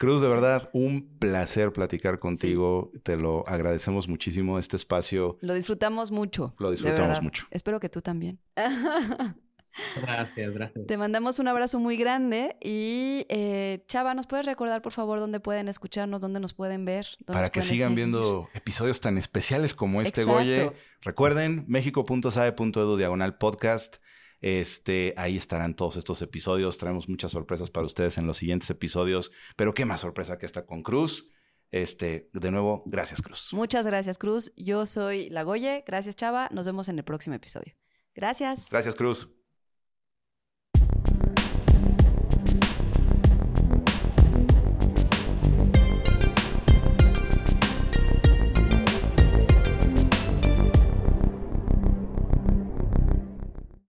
Cruz, 0.00 0.22
de 0.22 0.28
verdad, 0.28 0.70
un 0.72 1.18
placer 1.18 1.74
platicar 1.74 2.18
contigo. 2.18 2.90
Te 3.02 3.18
lo 3.18 3.46
agradecemos 3.46 4.08
muchísimo 4.08 4.58
este 4.58 4.78
espacio. 4.78 5.36
Lo 5.42 5.52
disfrutamos 5.52 6.10
mucho. 6.10 6.54
Lo 6.58 6.70
disfrutamos 6.70 7.20
mucho. 7.20 7.46
Espero 7.50 7.80
que 7.80 7.90
tú 7.90 8.00
también. 8.00 8.40
Gracias, 10.00 10.54
gracias. 10.54 10.86
Te 10.86 10.96
mandamos 10.96 11.38
un 11.38 11.48
abrazo 11.48 11.78
muy 11.78 11.96
grande 11.96 12.56
y 12.60 13.26
eh, 13.28 13.84
Chava, 13.86 14.14
¿nos 14.14 14.26
puedes 14.26 14.44
recordar 14.46 14.82
por 14.82 14.92
favor 14.92 15.20
dónde 15.20 15.38
pueden 15.38 15.68
escucharnos, 15.68 16.20
dónde 16.20 16.40
nos 16.40 16.54
pueden 16.54 16.84
ver? 16.84 17.06
Para 17.26 17.50
que 17.50 17.62
sigan 17.62 17.94
viendo 17.94 18.48
episodios 18.54 19.00
tan 19.00 19.16
especiales 19.16 19.74
como 19.74 20.00
este, 20.02 20.24
Goye. 20.24 20.72
Recuerden, 21.02 21.64
mexico.sabe.edu 21.68 22.96
diagonal 22.96 23.36
podcast. 23.36 23.98
Este, 24.40 25.14
ahí 25.16 25.36
estarán 25.36 25.74
todos 25.74 25.96
estos 25.96 26.22
episodios. 26.22 26.78
Traemos 26.78 27.08
muchas 27.08 27.32
sorpresas 27.32 27.70
para 27.70 27.86
ustedes 27.86 28.18
en 28.18 28.26
los 28.26 28.38
siguientes 28.38 28.70
episodios. 28.70 29.32
Pero 29.56 29.74
qué 29.74 29.84
más 29.84 30.00
sorpresa 30.00 30.38
que 30.38 30.46
está 30.46 30.66
con 30.66 30.82
Cruz. 30.82 31.30
Este, 31.70 32.28
de 32.32 32.50
nuevo, 32.50 32.82
gracias, 32.86 33.22
Cruz. 33.22 33.50
Muchas 33.52 33.86
gracias, 33.86 34.18
Cruz. 34.18 34.52
Yo 34.56 34.86
soy 34.86 35.30
La 35.30 35.42
Goye. 35.42 35.84
Gracias, 35.86 36.16
Chava. 36.16 36.48
Nos 36.52 36.66
vemos 36.66 36.88
en 36.88 36.98
el 36.98 37.04
próximo 37.04 37.36
episodio. 37.36 37.74
Gracias. 38.14 38.68
Gracias, 38.70 38.94
Cruz. 38.94 39.28